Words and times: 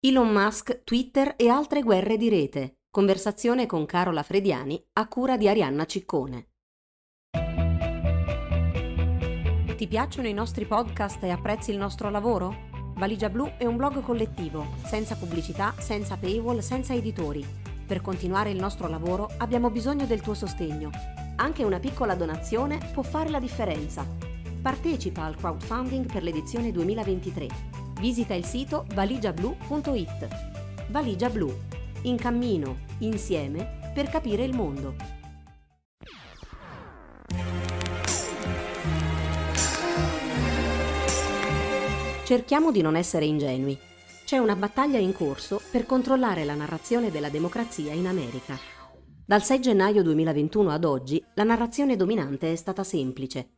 Elon 0.00 0.30
Musk, 0.30 0.84
Twitter 0.84 1.34
e 1.36 1.48
altre 1.48 1.82
guerre 1.82 2.16
di 2.16 2.28
rete. 2.28 2.76
Conversazione 2.88 3.66
con 3.66 3.84
Carola 3.84 4.22
Frediani 4.22 4.80
a 4.92 5.08
cura 5.08 5.36
di 5.36 5.48
Arianna 5.48 5.86
Ciccone. 5.86 6.50
Ti 9.76 9.86
piacciono 9.88 10.28
i 10.28 10.32
nostri 10.32 10.66
podcast 10.66 11.24
e 11.24 11.30
apprezzi 11.30 11.72
il 11.72 11.78
nostro 11.78 12.10
lavoro? 12.10 12.68
Valigia 12.94 13.28
Blu 13.28 13.50
è 13.58 13.64
un 13.64 13.76
blog 13.76 14.00
collettivo, 14.00 14.68
senza 14.84 15.16
pubblicità, 15.16 15.74
senza 15.80 16.16
paywall, 16.16 16.60
senza 16.60 16.94
editori. 16.94 17.44
Per 17.84 18.00
continuare 18.00 18.50
il 18.50 18.60
nostro 18.60 18.86
lavoro 18.86 19.28
abbiamo 19.38 19.68
bisogno 19.68 20.06
del 20.06 20.20
tuo 20.20 20.34
sostegno. 20.34 20.90
Anche 21.34 21.64
una 21.64 21.80
piccola 21.80 22.14
donazione 22.14 22.78
può 22.92 23.02
fare 23.02 23.30
la 23.30 23.40
differenza. 23.40 24.06
Partecipa 24.62 25.24
al 25.24 25.34
crowdfunding 25.34 26.06
per 26.06 26.22
l'edizione 26.22 26.70
2023 26.70 27.77
Visita 27.98 28.34
il 28.34 28.44
sito 28.44 28.86
valigiablu.it. 28.94 30.28
Valigia 30.90 31.28
Blu. 31.28 31.52
In 32.02 32.16
cammino, 32.16 32.78
insieme, 32.98 33.90
per 33.92 34.08
capire 34.08 34.44
il 34.44 34.54
mondo. 34.54 34.94
Cerchiamo 42.24 42.70
di 42.70 42.82
non 42.82 42.94
essere 42.94 43.24
ingenui. 43.24 43.76
C'è 44.24 44.38
una 44.38 44.54
battaglia 44.54 44.98
in 44.98 45.12
corso 45.12 45.60
per 45.72 45.84
controllare 45.84 46.44
la 46.44 46.54
narrazione 46.54 47.10
della 47.10 47.30
democrazia 47.30 47.92
in 47.92 48.06
America. 48.06 48.56
Dal 49.26 49.42
6 49.42 49.60
gennaio 49.60 50.04
2021 50.04 50.70
ad 50.70 50.84
oggi 50.84 51.22
la 51.34 51.44
narrazione 51.44 51.96
dominante 51.96 52.52
è 52.52 52.56
stata 52.56 52.84
semplice 52.84 53.57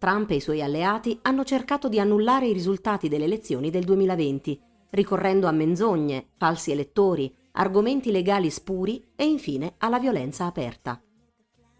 Trump 0.00 0.30
e 0.30 0.36
i 0.36 0.40
suoi 0.40 0.62
alleati 0.62 1.18
hanno 1.20 1.44
cercato 1.44 1.86
di 1.86 2.00
annullare 2.00 2.46
i 2.46 2.54
risultati 2.54 3.10
delle 3.10 3.24
elezioni 3.24 3.68
del 3.68 3.84
2020, 3.84 4.58
ricorrendo 4.92 5.46
a 5.46 5.52
menzogne, 5.52 6.28
falsi 6.38 6.70
elettori, 6.70 7.30
argomenti 7.52 8.10
legali 8.10 8.48
spuri 8.48 9.10
e 9.14 9.26
infine 9.26 9.74
alla 9.76 9.98
violenza 9.98 10.46
aperta. 10.46 10.98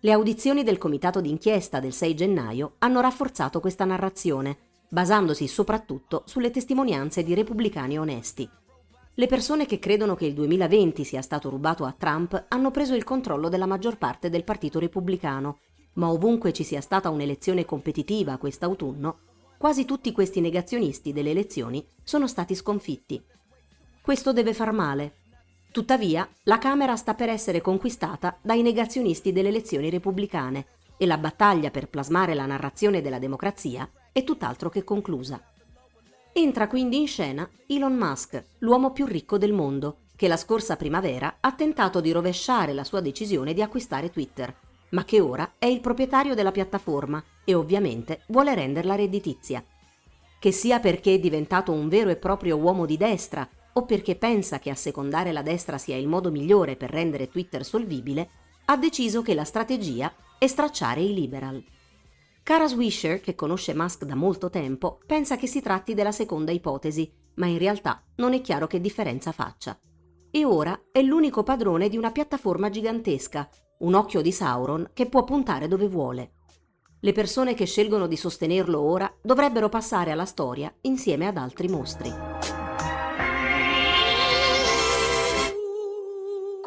Le 0.00 0.12
audizioni 0.12 0.62
del 0.62 0.76
comitato 0.76 1.22
d'inchiesta 1.22 1.80
del 1.80 1.94
6 1.94 2.14
gennaio 2.14 2.74
hanno 2.80 3.00
rafforzato 3.00 3.58
questa 3.58 3.86
narrazione, 3.86 4.58
basandosi 4.90 5.48
soprattutto 5.48 6.24
sulle 6.26 6.50
testimonianze 6.50 7.22
di 7.22 7.32
repubblicani 7.32 7.98
onesti. 7.98 8.46
Le 9.14 9.26
persone 9.28 9.64
che 9.64 9.78
credono 9.78 10.14
che 10.14 10.26
il 10.26 10.34
2020 10.34 11.04
sia 11.04 11.22
stato 11.22 11.48
rubato 11.48 11.86
a 11.86 11.94
Trump 11.96 12.44
hanno 12.48 12.70
preso 12.70 12.94
il 12.94 13.04
controllo 13.04 13.48
della 13.48 13.66
maggior 13.66 13.96
parte 13.96 14.28
del 14.28 14.44
Partito 14.44 14.78
Repubblicano 14.78 15.60
ma 15.94 16.10
ovunque 16.10 16.52
ci 16.52 16.64
sia 16.64 16.80
stata 16.80 17.10
un'elezione 17.10 17.64
competitiva 17.64 18.36
quest'autunno, 18.36 19.18
quasi 19.58 19.84
tutti 19.84 20.12
questi 20.12 20.40
negazionisti 20.40 21.12
delle 21.12 21.30
elezioni 21.30 21.86
sono 22.02 22.26
stati 22.26 22.54
sconfitti. 22.54 23.22
Questo 24.00 24.32
deve 24.32 24.54
far 24.54 24.72
male. 24.72 25.16
Tuttavia, 25.70 26.28
la 26.44 26.58
Camera 26.58 26.96
sta 26.96 27.14
per 27.14 27.28
essere 27.28 27.60
conquistata 27.60 28.38
dai 28.40 28.62
negazionisti 28.62 29.32
delle 29.32 29.48
elezioni 29.48 29.90
repubblicane 29.90 30.66
e 30.96 31.06
la 31.06 31.18
battaglia 31.18 31.70
per 31.70 31.88
plasmare 31.88 32.34
la 32.34 32.46
narrazione 32.46 33.02
della 33.02 33.18
democrazia 33.18 33.88
è 34.12 34.24
tutt'altro 34.24 34.68
che 34.68 34.82
conclusa. 34.82 35.40
Entra 36.32 36.66
quindi 36.66 36.98
in 36.98 37.06
scena 37.06 37.48
Elon 37.66 37.94
Musk, 37.94 38.42
l'uomo 38.58 38.92
più 38.92 39.04
ricco 39.04 39.36
del 39.36 39.52
mondo, 39.52 39.98
che 40.16 40.28
la 40.28 40.36
scorsa 40.36 40.76
primavera 40.76 41.36
ha 41.40 41.52
tentato 41.52 42.00
di 42.00 42.12
rovesciare 42.12 42.72
la 42.72 42.84
sua 42.84 43.00
decisione 43.00 43.52
di 43.52 43.62
acquistare 43.62 44.10
Twitter 44.10 44.54
ma 44.90 45.04
che 45.04 45.20
ora 45.20 45.54
è 45.58 45.66
il 45.66 45.80
proprietario 45.80 46.34
della 46.34 46.52
piattaforma 46.52 47.22
e 47.44 47.54
ovviamente 47.54 48.22
vuole 48.28 48.54
renderla 48.54 48.94
redditizia. 48.94 49.64
Che 50.38 50.52
sia 50.52 50.80
perché 50.80 51.14
è 51.14 51.18
diventato 51.18 51.72
un 51.72 51.88
vero 51.88 52.10
e 52.10 52.16
proprio 52.16 52.56
uomo 52.56 52.86
di 52.86 52.96
destra 52.96 53.48
o 53.74 53.84
perché 53.84 54.16
pensa 54.16 54.58
che 54.58 54.70
assecondare 54.70 55.32
la 55.32 55.42
destra 55.42 55.78
sia 55.78 55.96
il 55.96 56.08
modo 56.08 56.30
migliore 56.30 56.76
per 56.76 56.90
rendere 56.90 57.28
Twitter 57.28 57.64
solvibile, 57.64 58.28
ha 58.66 58.76
deciso 58.76 59.22
che 59.22 59.34
la 59.34 59.44
strategia 59.44 60.12
è 60.38 60.46
stracciare 60.46 61.00
i 61.00 61.14
liberal. 61.14 61.62
Cara 62.42 62.66
Swisher, 62.66 63.20
che 63.20 63.34
conosce 63.34 63.74
Musk 63.74 64.04
da 64.04 64.14
molto 64.14 64.50
tempo, 64.50 64.98
pensa 65.06 65.36
che 65.36 65.46
si 65.46 65.60
tratti 65.60 65.94
della 65.94 66.12
seconda 66.12 66.50
ipotesi, 66.50 67.12
ma 67.34 67.46
in 67.46 67.58
realtà 67.58 68.02
non 68.16 68.32
è 68.32 68.40
chiaro 68.40 68.66
che 68.66 68.80
differenza 68.80 69.30
faccia. 69.32 69.78
E 70.30 70.44
ora 70.44 70.80
è 70.90 71.02
l'unico 71.02 71.42
padrone 71.42 71.88
di 71.88 71.96
una 71.96 72.10
piattaforma 72.10 72.70
gigantesca, 72.70 73.48
un 73.80 73.94
occhio 73.94 74.22
di 74.22 74.32
Sauron 74.32 74.90
che 74.92 75.06
può 75.06 75.24
puntare 75.24 75.68
dove 75.68 75.88
vuole. 75.88 76.32
Le 77.00 77.12
persone 77.12 77.54
che 77.54 77.64
scelgono 77.64 78.06
di 78.06 78.16
sostenerlo 78.16 78.80
ora 78.80 79.12
dovrebbero 79.22 79.68
passare 79.68 80.10
alla 80.10 80.26
storia 80.26 80.72
insieme 80.82 81.26
ad 81.26 81.36
altri 81.36 81.68
mostri. 81.68 82.12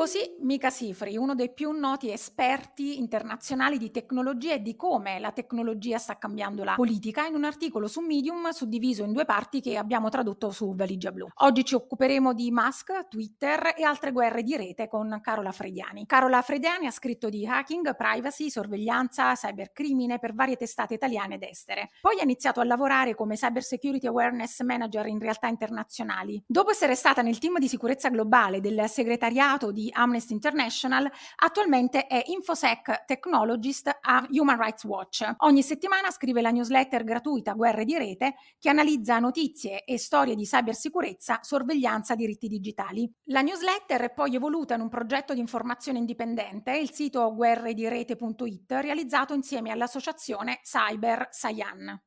Così 0.04 0.36
Mika 0.42 0.70
Sifri, 0.70 1.16
uno 1.16 1.34
dei 1.34 1.54
più 1.54 1.72
noti 1.72 2.12
esperti 2.12 2.98
internazionali 2.98 3.78
di 3.78 3.90
tecnologia 3.90 4.52
e 4.52 4.62
di 4.62 4.76
come 4.76 5.18
la 5.18 5.32
tecnologia 5.32 5.98
sta 5.98 6.18
cambiando 6.18 6.66
la 6.66 6.74
politica, 6.76 7.26
in 7.26 7.36
un 7.36 7.46
articolo 7.46 7.88
su 7.88 8.02
Medium 8.02 8.50
suddiviso 8.50 9.06
in 9.06 9.14
due 9.14 9.24
parti 9.24 9.62
che 9.62 9.78
abbiamo 9.78 10.10
tradotto 10.10 10.52
su 10.52 10.76
Valigia 10.76 11.14
Blu. 11.14 11.30
Oggi 11.36 11.64
ci 11.64 11.76
occuperemo 11.76 12.34
di 12.34 12.52
Musk, 12.52 13.08
Twitter 13.08 13.76
e 13.78 13.84
altre 13.86 14.12
guerre 14.12 14.44
di 14.44 14.58
rete 14.58 14.90
con 14.90 15.22
Carola 15.22 15.54
Frediani. 15.54 16.06
Carola 16.06 16.42
Frediani 16.42 16.86
ha 16.86 16.92
scritto 16.92 17.30
di 17.30 17.48
hacking, 17.48 17.96
privacy, 17.96 18.50
sorveglianza, 18.50 19.32
cybercrimine 19.36 20.20
per 20.20 20.34
varie 20.34 20.58
testate 20.58 20.96
italiane 20.96 21.36
ed 21.36 21.44
estere. 21.44 21.92
Poi 22.02 22.20
ha 22.20 22.24
iniziato 22.24 22.60
a 22.60 22.66
lavorare 22.66 23.16
come 23.16 23.36
Cyber 23.36 23.64
Security 23.64 24.08
Awareness 24.08 24.64
Manager 24.64 25.08
in 25.08 25.20
realtà 25.20 25.48
internazionali. 25.48 26.44
Dopo 26.46 26.72
essere 26.72 26.96
stata 26.96 27.22
nel 27.22 27.40
team 27.40 27.58
di 27.58 27.70
sicurezza 27.70 28.10
globale 28.10 28.60
del 28.60 28.90
segretariato 28.90 29.72
di 29.72 29.92
Amnesty 29.94 30.34
International, 30.34 31.10
attualmente 31.38 32.08
è 32.08 32.24
InfoSec 32.26 33.06
Technologist 33.06 33.90
a 34.02 34.28
Human 34.32 34.60
Rights 34.60 34.84
Watch. 34.84 35.26
Ogni 35.38 35.64
settimana 35.64 36.12
scrive 36.12 36.42
la 36.42 36.52
newsletter 36.52 37.04
gratuita 37.04 37.54
Guerre 37.54 37.86
di 37.86 37.98
Rete 37.98 38.36
che 38.60 38.70
analizza 38.70 39.20
notizie 39.20 39.84
e 39.86 39.98
storie 39.98 40.36
di 40.36 40.44
cybersicurezza, 40.44 41.40
sorveglianza, 41.42 42.16
diritti 42.16 42.48
digitali. 42.48 43.10
La 43.26 43.42
newsletter 43.42 44.02
è 44.02 44.14
poi 44.14 44.36
evoluta 44.36 44.76
in 44.76 44.82
un 44.82 44.90
progetto 44.90 45.34
di 45.34 45.40
informazione 45.40 46.00
indipendente, 46.00 46.76
il 46.76 46.92
sito 46.92 47.34
guerredirete.it, 47.34 48.72
realizzato 48.72 49.34
insieme 49.34 49.72
all'associazione 49.72 50.60
Cyber 50.64 51.28
Sayan. 51.30 52.02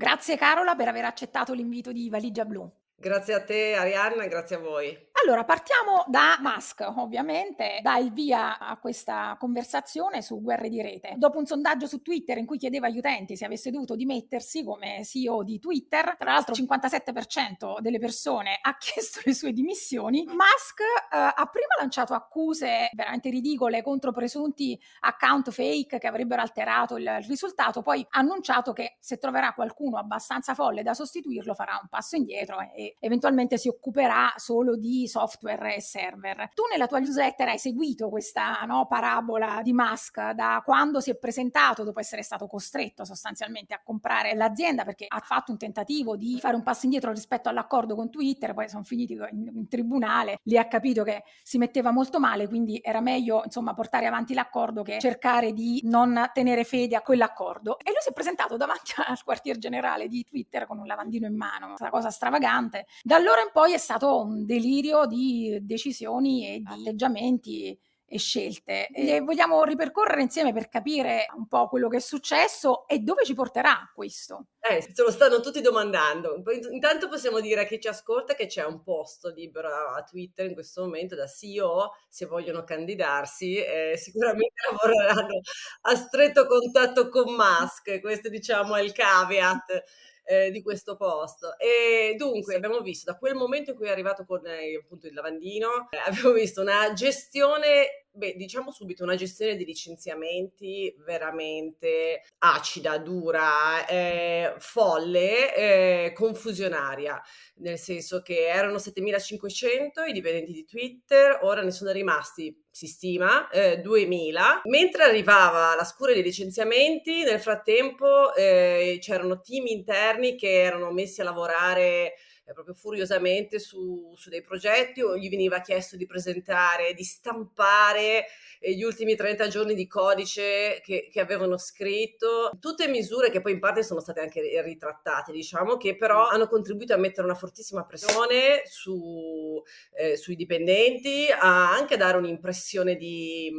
Grazie 0.00 0.38
Carola 0.38 0.74
per 0.74 0.88
aver 0.88 1.04
accettato 1.04 1.52
l'invito 1.52 1.92
di 1.92 2.08
Valigia 2.08 2.46
Blu. 2.46 2.79
Grazie 3.00 3.32
a 3.32 3.40
te 3.42 3.76
Arianna, 3.76 4.26
grazie 4.26 4.56
a 4.56 4.58
voi. 4.58 5.09
Allora, 5.22 5.44
partiamo 5.44 6.04
da 6.06 6.38
Musk, 6.40 6.80
ovviamente, 6.96 7.80
dà 7.82 7.98
il 7.98 8.10
via 8.10 8.58
a 8.58 8.78
questa 8.78 9.36
conversazione 9.38 10.22
su 10.22 10.40
guerre 10.40 10.70
di 10.70 10.80
rete. 10.80 11.12
Dopo 11.18 11.36
un 11.36 11.44
sondaggio 11.44 11.86
su 11.86 12.00
Twitter 12.00 12.38
in 12.38 12.46
cui 12.46 12.56
chiedeva 12.56 12.86
agli 12.86 12.96
utenti 12.96 13.36
se 13.36 13.44
avesse 13.44 13.70
dovuto 13.70 13.96
dimettersi 13.96 14.64
come 14.64 15.04
CEO 15.04 15.42
di 15.42 15.58
Twitter, 15.58 16.16
tra 16.16 16.32
l'altro 16.32 16.54
il 16.54 16.66
57% 16.66 17.80
delle 17.80 17.98
persone 17.98 18.58
ha 18.62 18.74
chiesto 18.80 19.20
le 19.24 19.34
sue 19.34 19.52
dimissioni, 19.52 20.24
Musk 20.24 20.80
eh, 20.80 21.16
ha 21.16 21.48
prima 21.52 21.74
lanciato 21.78 22.14
accuse 22.14 22.88
veramente 22.94 23.28
ridicole 23.28 23.82
contro 23.82 24.12
presunti 24.12 24.80
account 25.00 25.50
fake 25.50 25.98
che 25.98 26.06
avrebbero 26.06 26.40
alterato 26.40 26.96
il 26.96 27.18
risultato, 27.26 27.82
poi 27.82 28.00
ha 28.08 28.20
annunciato 28.20 28.72
che 28.72 28.96
se 29.00 29.18
troverà 29.18 29.52
qualcuno 29.52 29.98
abbastanza 29.98 30.54
folle 30.54 30.82
da 30.82 30.94
sostituirlo 30.94 31.52
farà 31.52 31.78
un 31.78 31.88
passo 31.90 32.16
indietro 32.16 32.58
e 32.74 32.96
eventualmente 33.00 33.58
si 33.58 33.68
occuperà 33.68 34.32
solo 34.36 34.76
di 34.76 35.08
software 35.10 35.74
e 35.76 35.80
server. 35.82 36.50
Tu 36.54 36.62
nella 36.70 36.86
tua 36.86 36.98
newsletter 36.98 37.48
hai 37.48 37.58
seguito 37.58 38.08
questa 38.08 38.62
no, 38.66 38.86
parabola 38.86 39.60
di 39.62 39.72
Musk 39.72 40.30
da 40.30 40.62
quando 40.64 41.00
si 41.00 41.10
è 41.10 41.16
presentato 41.16 41.84
dopo 41.84 42.00
essere 42.00 42.22
stato 42.22 42.46
costretto 42.46 43.04
sostanzialmente 43.04 43.74
a 43.74 43.82
comprare 43.82 44.34
l'azienda 44.34 44.84
perché 44.84 45.04
ha 45.08 45.20
fatto 45.20 45.52
un 45.52 45.58
tentativo 45.58 46.16
di 46.16 46.38
fare 46.40 46.56
un 46.56 46.62
passo 46.62 46.86
indietro 46.86 47.12
rispetto 47.12 47.48
all'accordo 47.48 47.94
con 47.94 48.10
Twitter, 48.10 48.54
poi 48.54 48.68
sono 48.68 48.84
finiti 48.84 49.12
in, 49.12 49.50
in 49.54 49.68
tribunale, 49.68 50.38
lì 50.44 50.56
ha 50.56 50.66
capito 50.66 51.02
che 51.02 51.24
si 51.42 51.58
metteva 51.58 51.90
molto 51.90 52.18
male, 52.20 52.48
quindi 52.48 52.80
era 52.82 53.00
meglio 53.00 53.42
insomma 53.44 53.74
portare 53.74 54.06
avanti 54.06 54.34
l'accordo 54.34 54.82
che 54.82 54.98
cercare 55.00 55.52
di 55.52 55.80
non 55.84 56.30
tenere 56.32 56.64
fede 56.64 56.96
a 56.96 57.02
quell'accordo. 57.02 57.78
E 57.78 57.90
lui 57.90 58.00
si 58.00 58.10
è 58.10 58.12
presentato 58.12 58.56
davanti 58.56 58.92
al 59.04 59.22
quartier 59.22 59.58
generale 59.58 60.08
di 60.08 60.24
Twitter 60.24 60.66
con 60.66 60.78
un 60.78 60.86
lavandino 60.86 61.26
in 61.26 61.36
mano, 61.36 61.74
una 61.78 61.90
cosa 61.90 62.10
stravagante. 62.10 62.86
Da 63.02 63.16
allora 63.16 63.40
in 63.40 63.50
poi 63.52 63.72
è 63.72 63.78
stato 63.78 64.20
un 64.20 64.46
delirio 64.46 64.99
di 65.06 65.58
decisioni 65.62 66.54
e 66.54 66.58
di 66.60 66.64
atteggiamenti 66.66 67.78
e 68.12 68.18
scelte. 68.18 68.88
E 68.88 69.20
vogliamo 69.20 69.62
ripercorrere 69.62 70.20
insieme 70.20 70.52
per 70.52 70.68
capire 70.68 71.26
un 71.36 71.46
po' 71.46 71.68
quello 71.68 71.88
che 71.88 71.98
è 71.98 72.00
successo 72.00 72.88
e 72.88 72.98
dove 72.98 73.24
ci 73.24 73.34
porterà 73.34 73.88
questo. 73.94 74.46
Eh, 74.58 74.82
se 74.82 75.00
lo 75.02 75.12
stanno 75.12 75.38
tutti 75.38 75.60
domandando. 75.60 76.42
Intanto 76.72 77.08
possiamo 77.08 77.38
dire 77.38 77.60
a 77.60 77.64
chi 77.64 77.78
ci 77.78 77.86
ascolta 77.86 78.34
che 78.34 78.46
c'è 78.46 78.64
un 78.64 78.82
posto 78.82 79.28
libero 79.28 79.68
a 79.68 80.02
Twitter 80.02 80.46
in 80.46 80.54
questo 80.54 80.82
momento 80.82 81.14
da 81.14 81.28
CEO, 81.28 81.92
se 82.08 82.26
vogliono 82.26 82.64
candidarsi, 82.64 83.56
eh, 83.56 83.96
sicuramente 83.96 84.54
lavoreranno 84.68 85.40
a 85.82 85.94
stretto 85.94 86.46
contatto 86.46 87.08
con 87.08 87.32
Musk, 87.32 88.00
questo 88.00 88.28
diciamo 88.28 88.74
è 88.74 88.82
il 88.82 88.92
caveat 88.92 89.84
eh, 90.24 90.50
di 90.50 90.62
questo 90.62 90.96
posto. 90.96 91.58
E 91.58 92.14
dunque 92.16 92.54
abbiamo 92.54 92.80
visto 92.80 93.10
da 93.10 93.18
quel 93.18 93.34
momento 93.34 93.70
in 93.70 93.76
cui 93.76 93.86
è 93.86 93.90
arrivato 93.90 94.24
con 94.24 94.46
eh, 94.46 94.76
appunto 94.82 95.06
il 95.06 95.14
lavandino, 95.14 95.88
eh, 95.90 95.98
abbiamo 96.06 96.32
visto 96.32 96.60
una 96.60 96.92
gestione 96.92 97.99
Beh, 98.12 98.34
diciamo 98.34 98.72
subito 98.72 99.04
una 99.04 99.14
gestione 99.14 99.54
di 99.54 99.64
licenziamenti 99.64 100.92
veramente 101.06 102.22
acida, 102.38 102.98
dura, 102.98 103.86
eh, 103.86 104.54
folle, 104.58 105.54
eh, 105.54 106.12
confusionaria, 106.12 107.22
nel 107.58 107.78
senso 107.78 108.20
che 108.20 108.46
erano 108.48 108.78
7500 108.78 110.02
i 110.02 110.12
dipendenti 110.12 110.50
di 110.52 110.64
Twitter, 110.64 111.38
ora 111.42 111.62
ne 111.62 111.70
sono 111.70 111.92
rimasti, 111.92 112.52
si 112.68 112.88
stima, 112.88 113.48
eh, 113.48 113.78
2000. 113.78 114.60
Mentre 114.64 115.04
arrivava 115.04 115.76
la 115.76 115.84
scura 115.84 116.12
dei 116.12 116.24
licenziamenti, 116.24 117.22
nel 117.22 117.38
frattempo 117.40 118.34
eh, 118.34 118.98
c'erano 119.00 119.40
team 119.40 119.66
interni 119.66 120.34
che 120.36 120.50
erano 120.62 120.90
messi 120.90 121.20
a 121.20 121.24
lavorare 121.24 122.14
proprio 122.52 122.74
furiosamente 122.74 123.58
su, 123.58 124.12
su, 124.16 124.28
dei 124.28 124.42
progetti 124.42 125.02
o 125.02 125.16
gli 125.16 125.28
veniva 125.28 125.60
chiesto 125.60 125.96
di 125.96 126.06
presentare, 126.06 126.94
di 126.94 127.04
stampare 127.04 128.26
eh, 128.60 128.74
gli 128.74 128.82
ultimi 128.82 129.16
30 129.16 129.48
giorni 129.48 129.74
di 129.74 129.86
codice 129.86 130.80
che, 130.82 131.08
che, 131.10 131.20
avevano 131.20 131.56
scritto, 131.58 132.50
tutte 132.60 132.88
misure 132.88 133.30
che 133.30 133.40
poi 133.40 133.52
in 133.52 133.60
parte 133.60 133.82
sono 133.82 134.00
state 134.00 134.20
anche 134.20 134.62
ritrattate, 134.62 135.32
diciamo, 135.32 135.76
che 135.76 135.96
però 135.96 136.26
hanno 136.28 136.48
contribuito 136.48 136.94
a 136.94 136.98
mettere 136.98 137.26
una 137.26 137.36
fortissima 137.36 137.84
pressione 137.84 138.62
su, 138.64 139.62
eh, 139.94 140.16
sui 140.16 140.36
dipendenti, 140.36 141.26
a 141.30 141.72
anche 141.72 141.96
dare 141.96 142.18
un'impressione 142.18 142.96
di... 142.96 143.52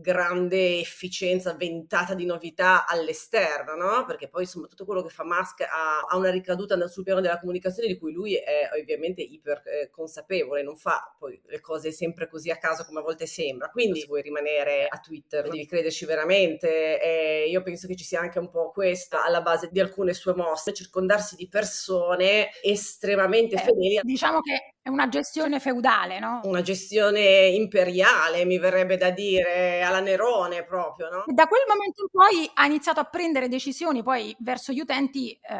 Grande 0.00 0.78
efficienza 0.78 1.54
ventata 1.54 2.14
di 2.14 2.24
novità 2.24 2.86
all'esterno, 2.86 3.74
no? 3.74 4.04
Perché 4.06 4.28
poi 4.28 4.42
insomma 4.42 4.68
tutto 4.68 4.84
quello 4.84 5.02
che 5.02 5.08
fa 5.08 5.24
Musk 5.24 5.62
ha, 5.62 6.06
ha 6.08 6.16
una 6.16 6.30
ricaduta 6.30 6.76
sul 6.86 7.02
piano 7.02 7.20
della 7.20 7.40
comunicazione 7.40 7.88
di 7.88 7.98
cui 7.98 8.12
lui 8.12 8.36
è 8.36 8.68
ovviamente 8.78 9.22
iper 9.22 9.62
eh, 9.64 9.90
consapevole, 9.90 10.62
non 10.62 10.76
fa 10.76 11.16
poi 11.18 11.40
le 11.46 11.60
cose 11.60 11.90
sempre 11.90 12.28
così 12.28 12.50
a 12.50 12.58
caso 12.58 12.84
come 12.84 13.00
a 13.00 13.02
volte 13.02 13.26
sembra. 13.26 13.70
Quindi 13.70 14.00
se 14.00 14.06
vuoi 14.06 14.22
rimanere 14.22 14.86
a 14.86 14.98
Twitter 14.98 15.48
devi 15.48 15.66
crederci 15.66 16.04
veramente 16.04 17.02
e 17.02 17.48
io 17.48 17.62
penso 17.62 17.88
che 17.88 17.96
ci 17.96 18.04
sia 18.04 18.20
anche 18.20 18.38
un 18.38 18.50
po' 18.50 18.70
questa 18.70 19.24
alla 19.24 19.42
base 19.42 19.68
di 19.72 19.80
alcune 19.80 20.14
sue 20.14 20.34
mosse, 20.34 20.72
circondarsi 20.72 21.34
di 21.34 21.48
persone 21.48 22.50
estremamente 22.62 23.56
eh, 23.56 23.58
fedeli. 23.58 24.00
Diciamo 24.02 24.40
che 24.40 24.74
è 24.88 24.90
una 24.90 25.08
gestione 25.08 25.60
feudale, 25.60 26.18
no? 26.18 26.40
Una 26.44 26.62
gestione 26.62 27.48
imperiale, 27.48 28.46
mi 28.46 28.58
verrebbe 28.58 28.96
da 28.96 29.10
dire, 29.10 29.82
alla 29.82 30.00
Nerone 30.00 30.64
proprio, 30.64 31.10
no? 31.10 31.24
Da 31.26 31.46
quel 31.46 31.64
momento 31.68 32.02
in 32.02 32.08
poi 32.10 32.50
ha 32.54 32.64
iniziato 32.64 32.98
a 32.98 33.04
prendere 33.04 33.48
decisioni 33.48 34.02
poi 34.02 34.34
verso 34.38 34.72
gli 34.72 34.80
utenti 34.80 35.30
eh, 35.32 35.56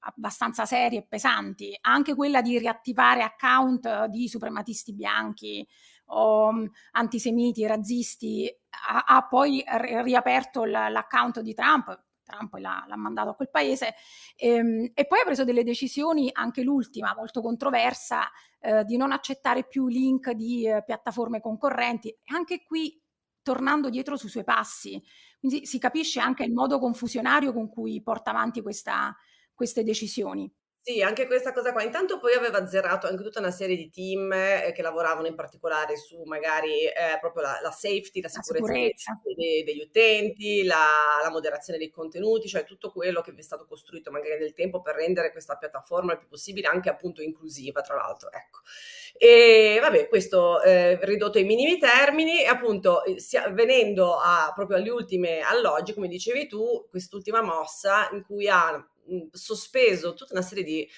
abbastanza 0.00 0.66
serie 0.66 0.98
e 0.98 1.06
pesanti, 1.08 1.76
anche 1.80 2.14
quella 2.14 2.42
di 2.42 2.58
riattivare 2.58 3.22
account 3.22 4.06
di 4.06 4.28
suprematisti 4.28 4.92
bianchi 4.92 5.66
o 6.12 6.48
um, 6.48 6.70
antisemiti, 6.92 7.66
razzisti, 7.66 8.52
ha, 8.88 9.04
ha 9.06 9.26
poi 9.26 9.64
riaperto 10.02 10.64
l'account 10.64 11.40
di 11.40 11.54
Trump, 11.54 11.98
Trump 12.30 12.54
l'ha, 12.54 12.84
l'ha 12.86 12.96
mandato 12.96 13.30
a 13.30 13.34
quel 13.34 13.50
paese 13.50 13.94
ehm, 14.36 14.90
e, 14.94 15.06
poi 15.06 15.20
ha 15.20 15.24
preso 15.24 15.44
delle 15.44 15.64
decisioni, 15.64 16.30
anche 16.32 16.62
l'ultima 16.62 17.14
molto 17.16 17.40
controversa, 17.40 18.28
eh, 18.60 18.84
di 18.84 18.96
non 18.96 19.12
accettare 19.12 19.66
più 19.66 19.86
link 19.88 20.30
di 20.32 20.66
eh, 20.66 20.82
piattaforme 20.84 21.40
concorrenti. 21.40 22.16
Anche 22.26 22.64
qui 22.64 23.00
tornando 23.42 23.90
dietro 23.90 24.16
sui 24.16 24.28
suoi 24.28 24.44
passi. 24.44 25.02
Quindi 25.38 25.66
si 25.66 25.78
capisce 25.78 26.20
anche 26.20 26.44
il 26.44 26.52
modo 26.52 26.78
confusionario 26.78 27.52
con 27.52 27.68
cui 27.68 28.02
porta 28.02 28.30
avanti 28.30 28.60
questa, 28.62 29.14
queste 29.54 29.82
decisioni. 29.82 30.50
Sì, 30.82 31.02
anche 31.02 31.26
questa 31.26 31.52
cosa 31.52 31.72
qua. 31.72 31.82
Intanto 31.82 32.18
poi 32.18 32.32
aveva 32.32 32.66
zerato 32.66 33.06
anche 33.06 33.22
tutta 33.22 33.38
una 33.38 33.50
serie 33.50 33.76
di 33.76 33.90
team 33.90 34.32
eh, 34.32 34.72
che 34.74 34.80
lavoravano 34.80 35.26
in 35.26 35.34
particolare 35.34 35.98
su 35.98 36.22
magari 36.22 36.84
eh, 36.86 37.18
proprio 37.20 37.42
la, 37.42 37.58
la, 37.62 37.70
safety, 37.70 38.22
la 38.22 38.28
sicurezza, 38.28 38.62
la 38.62 38.72
sicurezza. 38.72 39.20
Dei, 39.36 39.62
degli 39.62 39.82
utenti, 39.82 40.64
la, 40.64 41.20
la, 41.22 41.30
moderazione 41.30 41.78
dei 41.78 41.90
contenuti, 41.90 42.48
cioè 42.48 42.64
tutto 42.64 42.90
quello 42.92 43.20
che 43.20 43.32
vi 43.32 43.40
è 43.40 43.42
stato 43.42 43.66
costruito 43.66 44.10
magari 44.10 44.38
nel 44.38 44.54
tempo 44.54 44.80
per 44.80 44.94
rendere 44.94 45.32
questa 45.32 45.56
piattaforma 45.56 46.12
il 46.12 46.18
più 46.18 46.28
possibile 46.28 46.68
anche 46.68 46.88
appunto 46.88 47.20
inclusiva, 47.20 47.82
tra 47.82 47.96
l'altro. 47.96 48.32
Ecco. 48.32 48.60
E 49.18 49.78
vabbè, 49.82 50.08
questo 50.08 50.62
eh, 50.62 50.98
ridotto 51.02 51.36
ai 51.36 51.44
minimi 51.44 51.78
termini 51.78 52.40
e 52.40 52.46
appunto 52.46 53.04
eh, 53.04 53.20
sia, 53.20 53.50
venendo 53.50 54.16
a, 54.16 54.50
proprio 54.54 54.78
alle 54.78 54.88
ultime 54.88 55.40
alloggi, 55.40 55.92
come 55.92 56.08
dicevi 56.08 56.46
tu, 56.46 56.86
quest'ultima 56.88 57.42
mossa 57.42 58.08
in 58.12 58.22
cui 58.24 58.48
ha 58.48 58.82
sospeso 59.32 60.14
tutta 60.14 60.34
una 60.34 60.42
serie 60.42 60.64
di 60.64 60.88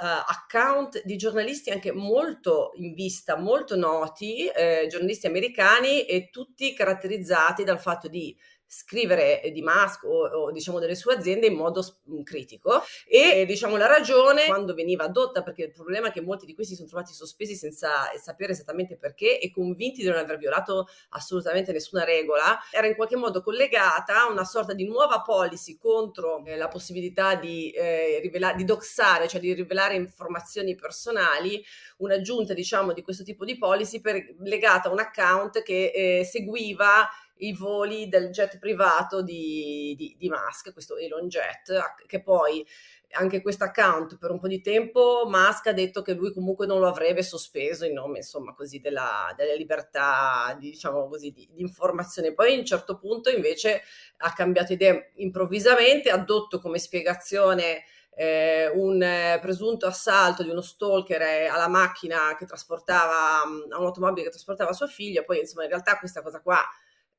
uh, 0.00 0.04
account 0.26 1.02
di 1.04 1.16
giornalisti 1.16 1.70
anche 1.70 1.92
molto 1.92 2.72
in 2.76 2.94
vista, 2.94 3.36
molto 3.36 3.76
noti, 3.76 4.46
eh, 4.46 4.86
giornalisti 4.88 5.26
americani 5.26 6.04
e 6.04 6.30
tutti 6.30 6.72
caratterizzati 6.74 7.64
dal 7.64 7.80
fatto 7.80 8.08
di 8.08 8.36
scrivere 8.68 9.40
di 9.50 9.62
Musk 9.62 10.04
o, 10.04 10.26
o, 10.28 10.52
diciamo 10.52 10.78
delle 10.78 10.94
sue 10.94 11.14
aziende 11.14 11.46
in 11.46 11.54
modo 11.54 11.82
mh, 12.04 12.22
critico. 12.22 12.82
E 13.06 13.44
diciamo 13.46 13.76
la 13.78 13.86
ragione 13.86 14.44
quando 14.44 14.74
veniva 14.74 15.04
adotta 15.04 15.42
perché 15.42 15.64
il 15.64 15.72
problema 15.72 16.08
è 16.08 16.12
che 16.12 16.20
molti 16.20 16.44
di 16.44 16.54
questi 16.54 16.74
sono 16.74 16.86
trovati 16.86 17.14
sospesi 17.14 17.54
senza 17.54 18.10
sapere 18.20 18.52
esattamente 18.52 18.96
perché 18.98 19.40
e 19.40 19.50
convinti 19.50 20.02
di 20.02 20.08
non 20.08 20.18
aver 20.18 20.36
violato 20.36 20.86
assolutamente 21.10 21.72
nessuna 21.72 22.04
regola 22.04 22.58
era 22.70 22.86
in 22.86 22.94
qualche 22.94 23.16
modo 23.16 23.42
collegata 23.42 24.22
a 24.22 24.30
una 24.30 24.44
sorta 24.44 24.74
di 24.74 24.86
nuova 24.86 25.22
policy 25.22 25.78
contro 25.78 26.44
eh, 26.44 26.56
la 26.56 26.68
possibilità 26.68 27.34
di, 27.34 27.70
eh, 27.70 28.20
rivelare, 28.20 28.56
di 28.56 28.64
doxare 28.64 29.28
cioè 29.28 29.40
di 29.40 29.54
rivelare 29.54 29.94
informazioni 29.94 30.74
personali 30.74 31.64
un'aggiunta 31.98 32.52
diciamo 32.52 32.92
di 32.92 33.02
questo 33.02 33.22
tipo 33.22 33.44
di 33.44 33.56
policy 33.56 34.00
per, 34.00 34.34
legata 34.40 34.88
a 34.88 34.92
un 34.92 34.98
account 34.98 35.62
che 35.62 35.92
eh, 35.94 36.24
seguiva 36.24 37.08
i 37.38 37.52
voli 37.52 38.08
del 38.08 38.30
jet 38.30 38.58
privato 38.58 39.22
di, 39.22 39.94
di, 39.96 40.16
di 40.18 40.28
Musk, 40.28 40.72
questo 40.72 40.96
Elon 40.96 41.28
Jet, 41.28 42.04
che 42.06 42.22
poi 42.22 42.66
anche 43.12 43.40
questo 43.40 43.64
account 43.64 44.18
per 44.18 44.30
un 44.30 44.38
po' 44.38 44.48
di 44.48 44.60
tempo 44.60 45.24
Musk 45.26 45.68
ha 45.68 45.72
detto 45.72 46.02
che 46.02 46.12
lui 46.12 46.32
comunque 46.32 46.66
non 46.66 46.78
lo 46.78 46.88
avrebbe 46.88 47.22
sospeso 47.22 47.86
in 47.86 47.94
nome 47.94 48.18
insomma 48.18 48.52
così 48.54 48.80
della, 48.80 49.32
della 49.36 49.54
libertà 49.54 50.54
diciamo 50.58 51.08
così 51.08 51.30
di, 51.30 51.48
di, 51.50 51.62
informazione. 51.62 52.34
Poi 52.34 52.54
a 52.54 52.58
un 52.58 52.64
certo 52.64 52.98
punto 52.98 53.30
invece 53.30 53.82
ha 54.18 54.32
cambiato 54.32 54.72
idea 54.72 54.94
improvvisamente 55.16 56.10
ha 56.10 56.14
addotto 56.14 56.60
come 56.60 56.78
spiegazione 56.78 57.84
eh, 58.14 58.68
un 58.74 59.00
eh, 59.00 59.38
presunto 59.40 59.86
assalto 59.86 60.42
di 60.42 60.50
uno 60.50 60.60
stalker 60.60 61.22
eh, 61.22 61.46
alla 61.46 61.68
macchina 61.68 62.34
che 62.36 62.46
trasportava 62.46 63.42
a 63.42 63.78
un'automobile 63.78 64.24
che 64.24 64.30
trasportava 64.30 64.72
suo 64.72 64.88
figlio 64.88 65.22
poi 65.24 65.38
insomma 65.38 65.62
in 65.62 65.68
realtà 65.68 65.98
questa 65.98 66.20
cosa 66.20 66.40
qua 66.40 66.60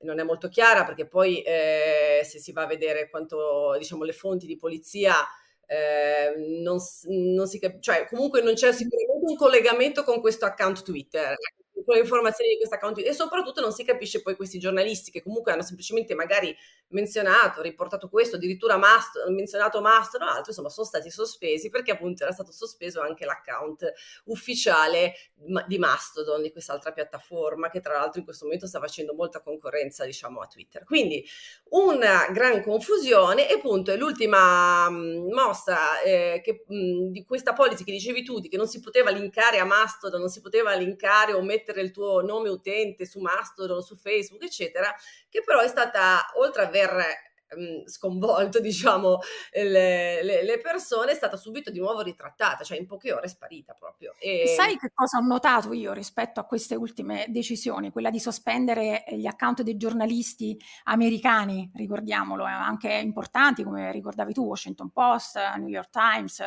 non 0.01 0.19
è 0.19 0.23
molto 0.23 0.47
chiara 0.47 0.85
perché 0.85 1.05
poi 1.05 1.41
eh, 1.41 2.21
se 2.23 2.39
si 2.39 2.51
va 2.51 2.63
a 2.63 2.67
vedere 2.67 3.09
quanto 3.09 3.75
diciamo 3.77 4.03
le 4.03 4.13
fonti 4.13 4.45
di 4.45 4.57
polizia 4.57 5.13
eh, 5.65 6.33
non, 6.61 6.77
non, 7.07 7.47
si 7.47 7.59
capisce, 7.59 7.81
cioè 7.81 8.07
comunque 8.07 8.41
non 8.41 8.53
c'è 8.53 8.71
sicuramente 8.71 9.25
un 9.25 9.35
collegamento 9.35 10.03
con 10.03 10.19
questo 10.19 10.45
account 10.45 10.83
Twitter 10.83 11.35
le 11.85 11.99
informazioni 11.99 12.51
di 12.51 12.57
questo 12.57 12.75
account 12.75 12.99
e 12.99 13.13
soprattutto 13.13 13.61
non 13.61 13.71
si 13.71 13.83
capisce 13.83 14.21
poi 14.21 14.35
questi 14.35 14.59
giornalisti 14.59 15.11
che 15.11 15.21
comunque 15.21 15.51
hanno 15.51 15.61
semplicemente 15.61 16.13
magari 16.15 16.55
menzionato, 16.89 17.61
riportato 17.61 18.09
questo, 18.09 18.35
addirittura 18.37 18.77
Mastodon, 18.77 19.33
menzionato 19.33 19.81
Mastodon 19.81 20.27
o 20.27 20.31
altro, 20.31 20.45
insomma 20.49 20.69
sono 20.69 20.87
stati 20.87 21.09
sospesi 21.09 21.69
perché 21.69 21.91
appunto 21.91 22.23
era 22.23 22.31
stato 22.31 22.51
sospeso 22.51 23.01
anche 23.01 23.25
l'account 23.25 23.91
ufficiale 24.25 25.13
di 25.67 25.77
Mastodon, 25.77 26.41
di 26.41 26.51
quest'altra 26.51 26.91
piattaforma 26.91 27.69
che 27.69 27.79
tra 27.79 27.93
l'altro 27.93 28.19
in 28.19 28.25
questo 28.25 28.45
momento 28.45 28.67
sta 28.67 28.79
facendo 28.79 29.13
molta 29.13 29.41
concorrenza 29.41 30.05
diciamo 30.05 30.41
a 30.41 30.47
Twitter. 30.47 30.83
Quindi 30.83 31.23
una 31.69 32.27
gran 32.31 32.63
confusione 32.63 33.49
e 33.49 33.53
appunto 33.53 33.91
è 33.91 33.97
l'ultima 33.97 34.89
mh, 34.89 35.31
mossa 35.31 36.01
eh, 36.01 36.41
che, 36.43 36.63
mh, 36.67 37.11
di 37.11 37.23
questa 37.25 37.53
policy 37.53 37.83
che 37.83 37.91
dicevi 37.91 38.23
tu, 38.23 38.39
di 38.39 38.49
che 38.49 38.57
non 38.57 38.67
si 38.67 38.79
poteva 38.79 39.11
linkare 39.11 39.59
a 39.59 39.65
Mastodon, 39.65 40.19
non 40.19 40.29
si 40.29 40.41
poteva 40.41 40.73
linkare 40.73 41.33
o 41.33 41.41
mettere 41.41 41.68
il 41.77 41.91
tuo 41.91 42.21
nome 42.21 42.49
utente 42.49 43.05
su 43.05 43.19
Mastodon, 43.19 43.81
su 43.81 43.95
Facebook, 43.95 44.43
eccetera, 44.43 44.93
che 45.29 45.43
però 45.43 45.59
è 45.59 45.67
stata, 45.67 46.31
oltre 46.35 46.63
ad 46.63 46.67
aver 46.69 47.28
Mhmm, 47.55 47.85
sconvolto, 47.85 48.59
diciamo, 48.61 49.19
le, 49.53 50.23
le, 50.23 50.43
le, 50.43 50.59
persone, 50.59 51.11
è 51.11 51.15
stata 51.15 51.35
subito 51.35 51.71
di 51.71 51.79
nuovo 51.79 52.01
ritrattata, 52.01 52.63
cioè 52.63 52.77
in 52.77 52.85
poche 52.85 53.11
ore 53.11 53.25
è 53.25 53.27
sparita 53.27 53.73
proprio. 53.73 54.13
E... 54.19 54.53
Sai 54.55 54.77
che 54.77 54.91
cosa 54.93 55.17
ho 55.17 55.25
notato 55.25 55.73
io 55.73 55.93
rispetto 55.93 56.39
a 56.39 56.43
queste 56.43 56.75
ultime 56.75 57.25
decisioni? 57.29 57.91
Quella 57.91 58.11
di 58.11 58.19
sospendere 58.19 59.03
gli 59.09 59.25
account 59.25 59.63
dei 59.63 59.77
giornalisti 59.77 60.59
americani, 60.83 61.71
ricordiamolo, 61.73 62.45
eh, 62.45 62.51
anche 62.51 62.93
importanti, 62.93 63.63
come 63.63 63.91
ricordavi 63.91 64.33
tu, 64.33 64.45
Washington 64.45 64.91
Post, 64.91 65.37
New 65.57 65.69
York 65.69 65.89
Times, 65.89 66.43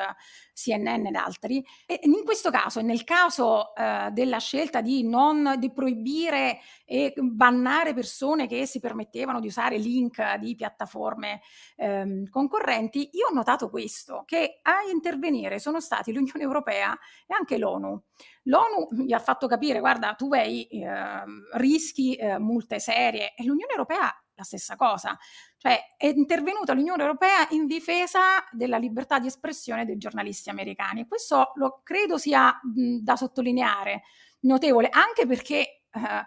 CNN 0.54 1.06
ed 1.06 1.16
altri. 1.16 1.64
E 1.84 1.98
in 2.02 2.22
questo 2.24 2.50
caso, 2.50 2.78
e 2.78 2.82
nel 2.82 3.02
caso 3.02 3.74
eh, 3.74 4.10
della 4.12 4.38
scelta 4.38 4.80
di 4.80 5.02
non 5.02 5.54
di 5.58 5.72
proibire 5.72 6.60
e 6.84 7.12
bannare 7.16 7.92
persone 7.92 8.46
che 8.46 8.66
si 8.66 8.78
permettevano 8.78 9.40
di 9.40 9.48
usare 9.48 9.78
link 9.78 10.36
di 10.36 10.54
piattaforme 10.54 10.90
piattaforme 10.92 11.40
ehm, 11.76 12.28
concorrenti, 12.28 13.10
io 13.12 13.28
ho 13.28 13.34
notato 13.34 13.70
questo, 13.70 14.24
che 14.26 14.60
a 14.62 14.82
intervenire 14.92 15.58
sono 15.58 15.80
stati 15.80 16.12
l'Unione 16.12 16.42
Europea 16.42 16.92
e 17.26 17.34
anche 17.34 17.56
l'ONU. 17.56 18.00
L'ONU 18.44 19.04
gli 19.04 19.12
ha 19.12 19.18
fatto 19.18 19.46
capire, 19.46 19.80
guarda, 19.80 20.14
tu 20.14 20.32
hai 20.32 20.64
eh, 20.64 21.24
rischi, 21.54 22.14
eh, 22.14 22.38
multe 22.38 22.78
serie, 22.78 23.34
e 23.34 23.44
l'Unione 23.44 23.72
Europea 23.72 24.14
la 24.34 24.42
stessa 24.44 24.76
cosa. 24.76 25.16
Cioè 25.56 25.78
è 25.96 26.06
intervenuta 26.06 26.74
l'Unione 26.74 27.02
Europea 27.02 27.46
in 27.50 27.66
difesa 27.66 28.44
della 28.50 28.78
libertà 28.78 29.18
di 29.18 29.28
espressione 29.28 29.84
dei 29.84 29.96
giornalisti 29.96 30.50
americani. 30.50 31.06
Questo 31.06 31.52
lo 31.54 31.80
credo 31.82 32.18
sia 32.18 32.48
mh, 32.62 32.98
da 33.02 33.16
sottolineare, 33.16 34.02
notevole, 34.40 34.88
anche 34.88 35.26
perché 35.26 35.84
eh, 35.92 36.26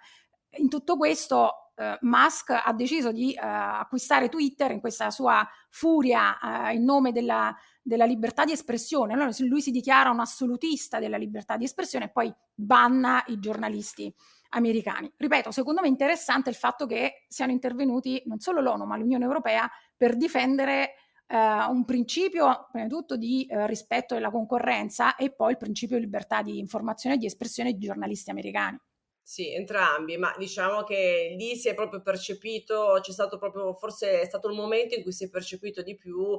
in 0.57 0.69
tutto 0.69 0.95
questo 0.95 1.64
eh, 1.75 1.97
Musk 2.01 2.49
ha 2.51 2.73
deciso 2.73 3.11
di 3.11 3.33
eh, 3.33 3.39
acquistare 3.39 4.29
Twitter 4.29 4.71
in 4.71 4.79
questa 4.79 5.09
sua 5.09 5.47
furia 5.69 6.69
eh, 6.69 6.73
in 6.73 6.83
nome 6.83 7.11
della, 7.11 7.55
della, 7.81 8.05
libertà 8.05 8.45
di 8.45 8.53
espressione. 8.53 9.13
Allora 9.13 9.29
lui 9.39 9.61
si 9.61 9.71
dichiara 9.71 10.09
un 10.09 10.19
assolutista 10.19 10.99
della 10.99 11.17
libertà 11.17 11.57
di 11.57 11.65
espressione 11.65 12.05
e 12.05 12.09
poi 12.09 12.33
banna 12.53 13.23
i 13.27 13.39
giornalisti 13.39 14.13
americani. 14.49 15.11
Ripeto, 15.15 15.51
secondo 15.51 15.81
me 15.81 15.87
è 15.87 15.89
interessante 15.89 16.49
il 16.49 16.55
fatto 16.55 16.85
che 16.85 17.25
siano 17.27 17.51
intervenuti 17.51 18.21
non 18.25 18.39
solo 18.39 18.61
l'ONU 18.61 18.85
ma 18.85 18.97
l'Unione 18.97 19.25
Europea 19.25 19.69
per 19.97 20.15
difendere 20.15 20.93
eh, 21.27 21.37
un 21.37 21.83
principio, 21.85 22.67
prima 22.71 22.87
di 22.87 22.91
tutto, 22.91 23.17
di 23.17 23.45
eh, 23.45 23.67
rispetto 23.67 24.13
della 24.13 24.31
concorrenza 24.31 25.15
e 25.15 25.31
poi 25.31 25.51
il 25.51 25.57
principio 25.57 25.97
di 25.97 26.03
libertà 26.03 26.41
di 26.41 26.59
informazione 26.59 27.15
e 27.15 27.17
di 27.17 27.25
espressione 27.25 27.73
di 27.73 27.79
giornalisti 27.79 28.29
americani. 28.29 28.79
Sì, 29.27 29.51
entrambi, 29.55 30.17
ma 30.17 30.35
diciamo 30.37 30.83
che 30.83 31.33
lì 31.35 31.55
si 31.55 31.67
è 31.67 31.73
proprio 31.73 31.99
percepito, 32.03 32.99
c'è 33.01 33.11
stato 33.11 33.39
proprio, 33.39 33.73
forse 33.73 34.21
è 34.21 34.25
stato 34.25 34.47
il 34.49 34.53
momento 34.55 34.93
in 34.93 35.01
cui 35.01 35.11
si 35.11 35.23
è 35.25 35.29
percepito 35.31 35.81
di 35.81 35.95
più 35.95 36.37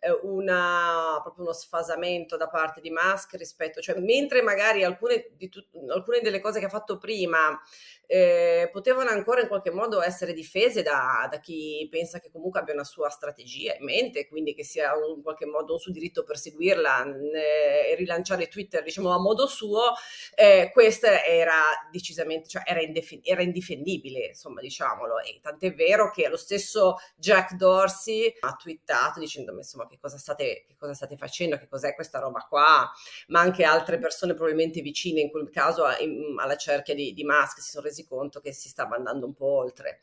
eh, 0.00 0.10
una, 0.22 1.18
proprio 1.22 1.44
uno 1.44 1.54
sfasamento 1.54 2.36
da 2.36 2.48
parte 2.48 2.82
di 2.82 2.90
Musk 2.90 3.36
rispetto, 3.36 3.80
cioè 3.80 3.98
mentre 4.00 4.42
magari 4.42 4.84
alcune, 4.84 5.30
di 5.34 5.48
tu, 5.48 5.64
alcune 5.88 6.20
delle 6.20 6.40
cose 6.40 6.58
che 6.60 6.66
ha 6.66 6.68
fatto 6.68 6.98
prima 6.98 7.58
eh, 8.06 8.68
potevano 8.70 9.10
ancora 9.10 9.40
in 9.40 9.48
qualche 9.48 9.70
modo 9.70 10.02
essere 10.02 10.32
difese 10.32 10.82
da, 10.82 11.26
da, 11.30 11.40
chi 11.40 11.86
pensa 11.90 12.20
che 12.20 12.30
comunque 12.30 12.60
abbia 12.60 12.74
una 12.74 12.84
sua 12.84 13.08
strategia 13.08 13.74
in 13.78 13.84
mente, 13.84 14.28
quindi 14.28 14.54
che 14.54 14.62
sia 14.62 14.94
un, 14.94 15.16
in 15.16 15.22
qualche 15.22 15.46
modo 15.46 15.72
un 15.72 15.78
suo 15.78 15.90
diritto 15.92 16.22
perseguirla 16.22 17.04
eh, 17.34 17.90
e 17.90 17.94
rilanciare 17.96 18.48
Twitter 18.48 18.82
diciamo 18.82 19.12
a 19.12 19.18
modo 19.18 19.46
suo, 19.46 19.94
eh, 20.34 20.70
questa 20.72 21.24
era 21.24 21.54
decisamente, 21.90 22.24
cioè 22.46 22.62
era, 22.64 22.80
indefen- 22.80 23.20
era, 23.22 23.42
indifendibile, 23.42 24.26
insomma 24.28 24.60
diciamolo, 24.60 25.20
e 25.20 25.38
tant'è 25.40 25.74
vero 25.74 26.10
che 26.10 26.28
lo 26.28 26.36
stesso 26.36 26.96
Jack 27.16 27.54
Dorsey 27.54 28.34
ha 28.40 28.54
twittato 28.54 29.20
dicendo 29.20 29.52
insomma 29.52 29.86
che 29.86 29.98
cosa 30.00 30.18
state, 30.18 30.64
che 30.66 30.76
cosa 30.76 30.94
state 30.94 31.16
facendo, 31.16 31.58
che 31.58 31.68
cos'è 31.68 31.94
questa 31.94 32.18
roba 32.18 32.46
qua, 32.48 32.90
ma 33.28 33.40
anche 33.40 33.64
altre 33.64 33.98
persone 33.98 34.34
probabilmente 34.34 34.80
vicine 34.80 35.20
in 35.20 35.30
quel 35.30 35.50
caso 35.50 35.84
a, 35.84 35.98
in, 35.98 36.34
alla 36.38 36.56
cerchia 36.56 36.94
di, 36.94 37.12
di 37.12 37.24
Musk 37.24 37.60
si 37.60 37.70
sono 37.70 37.86
resi 37.86 38.06
conto 38.06 38.40
che 38.40 38.52
si 38.52 38.68
stava 38.68 38.96
andando 38.96 39.26
un 39.26 39.34
po' 39.34 39.46
oltre. 39.46 40.00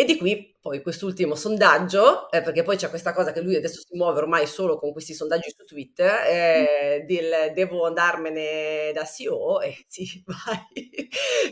E 0.00 0.04
di 0.04 0.16
qui 0.16 0.56
poi 0.60 0.80
quest'ultimo 0.80 1.34
sondaggio, 1.34 2.30
eh, 2.30 2.40
perché 2.40 2.62
poi 2.62 2.76
c'è 2.76 2.88
questa 2.88 3.12
cosa 3.12 3.32
che 3.32 3.40
lui 3.40 3.56
adesso 3.56 3.80
si 3.80 3.96
muove 3.96 4.18
ormai 4.20 4.46
solo 4.46 4.78
con 4.78 4.92
questi 4.92 5.12
sondaggi 5.12 5.52
su 5.56 5.64
Twitter, 5.64 6.20
eh, 6.24 7.04
del 7.04 7.52
devo 7.52 7.84
andarmene 7.84 8.92
da 8.92 9.04
CEO 9.04 9.60
e 9.60 9.74
sì, 9.88 10.22
vai. 10.24 11.08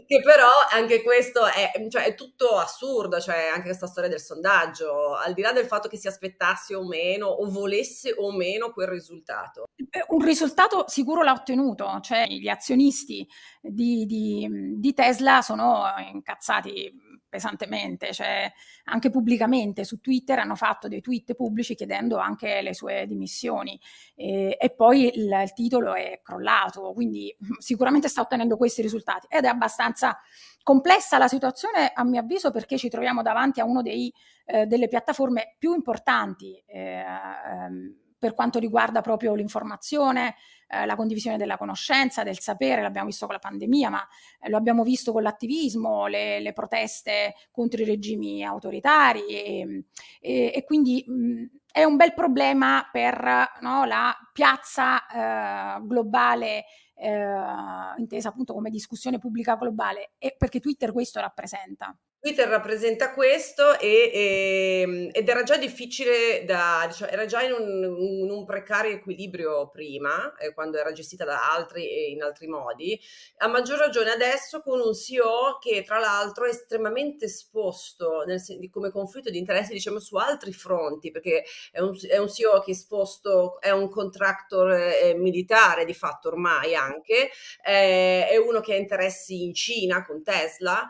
che 0.06 0.20
però 0.22 0.48
anche 0.70 1.02
questo 1.02 1.44
è, 1.44 1.72
cioè, 1.88 2.04
è, 2.04 2.14
tutto 2.14 2.50
assurdo, 2.56 3.18
cioè 3.18 3.48
anche 3.52 3.66
questa 3.66 3.88
storia 3.88 4.08
del 4.08 4.20
sondaggio, 4.20 5.16
al 5.16 5.34
di 5.34 5.42
là 5.42 5.50
del 5.50 5.66
fatto 5.66 5.88
che 5.88 5.96
si 5.96 6.06
aspettasse 6.06 6.76
o 6.76 6.86
meno 6.86 7.26
o 7.26 7.50
volesse 7.50 8.14
o 8.16 8.30
meno 8.30 8.70
quel 8.70 8.86
risultato. 8.86 9.64
Eh, 9.90 10.04
un 10.10 10.24
risultato 10.24 10.84
sicuro 10.86 11.24
l'ha 11.24 11.32
ottenuto, 11.32 11.98
cioè 12.00 12.26
gli 12.28 12.46
azionisti 12.46 13.26
di, 13.60 14.06
di, 14.06 14.48
di 14.78 14.94
Tesla 14.94 15.42
sono 15.42 15.84
incazzati 16.12 16.92
pesantemente, 17.36 18.14
cioè 18.14 18.50
anche 18.84 19.10
pubblicamente 19.10 19.84
su 19.84 20.00
Twitter 20.00 20.38
hanno 20.38 20.54
fatto 20.54 20.88
dei 20.88 21.02
tweet 21.02 21.34
pubblici 21.34 21.74
chiedendo 21.74 22.16
anche 22.16 22.62
le 22.62 22.72
sue 22.72 23.06
dimissioni 23.06 23.78
e, 24.14 24.56
e 24.58 24.70
poi 24.70 25.14
il, 25.14 25.30
il, 25.30 25.52
titolo 25.52 25.94
è 25.94 26.20
crollato, 26.22 26.92
quindi 26.94 27.34
sicuramente 27.58 28.08
sta 28.08 28.22
ottenendo 28.22 28.56
questi 28.56 28.80
risultati 28.80 29.26
ed 29.28 29.44
è 29.44 29.48
abbastanza 29.48 30.18
complessa 30.62 31.18
la 31.18 31.28
situazione 31.28 31.92
a 31.92 32.04
mio 32.04 32.20
avviso 32.20 32.50
perché 32.50 32.78
ci 32.78 32.88
troviamo 32.88 33.20
davanti 33.20 33.60
a 33.60 33.64
una 33.64 33.82
eh, 33.82 34.66
delle 34.66 34.88
piattaforme 34.88 35.56
più 35.58 35.74
importanti. 35.74 36.60
Eh, 36.66 37.04
ehm, 37.04 38.05
per 38.18 38.34
quanto 38.34 38.58
riguarda 38.58 39.00
proprio 39.00 39.34
l'informazione, 39.34 40.34
eh, 40.68 40.86
la 40.86 40.96
condivisione 40.96 41.36
della 41.36 41.56
conoscenza, 41.56 42.22
del 42.22 42.40
sapere, 42.40 42.82
l'abbiamo 42.82 43.06
visto 43.06 43.26
con 43.26 43.34
la 43.34 43.40
pandemia, 43.40 43.90
ma 43.90 44.06
eh, 44.40 44.48
lo 44.48 44.56
abbiamo 44.56 44.82
visto 44.82 45.12
con 45.12 45.22
l'attivismo, 45.22 46.06
le, 46.06 46.40
le 46.40 46.52
proteste 46.52 47.34
contro 47.50 47.80
i 47.82 47.84
regimi 47.84 48.44
autoritari 48.44 49.26
e, 49.26 49.84
e, 50.20 50.52
e 50.54 50.64
quindi 50.64 51.04
mh, 51.06 51.44
è 51.70 51.84
un 51.84 51.96
bel 51.96 52.14
problema 52.14 52.88
per 52.90 53.22
no, 53.60 53.84
la 53.84 54.14
piazza 54.32 55.76
eh, 55.76 55.80
globale 55.82 56.64
eh, 56.94 57.94
intesa 57.98 58.30
appunto 58.30 58.54
come 58.54 58.70
discussione 58.70 59.18
pubblica 59.18 59.56
globale 59.56 60.12
e 60.18 60.34
perché 60.38 60.60
Twitter 60.60 60.92
questo 60.92 61.20
rappresenta. 61.20 61.94
Twitter 62.26 62.48
rappresenta 62.48 63.12
questo 63.12 63.78
e, 63.78 64.10
e, 64.12 64.80
ehm, 64.80 65.10
ed 65.12 65.28
era 65.28 65.44
già 65.44 65.56
difficile 65.56 66.44
da, 66.44 66.84
diciamo, 66.88 67.12
era 67.12 67.24
già 67.24 67.40
in 67.42 67.52
un, 67.52 67.96
in 68.24 68.28
un 68.28 68.44
precario 68.44 68.90
equilibrio 68.90 69.68
prima, 69.68 70.34
eh, 70.34 70.52
quando 70.52 70.76
era 70.76 70.90
gestita 70.90 71.24
da 71.24 71.52
altri 71.52 71.88
e 71.88 72.10
in 72.10 72.22
altri 72.22 72.48
modi, 72.48 73.00
a 73.36 73.46
maggior 73.46 73.78
ragione 73.78 74.10
adesso 74.10 74.60
con 74.60 74.80
un 74.80 74.92
CEO 74.92 75.58
che 75.60 75.84
tra 75.84 76.00
l'altro 76.00 76.46
è 76.46 76.48
estremamente 76.48 77.26
esposto 77.26 78.24
nel, 78.26 78.42
come 78.72 78.90
conflitto 78.90 79.30
di 79.30 79.38
interessi 79.38 79.72
diciamo 79.72 80.00
su 80.00 80.16
altri 80.16 80.52
fronti, 80.52 81.12
perché 81.12 81.44
è 81.70 81.78
un, 81.78 81.96
è 82.08 82.18
un 82.18 82.28
CEO 82.28 82.58
che 82.58 82.72
è 82.72 82.74
esposto, 82.74 83.60
è 83.60 83.70
un 83.70 83.88
contractor 83.88 84.72
eh, 84.72 85.14
militare 85.14 85.84
di 85.84 85.94
fatto 85.94 86.26
ormai 86.26 86.74
anche, 86.74 87.30
eh, 87.64 88.26
è 88.26 88.36
uno 88.36 88.58
che 88.58 88.74
ha 88.74 88.76
interessi 88.76 89.44
in 89.44 89.54
Cina 89.54 90.04
con 90.04 90.24
Tesla. 90.24 90.88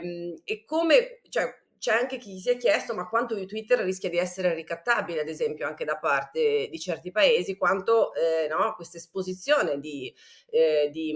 Eh, 0.00 0.10
Ehm, 0.10 0.40
e 0.44 0.64
come, 0.64 1.20
cioè, 1.28 1.58
c'è 1.78 1.92
anche 1.92 2.18
chi 2.18 2.38
si 2.38 2.50
è 2.50 2.56
chiesto 2.58 2.94
ma 2.94 3.08
quanto 3.08 3.42
Twitter 3.46 3.78
rischia 3.80 4.10
di 4.10 4.18
essere 4.18 4.54
ricattabile, 4.54 5.20
ad 5.20 5.28
esempio, 5.28 5.66
anche 5.66 5.84
da 5.84 5.96
parte 5.96 6.68
di 6.70 6.78
certi 6.78 7.10
paesi, 7.10 7.56
quanto 7.56 8.12
eh, 8.14 8.48
no, 8.48 8.74
questa 8.74 8.98
esposizione 8.98 9.80
di, 9.80 10.14
eh, 10.50 10.90
di, 10.92 11.14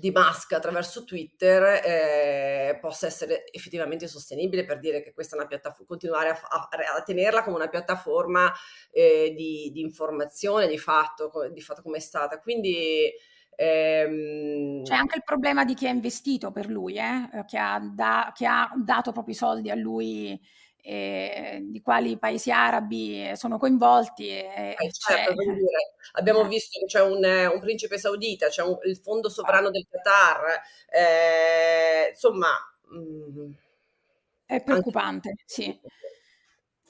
di, 0.00 0.10
Musk 0.10 0.52
attraverso 0.52 1.04
Twitter 1.04 1.62
eh, 1.84 2.78
possa 2.80 3.06
essere 3.06 3.44
effettivamente 3.52 4.08
sostenibile 4.08 4.64
per 4.64 4.80
dire 4.80 5.00
che 5.00 5.12
questa 5.12 5.36
è 5.36 5.38
una 5.38 5.46
piattaforma, 5.48 5.86
continuare 5.86 6.30
a, 6.30 6.40
a, 6.48 6.68
a 6.96 7.02
tenerla 7.02 7.44
come 7.44 7.56
una 7.56 7.68
piattaforma 7.68 8.52
eh, 8.90 9.32
di, 9.36 9.70
di, 9.72 9.80
informazione 9.80 10.66
di 10.66 10.78
fatto, 10.78 11.30
di 11.52 11.60
fatto 11.60 11.82
come 11.82 11.98
è 11.98 12.00
stata. 12.00 12.40
Quindi 12.40 13.12
Ehm... 13.56 14.82
C'è 14.84 14.94
anche 14.94 15.16
il 15.16 15.24
problema 15.24 15.64
di 15.64 15.74
chi 15.74 15.86
ha 15.86 15.90
investito 15.90 16.52
per 16.52 16.68
lui, 16.68 16.96
eh? 16.96 17.28
eh 17.32 17.44
che, 17.46 17.58
ha 17.58 17.80
da, 17.80 18.32
che, 18.34 18.46
ha 18.46 18.70
dato 18.76 19.12
proprio 19.12 19.34
i 19.34 19.36
soldi 19.36 19.70
a 19.70 19.74
lui, 19.74 20.38
eh, 20.82 21.60
di 21.62 21.80
quali 21.80 22.18
paesi 22.18 22.52
arabi 22.52 23.32
sono 23.34 23.58
coinvolti. 23.58 24.28
Eh, 24.28 24.76
certo, 24.90 25.32
dire, 25.32 25.94
abbiamo 26.12 26.44
eh. 26.44 26.48
visto 26.48 26.78
che 26.78 26.86
c'è 26.86 27.02
un, 27.02 27.24
un 27.24 27.60
principe 27.60 27.98
saudita, 27.98 28.48
c'è 28.48 28.62
un, 28.62 28.76
il 28.84 28.98
fondo 28.98 29.28
sovrano 29.28 29.70
del 29.70 29.86
Qatar, 29.90 30.60
eh, 30.90 32.10
insomma... 32.10 32.48
Mh, 32.88 33.40
mm, 33.40 33.52
è 34.46 34.62
preoccupante, 34.62 35.30
anche... 35.30 35.42
sì. 35.44 35.80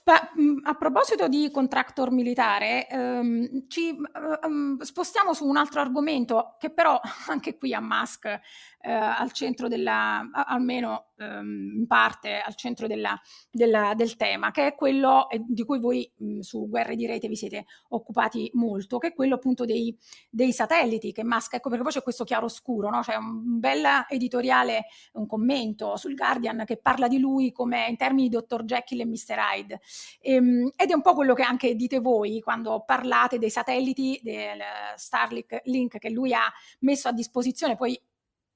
Mhmm, 0.08 0.60
a 0.62 0.74
proposito 0.74 1.26
di 1.26 1.50
contractor 1.50 2.12
militare, 2.12 2.86
ehm, 2.88 3.66
ci 3.66 3.88
ehm, 3.88 4.78
spostiamo 4.78 5.34
su 5.34 5.44
un 5.44 5.56
altro 5.56 5.80
argomento 5.80 6.54
che 6.60 6.70
però 6.70 7.00
anche 7.28 7.56
qui 7.58 7.74
a 7.74 7.80
Musk 7.80 8.40
eh, 8.86 8.92
al 8.92 9.32
centro 9.32 9.66
della, 9.66 10.30
almeno 10.32 11.08
ehm, 11.16 11.72
in 11.78 11.86
parte 11.88 12.38
al 12.38 12.54
centro 12.54 12.86
della, 12.86 13.20
della, 13.50 13.94
del 13.96 14.14
tema, 14.14 14.52
che 14.52 14.68
è 14.68 14.74
quello 14.76 15.28
eh, 15.28 15.42
di 15.44 15.64
cui 15.64 15.80
voi 15.80 16.08
mh, 16.16 16.38
su 16.38 16.68
Guerre 16.68 16.94
di 16.94 17.04
Rete 17.04 17.26
vi 17.26 17.34
siete 17.34 17.66
occupati 17.88 18.48
molto, 18.54 18.98
che 18.98 19.08
è 19.08 19.12
quello 19.12 19.34
appunto 19.34 19.64
dei, 19.64 19.96
dei 20.30 20.52
satelliti, 20.52 21.10
che 21.10 21.24
Musk, 21.24 21.54
ecco 21.54 21.68
perché 21.68 21.82
poi 21.82 21.92
c'è 21.92 22.02
questo 22.02 22.22
chiaro 22.22 22.46
scuro, 22.46 22.88
no? 22.88 23.00
c'è 23.00 23.16
un 23.16 23.58
bel 23.58 23.84
editoriale, 24.08 24.84
un 25.14 25.26
commento 25.26 25.96
sul 25.96 26.14
Guardian 26.14 26.64
che 26.64 26.76
parla 26.76 27.08
di 27.08 27.18
lui 27.18 27.50
come 27.50 27.88
in 27.88 27.96
termini 27.96 28.28
di 28.28 28.36
Dr. 28.36 28.62
Jekyll 28.62 29.00
e 29.00 29.06
Mr. 29.06 29.36
Hyde. 29.36 29.80
Ehm, 30.20 30.70
ed 30.76 30.90
è 30.90 30.94
un 30.94 31.02
po' 31.02 31.14
quello 31.14 31.34
che 31.34 31.42
anche 31.42 31.74
dite 31.74 31.98
voi 31.98 32.40
quando 32.40 32.84
parlate 32.86 33.38
dei 33.38 33.50
satelliti 33.50 34.20
del 34.22 34.60
Starlink 34.94 35.62
Link 35.64 35.98
che 35.98 36.10
lui 36.10 36.32
ha 36.32 36.52
messo 36.80 37.08
a 37.08 37.12
disposizione, 37.12 37.74
poi 37.74 38.00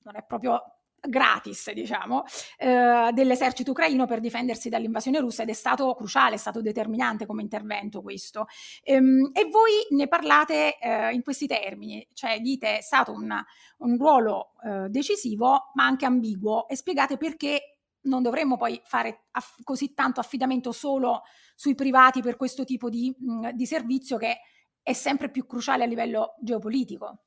non 0.02 0.16
è 0.16 0.25
proprio 0.25 0.80
gratis, 1.00 1.73
diciamo, 1.73 2.25
eh, 2.59 3.11
dell'esercito 3.12 3.71
ucraino 3.71 4.07
per 4.07 4.21
difendersi 4.21 4.69
dall'invasione 4.69 5.19
russa 5.19 5.42
ed 5.42 5.49
è 5.49 5.54
stato 5.54 5.95
cruciale, 5.95 6.35
è 6.35 6.38
stato 6.38 6.61
determinante 6.61 7.26
come 7.26 7.42
intervento 7.42 8.02
questo. 8.02 8.47
Ehm, 8.83 9.30
e 9.33 9.45
voi 9.47 9.73
ne 9.90 10.09
parlate 10.09 10.78
eh, 10.78 11.12
in 11.12 11.23
questi 11.23 11.47
termini, 11.47 12.07
cioè 12.12 12.40
dite 12.40 12.78
è 12.78 12.83
stato 12.83 13.12
una, 13.12 13.45
un 13.78 13.97
ruolo 13.97 14.52
eh, 14.64 14.88
decisivo 14.88 15.71
ma 15.75 15.85
anche 15.87 16.04
ambiguo 16.04 16.69
e 16.69 16.76
spiegate 16.76 17.16
perché 17.16 17.78
non 18.02 18.23
dovremmo 18.23 18.57
poi 18.57 18.80
fare 18.85 19.26
aff- 19.33 19.62
così 19.62 19.92
tanto 19.92 20.21
affidamento 20.21 20.73
solo 20.73 21.23
sui 21.54 21.75
privati 21.75 22.23
per 22.23 22.37
questo 22.37 22.64
tipo 22.64 22.88
di, 22.88 23.14
mh, 23.19 23.50
di 23.50 23.66
servizio 23.66 24.16
che 24.16 24.38
è 24.83 24.92
sempre 24.92 25.30
più 25.30 25.47
cruciale 25.47 25.85
a 25.85 25.87
livello 25.87 26.35
geopolitico. 26.40 27.25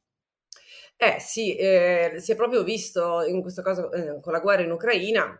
Eh 1.05 1.19
sì, 1.19 1.53
eh, 1.57 2.13
si 2.19 2.31
è 2.31 2.35
proprio 2.37 2.63
visto 2.63 3.23
in 3.23 3.41
questo 3.41 3.61
caso 3.61 3.91
eh, 3.91 4.21
con 4.21 4.31
la 4.31 4.39
guerra 4.39 4.61
in 4.61 4.71
Ucraina. 4.71 5.37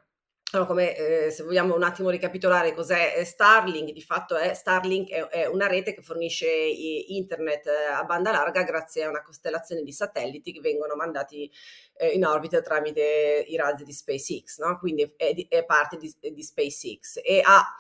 Allora, 0.52 0.68
come 0.68 0.96
eh, 0.98 1.32
se 1.32 1.44
vogliamo 1.44 1.74
un 1.74 1.84
attimo 1.84 2.10
ricapitolare 2.10 2.74
cos'è 2.74 3.24
Starlink, 3.24 3.94
di 3.94 4.02
fatto 4.02 4.36
è 4.36 4.54
Starlink 4.54 5.10
è, 5.10 5.26
è 5.28 5.46
una 5.48 5.68
rete 5.68 5.94
che 5.94 6.02
fornisce 6.02 6.48
internet 6.48 7.68
eh, 7.68 7.94
a 7.94 8.04
banda 8.04 8.32
larga 8.32 8.64
grazie 8.64 9.06
a 9.06 9.10
una 9.10 9.24
costellazione 9.24 9.84
di 9.84 9.94
satelliti 9.94 10.52
che 10.52 10.60
vengono 10.60 10.96
mandati 10.96 11.50
eh, 11.96 12.10
in 12.10 12.26
orbita 12.26 12.62
tramite 12.62 13.46
i 13.48 13.56
razzi 13.56 13.86
di 13.86 13.94
SpaceX, 13.94 14.60
no? 14.60 14.78
quindi 14.80 15.14
è, 15.16 15.34
è 15.48 15.64
parte 15.64 15.96
di, 15.96 16.14
di 16.20 16.44
SpaceX 16.44 17.22
e 17.24 17.42
ha 17.42 17.74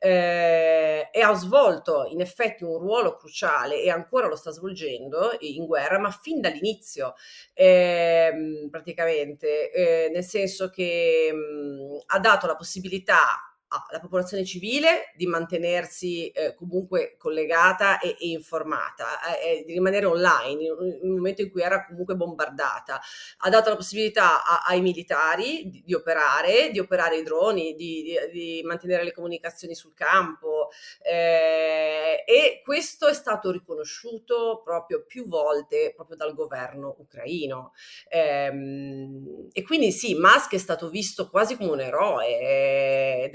eh, 0.00 1.08
e 1.12 1.20
ha 1.20 1.34
svolto 1.34 2.06
in 2.10 2.20
effetti 2.22 2.64
un 2.64 2.78
ruolo 2.78 3.16
cruciale 3.16 3.82
e 3.82 3.90
ancora 3.90 4.26
lo 4.28 4.36
sta 4.36 4.50
svolgendo 4.50 5.36
in 5.40 5.66
guerra, 5.66 5.98
ma 5.98 6.10
fin 6.10 6.40
dall'inizio 6.40 7.14
eh, 7.52 8.66
praticamente, 8.70 9.70
eh, 9.72 10.10
nel 10.12 10.24
senso 10.24 10.70
che 10.70 11.30
mh, 11.32 11.98
ha 12.14 12.18
dato 12.18 12.46
la 12.46 12.56
possibilità 12.56 13.49
alla 13.70 14.00
popolazione 14.00 14.44
civile 14.44 15.12
di 15.14 15.26
mantenersi 15.26 16.28
eh, 16.30 16.54
comunque 16.54 17.14
collegata 17.16 18.00
e, 18.00 18.16
e 18.18 18.28
informata, 18.30 19.38
eh, 19.40 19.64
di 19.64 19.72
rimanere 19.72 20.06
online 20.06 20.62
in 20.62 20.70
un 21.02 21.14
momento 21.14 21.42
in 21.42 21.50
cui 21.50 21.62
era 21.62 21.86
comunque 21.86 22.16
bombardata. 22.16 23.00
Ha 23.38 23.48
dato 23.48 23.70
la 23.70 23.76
possibilità 23.76 24.42
a, 24.42 24.64
ai 24.66 24.80
militari 24.80 25.68
di, 25.68 25.82
di, 25.84 25.94
operare, 25.94 26.70
di 26.70 26.80
operare 26.80 27.18
i 27.18 27.22
droni, 27.22 27.74
di, 27.74 28.02
di, 28.02 28.16
di 28.32 28.62
mantenere 28.64 29.04
le 29.04 29.12
comunicazioni 29.12 29.74
sul 29.74 29.94
campo 29.94 30.70
eh, 31.02 32.24
e 32.26 32.62
questo 32.64 33.06
è 33.06 33.14
stato 33.14 33.50
riconosciuto 33.52 34.60
proprio 34.64 35.04
più 35.04 35.28
volte 35.28 35.92
proprio 35.94 36.16
dal 36.16 36.34
governo 36.34 36.96
ucraino. 36.98 37.72
Ehm, 38.08 39.48
e 39.52 39.62
quindi 39.62 39.92
sì, 39.92 40.14
Musk 40.14 40.54
è 40.54 40.58
stato 40.58 40.88
visto 40.88 41.28
quasi 41.28 41.56
come 41.56 41.70
un 41.70 41.80
eroe 41.80 42.26
eh, 42.26 43.28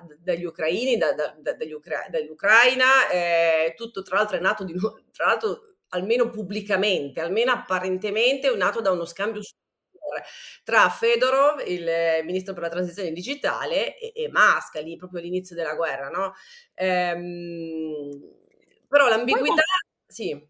da 0.00 0.16
dagli 0.18 0.44
ucraini, 0.44 0.96
da, 0.96 1.12
da, 1.12 1.34
dagli 1.38 1.72
Ucra- 1.72 2.06
dall'Ucraina, 2.08 3.08
eh, 3.10 3.74
tutto 3.76 4.02
tra 4.02 4.16
l'altro 4.16 4.36
è 4.36 4.40
nato 4.40 4.64
di 4.64 4.74
tra 5.12 5.26
l'altro 5.26 5.76
almeno 5.90 6.30
pubblicamente, 6.30 7.20
almeno 7.20 7.52
apparentemente 7.52 8.50
è 8.50 8.56
nato 8.56 8.80
da 8.80 8.90
uno 8.90 9.04
scambio 9.04 9.40
tra 10.64 10.88
Fedorov, 10.88 11.62
il 11.66 11.88
ministro 12.24 12.52
per 12.52 12.62
la 12.64 12.68
transizione 12.68 13.12
digitale, 13.12 13.96
e, 13.98 14.12
e 14.14 14.28
Musk, 14.30 14.74
lì 14.82 14.96
proprio 14.96 15.20
all'inizio 15.20 15.56
della 15.56 15.74
guerra, 15.74 16.08
no? 16.08 16.34
Ehm, 16.74 18.10
però 18.88 19.08
l'ambiguità, 19.08 19.54
poi, 19.54 20.04
sì. 20.06 20.48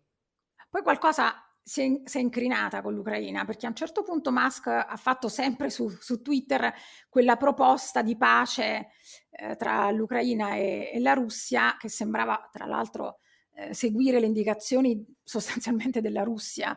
Poi 0.68 0.82
qualcosa 0.82 1.41
si 1.62 1.82
è, 1.82 2.00
si 2.08 2.18
è, 2.18 2.20
incrinata 2.20 2.82
con 2.82 2.94
l'Ucraina, 2.94 3.44
perché 3.44 3.66
a 3.66 3.68
un 3.68 3.74
certo 3.74 4.02
punto 4.02 4.32
Musk 4.32 4.66
ha 4.66 4.96
fatto 4.96 5.28
sempre 5.28 5.70
su, 5.70 5.88
su 5.88 6.20
Twitter 6.20 6.72
quella 7.08 7.36
proposta 7.36 8.02
di 8.02 8.16
pace 8.16 8.88
eh, 9.30 9.56
tra 9.56 9.90
l'Ucraina 9.90 10.54
e, 10.54 10.90
e, 10.92 11.00
la 11.00 11.12
Russia, 11.12 11.76
che 11.78 11.88
sembrava 11.88 12.48
tra 12.50 12.66
l'altro 12.66 13.20
eh, 13.54 13.74
seguire 13.74 14.18
le 14.18 14.26
indicazioni 14.26 15.04
sostanzialmente 15.22 16.00
della 16.00 16.22
Russia, 16.22 16.76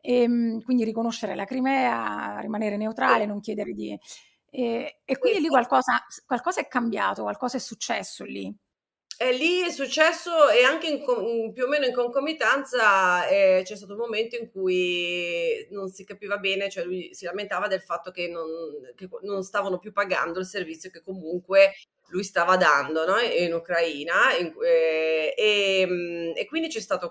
e, 0.00 0.22
ehm, 0.22 0.62
quindi 0.62 0.84
riconoscere 0.84 1.34
la 1.34 1.44
Crimea, 1.44 2.38
rimanere 2.40 2.76
neutrale, 2.76 3.26
non 3.26 3.40
chiedere 3.40 3.72
di... 3.72 3.98
E, 4.50 5.00
e 5.04 5.18
quindi 5.18 5.40
lì 5.40 5.48
qualcosa, 5.48 6.04
qualcosa 6.26 6.60
è 6.60 6.68
cambiato, 6.68 7.22
qualcosa 7.22 7.56
è 7.56 7.60
successo 7.60 8.24
lì. 8.24 8.54
E 9.16 9.32
lì 9.32 9.60
è 9.60 9.70
successo 9.70 10.48
e 10.48 10.64
anche 10.64 10.88
in, 10.88 11.52
più 11.52 11.64
o 11.64 11.68
meno 11.68 11.86
in 11.86 11.94
concomitanza 11.94 13.28
eh, 13.28 13.62
c'è 13.64 13.76
stato 13.76 13.92
un 13.92 14.00
momento 14.00 14.36
in 14.36 14.50
cui 14.50 15.66
non 15.70 15.88
si 15.88 16.04
capiva 16.04 16.38
bene, 16.38 16.68
cioè 16.68 16.84
lui 16.84 17.14
si 17.14 17.24
lamentava 17.24 17.68
del 17.68 17.80
fatto 17.80 18.10
che 18.10 18.26
non, 18.26 18.48
che 18.96 19.08
non 19.22 19.44
stavano 19.44 19.78
più 19.78 19.92
pagando 19.92 20.40
il 20.40 20.46
servizio 20.46 20.90
che 20.90 21.02
comunque 21.02 21.74
lui 22.08 22.22
stava 22.22 22.56
dando 22.56 23.06
no? 23.06 23.18
in 23.18 23.52
Ucraina 23.52 24.34
in, 24.38 24.52
eh, 24.64 25.34
e, 25.36 25.86
mm, 25.86 26.32
e, 26.36 26.46
quindi 26.46 26.68
c'è 26.68 26.80
stato 26.80 27.10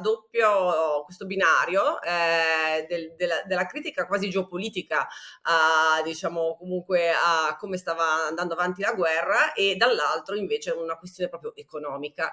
doppio, 0.00 1.02
questo 1.04 1.26
binario 1.26 2.00
eh, 2.02 2.86
del, 2.88 3.14
della, 3.16 3.42
della, 3.46 3.66
critica 3.66 4.06
quasi 4.06 4.28
geopolitica 4.28 5.06
a, 5.42 6.02
diciamo 6.02 6.56
comunque 6.58 7.10
a 7.10 7.56
come 7.58 7.76
stava 7.76 8.26
andando 8.26 8.54
avanti 8.54 8.82
la 8.82 8.92
guerra 8.92 9.52
e 9.52 9.76
dall'altro 9.76 10.36
invece 10.36 10.70
una 10.70 10.96
questione 10.98 11.30
proprio 11.30 11.54
economica 11.56 12.32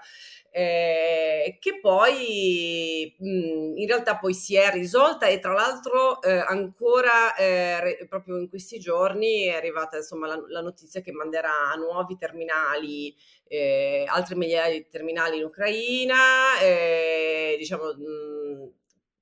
eh, 0.53 1.57
che 1.59 1.79
poi 1.79 3.15
mh, 3.17 3.77
in 3.77 3.87
realtà 3.87 4.17
poi 4.17 4.33
si 4.33 4.55
è 4.55 4.69
risolta 4.71 5.27
e 5.27 5.39
tra 5.39 5.53
l'altro 5.53 6.21
eh, 6.21 6.37
ancora 6.39 7.33
eh, 7.35 8.05
proprio 8.09 8.37
in 8.37 8.49
questi 8.49 8.77
giorni 8.77 9.43
è 9.45 9.53
arrivata 9.55 9.95
insomma 9.97 10.27
la, 10.27 10.43
la 10.49 10.61
notizia 10.61 10.99
che 11.01 11.13
manderà 11.13 11.73
nuovi 11.77 12.17
terminali 12.17 13.15
eh, 13.47 14.03
altre 14.07 14.35
migliaia 14.35 14.73
di 14.77 14.87
terminali 14.89 15.37
in 15.37 15.45
Ucraina 15.45 16.59
eh, 16.61 17.55
diciamo 17.57 17.93
mh, 17.93 18.71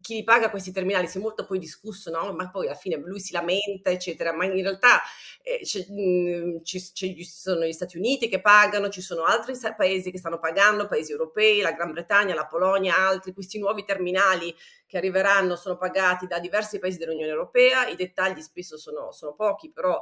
chi 0.01 0.15
li 0.15 0.23
paga 0.23 0.49
questi 0.49 0.71
terminali 0.71 1.07
si 1.07 1.17
è 1.17 1.21
molto 1.21 1.45
poi 1.45 1.59
discusso, 1.59 2.09
no? 2.09 2.33
ma 2.33 2.49
poi 2.49 2.67
alla 2.67 2.75
fine 2.75 2.95
lui 2.97 3.19
si 3.19 3.33
lamenta, 3.33 3.89
eccetera, 3.89 4.33
ma 4.33 4.45
in 4.45 4.61
realtà 4.61 5.01
eh, 5.41 5.59
mh, 5.61 6.63
ci, 6.63 6.81
ci, 6.93 7.23
sono 7.25 7.65
gli 7.65 7.71
Stati 7.73 7.97
Uniti 7.97 8.29
che 8.29 8.39
pagano, 8.39 8.89
ci 8.89 9.01
sono 9.01 9.23
altri 9.23 9.53
paesi 9.75 10.09
che 10.11 10.17
stanno 10.17 10.39
pagando, 10.39 10.87
paesi 10.87 11.11
europei, 11.11 11.61
la 11.61 11.73
Gran 11.73 11.91
Bretagna, 11.91 12.33
la 12.33 12.47
Polonia, 12.47 12.97
altri, 12.97 13.33
questi 13.33 13.59
nuovi 13.59 13.83
terminali 13.83 14.55
che 14.87 14.97
arriveranno 14.97 15.55
sono 15.55 15.77
pagati 15.77 16.27
da 16.27 16.39
diversi 16.39 16.79
paesi 16.79 16.97
dell'Unione 16.97 17.31
Europea, 17.31 17.87
i 17.87 17.95
dettagli 17.95 18.41
spesso 18.41 18.77
sono, 18.77 19.11
sono 19.11 19.33
pochi, 19.33 19.69
però 19.69 20.01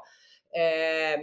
eh, 0.50 1.18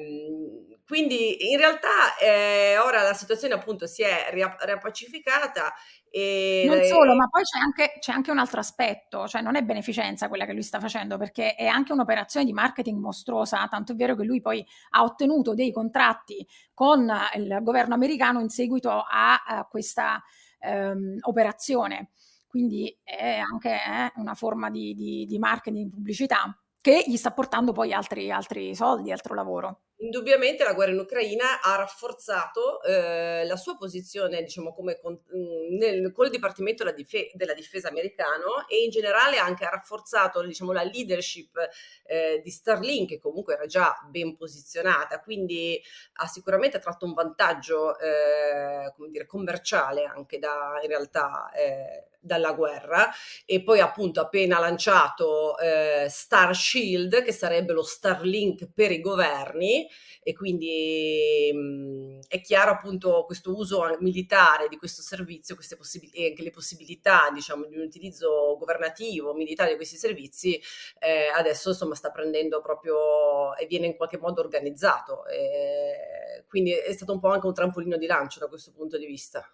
quindi 0.86 1.50
in 1.50 1.56
realtà 1.56 2.16
eh, 2.18 2.76
ora 2.78 3.02
la 3.02 3.14
situazione 3.14 3.54
appunto 3.54 3.86
si 3.86 4.02
è 4.02 4.28
riappacificata 4.30 5.72
e... 6.16 6.64
Non 6.68 6.84
solo, 6.84 7.16
ma 7.16 7.26
poi 7.26 7.42
c'è 7.42 7.58
anche, 7.58 7.96
c'è 7.98 8.12
anche, 8.12 8.30
un 8.30 8.38
altro 8.38 8.60
aspetto, 8.60 9.26
cioè 9.26 9.42
non 9.42 9.56
è 9.56 9.64
beneficenza 9.64 10.28
quella 10.28 10.44
che 10.44 10.52
lui 10.52 10.62
sta 10.62 10.78
facendo, 10.78 11.18
perché 11.18 11.56
è 11.56 11.66
anche 11.66 11.92
un'operazione 11.92 12.46
di 12.46 12.52
marketing 12.52 13.00
mostruosa, 13.00 13.66
tanto 13.66 13.90
è 13.90 13.94
vero 13.96 14.14
che 14.14 14.22
lui 14.22 14.40
poi 14.40 14.64
ha 14.90 15.02
ottenuto 15.02 15.54
dei 15.54 15.72
contratti 15.72 16.46
con 16.72 17.12
il 17.34 17.58
governo 17.62 17.94
americano 17.94 18.38
in 18.38 18.48
seguito 18.48 18.90
a, 18.90 19.42
a 19.44 19.64
questa 19.64 20.22
um, 20.60 21.16
operazione. 21.22 22.10
Quindi 22.46 22.96
è 23.02 23.38
anche 23.38 23.70
eh, 23.70 24.12
una 24.14 24.34
forma 24.34 24.70
di, 24.70 24.94
di, 24.94 25.26
di 25.26 25.38
marketing, 25.40 25.90
pubblicità 25.90 26.56
che 26.80 27.02
gli 27.06 27.16
sta 27.16 27.32
portando 27.32 27.72
poi 27.72 27.92
altri, 27.92 28.30
altri 28.30 28.72
soldi, 28.72 29.10
altro 29.10 29.34
lavoro. 29.34 29.80
Indubbiamente 30.04 30.64
la 30.64 30.74
guerra 30.74 30.92
in 30.92 30.98
Ucraina 30.98 31.62
ha 31.62 31.76
rafforzato 31.76 32.82
eh, 32.82 33.46
la 33.46 33.56
sua 33.56 33.74
posizione, 33.74 34.42
diciamo, 34.42 34.74
come 34.74 35.00
con, 35.00 35.14
mm, 35.14 35.78
nel, 35.78 36.12
col 36.12 36.28
Dipartimento 36.28 36.84
della, 36.84 36.94
Dife- 36.94 37.30
della, 37.32 37.54
Difesa 37.54 37.88
americano 37.88 38.68
e 38.68 38.82
in 38.82 38.90
generale 38.90 39.38
anche 39.38 39.64
ha 39.64 39.70
rafforzato, 39.70 40.42
diciamo, 40.42 40.72
la 40.72 40.82
leadership 40.82 41.56
eh, 42.04 42.40
di 42.44 42.50
Starlink, 42.50 43.08
che 43.08 43.18
comunque 43.18 43.54
era 43.54 43.64
già 43.64 43.94
ben 44.10 44.36
posizionata, 44.36 45.20
quindi 45.20 45.80
ha 46.14 46.26
sicuramente 46.26 46.78
tratto 46.80 47.06
un 47.06 47.14
vantaggio, 47.14 47.98
eh, 47.98 48.92
dire, 49.08 49.24
commerciale 49.24 50.04
anche 50.04 50.38
da, 50.38 50.80
in 50.82 50.88
realtà, 50.88 51.50
eh, 51.52 52.08
dalla 52.24 52.52
guerra. 52.52 53.10
E 53.44 53.62
poi 53.62 53.80
appunto 53.80 54.20
appena 54.20 54.58
lanciato 54.58 55.58
eh, 55.58 56.06
Star 56.08 56.54
Shield 56.54 57.22
che 57.22 57.32
sarebbe 57.32 57.72
lo 57.72 57.82
Starlink 57.82 58.68
per 58.74 58.90
i 58.90 59.00
governi 59.00 59.88
e 60.22 60.32
quindi 60.32 61.50
mh, 61.52 61.58
mm, 61.58 62.18
è 62.28 62.40
chiaro 62.40 62.72
appunto 62.72 63.24
questo 63.26 63.54
uso 63.56 63.82
militare 64.00 64.68
di 64.68 64.76
questo 64.76 65.02
servizio 65.02 65.56
possibilità 65.76 66.18
e 66.18 66.28
anche 66.28 66.42
le 66.42 66.50
possibilità 66.50 67.30
diciamo 67.32 67.66
di 67.66 67.76
un 67.76 67.82
utilizzo 67.82 68.56
governativo 68.58 69.34
militare 69.34 69.70
di 69.70 69.76
questi 69.76 69.96
servizi 69.96 70.60
eh, 70.98 71.28
adesso 71.34 71.70
insomma 71.70 71.94
sta 71.94 72.10
prendendo 72.10 72.60
proprio 72.60 73.54
e 73.56 73.66
viene 73.66 73.86
in 73.86 73.96
qualche 73.96 74.18
modo 74.18 74.40
organizzato. 74.40 75.26
Eh, 75.26 76.44
quindi 76.48 76.72
è 76.72 76.92
stato 76.92 77.12
un 77.12 77.20
po' 77.20 77.28
anche 77.28 77.46
un 77.46 77.54
trampolino 77.54 77.96
di 77.96 78.06
lancio 78.06 78.38
da 78.38 78.48
questo 78.48 78.72
punto 78.72 78.98
di 78.98 79.06
vista 79.06 79.48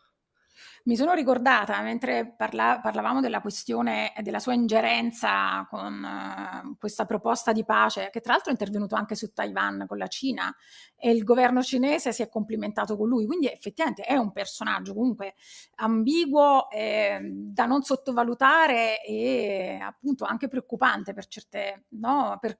Mi 0.85 0.97
sono 0.97 1.12
ricordata 1.12 1.81
mentre 1.83 2.35
parla- 2.37 2.81
parlavamo 2.81 3.21
della 3.21 3.43
questione 3.43 4.12
della 4.23 4.38
sua 4.38 4.55
ingerenza 4.55 5.66
con 5.69 6.03
uh, 6.03 6.77
questa 6.79 7.05
proposta 7.05 7.53
di 7.53 7.64
pace, 7.64 8.09
che 8.11 8.21
tra 8.21 8.33
l'altro 8.33 8.49
è 8.49 8.53
intervenuto 8.53 8.95
anche 8.95 9.14
su 9.14 9.31
Taiwan 9.33 9.85
con 9.87 9.99
la 9.99 10.07
Cina 10.07 10.55
e 10.97 11.11
il 11.11 11.23
governo 11.23 11.62
cinese 11.62 12.12
si 12.12 12.23
è 12.23 12.29
complimentato 12.31 12.97
con 12.97 13.09
lui, 13.09 13.27
quindi 13.27 13.51
effettivamente 13.51 14.03
è 14.03 14.16
un 14.16 14.33
personaggio 14.33 14.95
comunque 14.95 15.35
ambiguo, 15.77 16.71
eh, 16.71 17.21
da 17.23 17.66
non 17.66 17.83
sottovalutare 17.83 19.05
e 19.05 19.79
appunto 19.83 20.25
anche 20.25 20.49
preoccupante 20.49 21.12
per 21.12 21.27
certe, 21.27 21.85
no? 21.90 22.38
per 22.40 22.59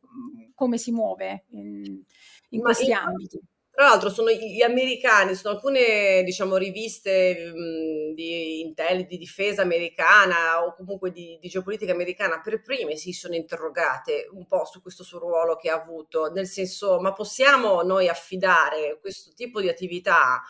come 0.55 0.77
si 0.77 0.93
muove 0.93 1.45
in, 1.51 2.03
in 2.51 2.61
questi 2.61 2.93
ambiti. 2.93 3.41
Tra 3.81 3.89
l'altro 3.89 4.11
sono 4.11 4.31
gli 4.31 4.61
americani, 4.61 5.35
sono 5.35 5.55
alcune 5.55 6.23
diciamo, 6.23 6.59
riviste 6.59 7.51
di 8.15 8.61
intel, 8.61 9.07
di 9.07 9.17
difesa 9.17 9.63
americana 9.63 10.63
o 10.63 10.75
comunque 10.75 11.11
di, 11.11 11.39
di, 11.41 11.49
geopolitica 11.49 11.91
americana 11.91 12.43
per 12.43 12.61
prime 12.61 12.97
si 12.97 13.13
sono 13.13 13.37
interrogate 13.37 14.29
un 14.33 14.47
po' 14.47 14.67
su 14.67 14.83
questo 14.83 15.03
suo 15.03 15.19
ruolo 15.19 15.57
che 15.57 15.71
ha 15.71 15.77
avuto, 15.77 16.31
nel 16.31 16.47
senso 16.47 17.01
ma 17.01 17.15
possiamo 17.15 17.81
noi 17.81 18.07
affidare 18.07 18.99
questo 19.01 19.33
tipo 19.35 19.63
di 19.63 19.71
attività 19.71 20.43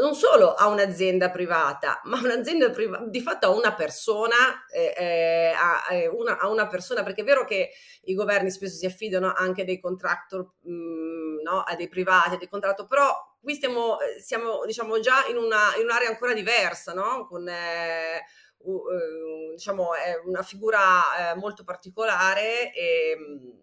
non 0.00 0.14
solo 0.14 0.54
a 0.54 0.66
un'azienda 0.66 1.30
privata, 1.30 2.00
ma 2.04 2.18
un'azienda 2.18 2.70
privata, 2.70 3.04
di 3.06 3.20
fatto 3.20 3.46
a 3.46 3.50
una 3.50 3.74
persona, 3.74 4.66
eh, 4.72 4.92
eh, 4.96 5.52
a, 5.56 5.94
eh, 5.94 6.08
una, 6.08 6.38
a, 6.38 6.48
una, 6.48 6.66
persona, 6.66 7.04
perché 7.04 7.20
è 7.20 7.24
vero 7.24 7.44
che 7.44 7.70
i 8.04 8.14
governi 8.14 8.50
spesso 8.50 8.76
si 8.76 8.86
affidano 8.86 9.32
anche 9.32 9.64
dei 9.64 9.78
contractor, 9.78 10.54
mh, 10.62 10.72
mm, 10.72 11.40
no? 11.42 11.60
a 11.60 11.76
dei 11.76 11.88
privati, 11.88 12.34
a 12.34 12.38
dei 12.38 12.48
contrattor, 12.48 12.86
però 12.86 13.12
qui 13.40 13.54
stiamo, 13.54 14.00
eh, 14.00 14.20
siamo 14.20 14.64
diciamo, 14.66 14.98
già 14.98 15.26
in, 15.28 15.36
una, 15.36 15.76
in 15.76 15.84
un'area 15.84 16.08
ancora 16.08 16.32
diversa, 16.32 16.92
no? 16.92 17.26
con 17.28 17.46
uh, 17.46 19.52
diciamo, 19.52 19.90
una 20.24 20.42
figura 20.42 21.34
molto 21.36 21.62
particolare 21.62 22.72
e 22.72 23.16
mm, 23.16 23.62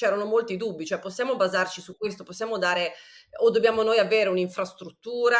c'erano 0.00 0.24
molti 0.24 0.56
dubbi, 0.56 0.86
cioè 0.86 0.98
possiamo 0.98 1.36
basarci 1.36 1.80
su 1.80 1.96
questo, 1.96 2.24
possiamo 2.24 2.58
dare 2.58 2.94
o 3.38 3.50
dobbiamo 3.50 3.82
noi 3.82 3.98
avere 3.98 4.28
un'infrastruttura 4.28 5.38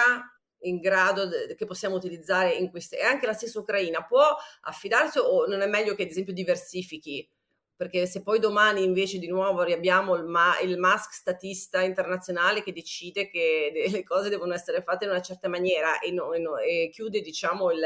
in 0.62 0.78
grado 0.78 1.26
de, 1.26 1.54
che 1.56 1.64
possiamo 1.64 1.96
utilizzare 1.96 2.52
in 2.52 2.70
queste 2.70 2.98
e 2.98 3.02
anche 3.02 3.26
la 3.26 3.32
stessa 3.32 3.60
Ucraina 3.60 4.04
può 4.04 4.36
affidarsi 4.62 5.18
o 5.18 5.46
non 5.46 5.62
è 5.62 5.66
meglio 5.66 5.94
che 5.94 6.02
ad 6.02 6.10
esempio 6.10 6.32
diversifichi? 6.32 7.28
Perché 7.76 8.04
se 8.04 8.22
poi 8.22 8.38
domani 8.38 8.84
invece 8.84 9.18
di 9.18 9.26
nuovo 9.26 9.62
riabbiamo 9.62 10.14
il, 10.14 10.24
ma, 10.24 10.58
il 10.60 10.76
mask 10.76 11.12
statista 11.14 11.80
internazionale 11.80 12.62
che 12.62 12.72
decide 12.72 13.30
che 13.30 13.72
le 13.90 14.02
cose 14.04 14.28
devono 14.28 14.52
essere 14.52 14.82
fatte 14.82 15.04
in 15.04 15.10
una 15.10 15.22
certa 15.22 15.48
maniera 15.48 15.98
e, 15.98 16.10
no, 16.10 16.32
e, 16.32 16.38
no, 16.38 16.58
e 16.58 16.90
chiude 16.92 17.22
diciamo 17.22 17.70
il, 17.70 17.82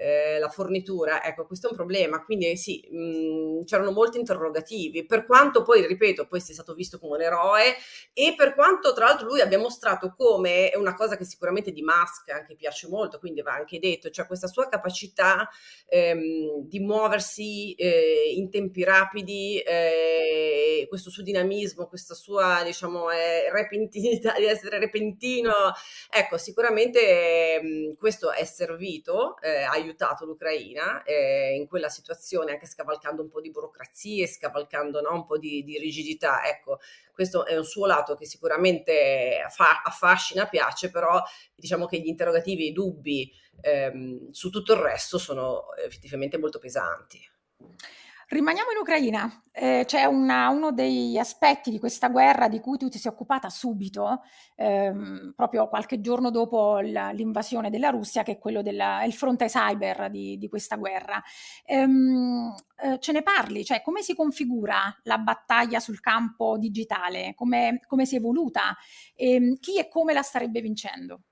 eh, 0.00 0.38
la 0.38 0.48
fornitura, 0.48 1.22
ecco 1.22 1.44
questo 1.46 1.66
è 1.66 1.70
un 1.70 1.76
problema, 1.76 2.24
quindi 2.24 2.56
sì, 2.56 2.88
mh, 2.90 2.96
mhmm, 2.96 3.64
c'erano 3.64 3.90
molti 3.90 4.18
interrogativi, 4.18 5.04
per 5.04 5.26
quanto 5.26 5.62
poi, 5.62 5.86
ripeto, 5.86 6.26
poi 6.26 6.40
sia 6.40 6.54
stato 6.54 6.72
visto 6.72 6.98
come 6.98 7.16
un 7.16 7.22
eroe 7.22 7.74
e 8.14 8.32
per 8.34 8.54
quanto 8.54 8.94
tra 8.94 9.06
l'altro 9.06 9.26
lui 9.26 9.42
abbia 9.42 9.58
mostrato 9.58 10.14
come, 10.16 10.70
è 10.70 10.76
una 10.76 10.94
cosa 10.94 11.16
che 11.18 11.24
sicuramente 11.24 11.70
di 11.70 11.82
Musk 11.82 12.30
anche 12.30 12.54
piace 12.56 12.88
molto, 12.88 13.18
quindi 13.18 13.42
va 13.42 13.52
anche 13.52 13.78
detto, 13.78 14.08
cioè 14.08 14.26
questa 14.26 14.46
sua 14.46 14.68
capacità 14.68 15.46
ehm, 15.86 16.62
di 16.66 16.80
muoversi 16.80 17.74
eh, 17.74 18.32
in 18.36 18.48
tempi 18.48 18.82
rapidi, 18.84 19.58
eh, 19.58 20.86
questo 20.88 21.10
suo 21.10 21.22
dinamismo, 21.22 21.86
questa 21.88 22.14
sua 22.14 22.62
diciamo 22.64 23.10
eh, 23.10 23.50
repentinità, 23.52 24.32
di 24.38 24.46
essere 24.46 24.78
repentino, 24.78 25.52
ecco 26.10 26.38
sicuramente 26.38 27.56
ehm, 27.56 27.96
questo 27.96 28.32
è 28.32 28.44
servito, 28.44 29.38
eh, 29.42 29.62
aiutato 29.62 29.88
aiutato 29.90 30.24
l'Ucraina 30.24 31.02
eh, 31.02 31.54
in 31.54 31.66
quella 31.66 31.88
situazione, 31.88 32.52
anche 32.52 32.66
scavalcando 32.66 33.22
un 33.22 33.28
po' 33.28 33.40
di 33.40 33.50
burocrazie, 33.50 34.26
scavalcando 34.26 35.00
no, 35.00 35.12
un 35.12 35.26
po' 35.26 35.38
di, 35.38 35.62
di, 35.64 35.78
rigidità. 35.78 36.46
Ecco, 36.46 36.78
questo 37.12 37.44
è 37.44 37.56
un 37.56 37.64
suo 37.64 37.86
lato 37.86 38.14
che 38.14 38.24
sicuramente 38.24 39.44
fa, 39.50 39.82
affascina, 39.84 40.46
piace, 40.46 40.90
però 40.90 41.22
diciamo 41.54 41.86
che 41.86 41.98
gli 41.98 42.08
interrogativi 42.08 42.64
e 42.64 42.68
i 42.68 42.72
dubbi 42.72 43.30
ehm, 43.60 44.30
su 44.30 44.50
tutto 44.50 44.72
il 44.74 44.80
resto 44.80 45.18
sono 45.18 45.74
effettivamente 45.76 46.38
molto 46.38 46.58
pesanti. 46.58 47.20
Rimaniamo 48.32 48.70
in 48.70 48.78
Ucraina. 48.78 49.42
Eh, 49.50 49.82
c'è 49.86 50.04
una, 50.04 50.50
uno 50.50 50.70
degli 50.70 51.16
aspetti 51.18 51.68
di 51.72 51.80
questa 51.80 52.08
guerra 52.08 52.46
di 52.48 52.60
cui 52.60 52.78
tu 52.78 52.88
ti 52.88 52.96
sei 52.96 53.10
occupata 53.10 53.48
subito, 53.50 54.22
ehm, 54.54 55.32
proprio 55.34 55.68
qualche 55.68 56.00
giorno 56.00 56.30
dopo 56.30 56.78
la, 56.78 57.10
l'invasione 57.10 57.70
della 57.70 57.90
Russia, 57.90 58.22
che 58.22 58.32
è 58.32 58.38
quello 58.38 58.62
del 58.62 58.80
fronte 59.10 59.46
cyber 59.46 60.10
di, 60.10 60.38
di 60.38 60.48
questa 60.48 60.76
guerra. 60.76 61.20
Ehm, 61.64 62.54
eh, 62.80 62.98
ce 63.00 63.10
ne 63.10 63.22
parli? 63.24 63.64
Cioè, 63.64 63.82
come 63.82 64.00
si 64.02 64.14
configura 64.14 64.96
la 65.02 65.18
battaglia 65.18 65.80
sul 65.80 65.98
campo 65.98 66.56
digitale? 66.56 67.34
Come, 67.34 67.80
come 67.88 68.06
si 68.06 68.14
è 68.14 68.18
evoluta? 68.18 68.76
E, 69.16 69.56
chi 69.60 69.76
e 69.76 69.88
come 69.88 70.12
la 70.12 70.22
starebbe 70.22 70.60
vincendo? 70.60 71.22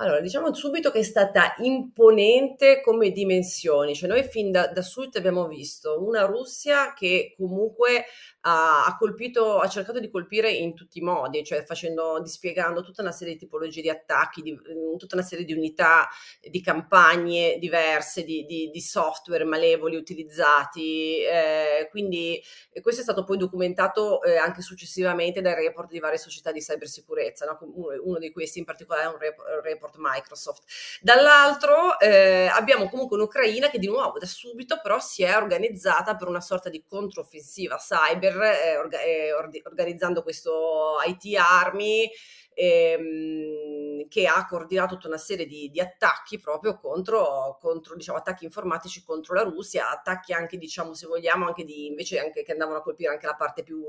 Allora, 0.00 0.20
diciamo 0.20 0.54
subito 0.54 0.90
che 0.90 1.00
è 1.00 1.02
stata 1.02 1.54
imponente 1.58 2.80
come 2.80 3.10
dimensioni, 3.10 3.94
cioè 3.94 4.08
noi 4.08 4.22
fin 4.22 4.50
da, 4.50 4.66
da 4.66 4.80
subito 4.80 5.18
abbiamo 5.18 5.46
visto 5.46 6.02
una 6.02 6.24
Russia 6.24 6.94
che 6.94 7.34
comunque 7.36 8.06
ha, 8.42 8.96
colpito, 8.98 9.58
ha 9.58 9.68
cercato 9.68 10.00
di 10.00 10.10
colpire 10.10 10.50
in 10.50 10.74
tutti 10.74 10.98
i 10.98 11.02
modi, 11.02 11.44
cioè 11.44 11.64
facendo, 11.64 12.20
dispiegando 12.20 12.82
tutta 12.82 13.02
una 13.02 13.12
serie 13.12 13.34
di 13.34 13.40
tipologie 13.40 13.82
di 13.82 13.90
attacchi, 13.90 14.42
di, 14.42 14.52
mm, 14.52 14.96
tutta 14.96 15.16
una 15.16 15.24
serie 15.24 15.44
di 15.44 15.52
unità, 15.52 16.08
di 16.40 16.60
campagne 16.62 17.58
diverse, 17.58 18.24
di, 18.24 18.44
di, 18.46 18.70
di 18.70 18.80
software 18.80 19.44
malevoli 19.44 19.96
utilizzati. 19.96 21.20
Eh, 21.22 21.88
quindi 21.90 22.42
questo 22.80 23.00
è 23.00 23.04
stato 23.04 23.24
poi 23.24 23.36
documentato 23.36 24.22
eh, 24.22 24.36
anche 24.36 24.62
successivamente 24.62 25.40
dai 25.42 25.54
report 25.54 25.90
di 25.90 25.98
varie 25.98 26.18
società 26.18 26.50
di 26.52 26.60
cybersicurezza, 26.60 27.44
no? 27.44 27.58
uno, 27.74 28.02
uno, 28.02 28.18
di 28.18 28.32
questi 28.32 28.58
in 28.58 28.64
particolare 28.64 29.06
è 29.06 29.08
un 29.08 29.18
report, 29.18 29.48
report 29.62 29.94
Microsoft. 29.98 30.62
Dall'altro 31.02 31.98
eh, 31.98 32.46
abbiamo 32.46 32.88
comunque 32.88 33.16
un'Ucraina 33.16 33.68
che 33.68 33.78
di 33.78 33.86
nuovo 33.86 34.18
da 34.18 34.26
subito 34.26 34.80
però 34.82 34.98
si 34.98 35.22
è 35.22 35.36
organizzata 35.36 36.16
per 36.16 36.28
una 36.28 36.40
sorta 36.40 36.70
di 36.70 36.82
controffensiva 36.86 37.76
cyber 37.76 38.29
eh, 38.30 38.76
orga- 38.76 39.02
eh, 39.02 39.32
organizzando 39.64 40.22
questo 40.22 40.96
IT 41.06 41.36
Army 41.36 42.10
ehm, 42.54 44.08
che 44.08 44.26
ha 44.26 44.46
coordinato 44.46 44.94
tutta 44.94 45.08
una 45.08 45.16
serie 45.16 45.46
di, 45.46 45.70
di 45.70 45.80
attacchi 45.80 46.38
proprio 46.38 46.78
contro, 46.78 47.56
contro 47.60 47.96
diciamo, 47.96 48.18
attacchi 48.18 48.44
informatici 48.44 49.02
contro 49.02 49.34
la 49.34 49.42
Russia, 49.42 49.90
attacchi 49.90 50.32
anche, 50.32 50.58
diciamo, 50.58 50.94
se 50.94 51.06
vogliamo, 51.06 51.46
anche 51.46 51.64
di, 51.64 51.86
invece 51.86 52.18
anche 52.18 52.42
che 52.42 52.52
andavano 52.52 52.78
a 52.78 52.82
colpire 52.82 53.10
anche 53.10 53.26
la 53.26 53.36
parte 53.36 53.62
più 53.62 53.82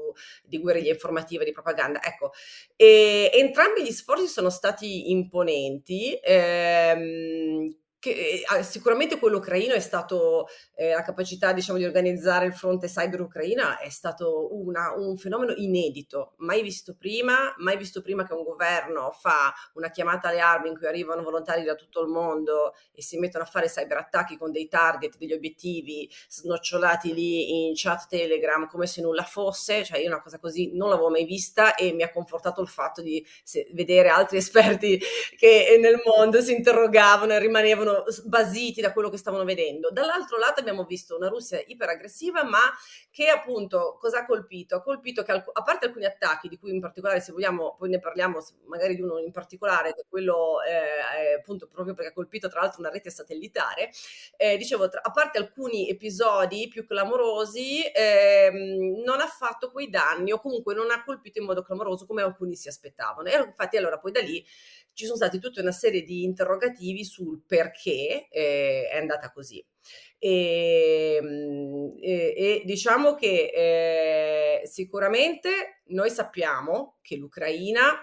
di 0.43 0.59
guerriglia 0.59 0.91
informativa, 0.91 1.43
di 1.43 1.51
propaganda. 1.51 2.01
Ecco, 2.03 2.31
e, 2.75 3.29
entrambi 3.33 3.83
gli 3.83 3.91
sforzi 3.91 4.27
sono 4.27 4.49
stati 4.49 5.11
imponenti. 5.11 6.19
Ehm, 6.21 7.75
che 8.01 8.43
eh, 8.57 8.63
sicuramente 8.63 9.19
quello 9.19 9.37
ucraino 9.37 9.75
è 9.75 9.79
stato 9.79 10.47
eh, 10.75 10.89
la 10.89 11.03
capacità 11.03 11.53
diciamo 11.53 11.77
di 11.77 11.85
organizzare 11.85 12.47
il 12.47 12.53
fronte 12.53 12.87
cyber 12.87 13.21
ucraina 13.21 13.77
è 13.77 13.89
stato 13.89 14.49
una, 14.57 14.93
un 14.95 15.15
fenomeno 15.17 15.53
inedito 15.55 16.33
mai 16.37 16.63
visto 16.63 16.95
prima 16.97 17.53
mai 17.59 17.77
visto 17.77 18.01
prima 18.01 18.25
che 18.25 18.33
un 18.33 18.43
governo 18.43 19.11
fa 19.11 19.53
una 19.75 19.91
chiamata 19.91 20.29
alle 20.29 20.39
armi 20.39 20.69
in 20.69 20.77
cui 20.77 20.87
arrivano 20.87 21.21
volontari 21.21 21.63
da 21.63 21.75
tutto 21.75 22.01
il 22.01 22.07
mondo 22.07 22.73
e 22.91 23.03
si 23.03 23.19
mettono 23.19 23.43
a 23.43 23.47
fare 23.47 23.67
cyber 23.67 23.97
attacchi 23.97 24.37
con 24.37 24.51
dei 24.51 24.67
target 24.67 25.17
degli 25.17 25.33
obiettivi 25.33 26.09
snocciolati 26.27 27.13
lì 27.13 27.67
in 27.67 27.73
chat 27.75 28.07
telegram 28.07 28.67
come 28.67 28.87
se 28.87 29.01
nulla 29.01 29.23
fosse. 29.23 29.83
Cioè 29.83 29.99
io 29.99 30.07
una 30.07 30.21
cosa 30.21 30.39
così 30.39 30.71
non 30.73 30.89
l'avevo 30.89 31.09
mai 31.09 31.25
vista 31.25 31.75
e 31.75 31.93
mi 31.93 32.03
ha 32.03 32.11
confortato 32.11 32.61
il 32.61 32.67
fatto 32.67 33.01
di 33.01 33.25
se, 33.43 33.67
vedere 33.73 34.09
altri 34.09 34.37
esperti 34.41 34.99
che 35.37 35.77
nel 35.79 36.01
mondo 36.03 36.41
si 36.41 36.53
interrogavano 36.53 37.33
e 37.33 37.39
rimanevano 37.39 37.90
erano 37.91 38.05
basiti 38.25 38.81
da 38.81 38.93
quello 38.93 39.09
che 39.09 39.17
stavano 39.17 39.43
vedendo. 39.43 39.89
Dall'altro 39.91 40.37
lato 40.37 40.59
abbiamo 40.59 40.85
visto 40.85 41.15
una 41.15 41.27
Russia 41.27 41.61
iperaggressiva, 41.65 42.43
ma 42.43 42.59
che 43.09 43.27
appunto 43.27 43.97
cosa 43.99 44.19
ha 44.19 44.25
colpito? 44.25 44.75
Ha 44.75 44.81
colpito 44.81 45.23
che 45.23 45.31
a 45.31 45.61
parte 45.63 45.87
alcuni 45.87 46.05
attacchi, 46.05 46.47
di 46.47 46.57
cui 46.57 46.71
in 46.73 46.79
particolare 46.79 47.19
se 47.21 47.31
vogliamo, 47.31 47.75
poi 47.77 47.89
ne 47.89 47.99
parliamo 47.99 48.39
magari 48.65 48.95
di 48.95 49.01
uno 49.01 49.19
in 49.19 49.31
particolare, 49.31 49.93
che 49.93 50.01
è 50.01 50.05
quello 50.07 50.61
eh, 50.61 51.35
appunto 51.39 51.67
proprio 51.67 51.93
perché 51.93 52.11
ha 52.11 52.13
colpito 52.13 52.49
tra 52.49 52.61
l'altro 52.61 52.79
una 52.79 52.89
rete 52.89 53.09
satellitare, 53.09 53.91
eh, 54.37 54.57
dicevo, 54.57 54.89
tra, 54.89 55.01
a 55.03 55.11
parte 55.11 55.37
alcuni 55.37 55.89
episodi 55.89 56.67
più 56.67 56.85
clamorosi, 56.85 57.83
eh, 57.83 58.49
non 59.03 59.19
ha 59.19 59.27
fatto 59.27 59.71
quei 59.71 59.89
danni 59.89 60.31
o 60.31 60.39
comunque 60.39 60.73
non 60.73 60.91
ha 60.91 61.03
colpito 61.03 61.39
in 61.39 61.45
modo 61.45 61.63
clamoroso 61.63 62.05
come 62.05 62.21
alcuni 62.21 62.55
si 62.55 62.67
aspettavano. 62.67 63.29
E 63.29 63.37
infatti 63.37 63.77
allora 63.77 63.99
poi 63.99 64.11
da 64.11 64.21
lì 64.21 64.45
ci 64.93 65.05
sono 65.05 65.17
stati 65.17 65.39
tutta 65.39 65.61
una 65.61 65.71
serie 65.71 66.03
di 66.03 66.23
interrogativi 66.23 67.03
sul 67.03 67.41
perché 67.45 68.27
eh, 68.29 68.87
è 68.91 68.97
andata 68.97 69.31
così. 69.31 69.63
E, 70.19 71.17
ehm, 71.19 71.95
e, 71.99 72.33
e 72.35 72.61
diciamo 72.65 73.15
che 73.15 73.51
eh, 74.61 74.67
sicuramente 74.67 75.81
noi 75.87 76.09
sappiamo 76.09 76.97
che 77.01 77.15
l'Ucraina 77.15 77.93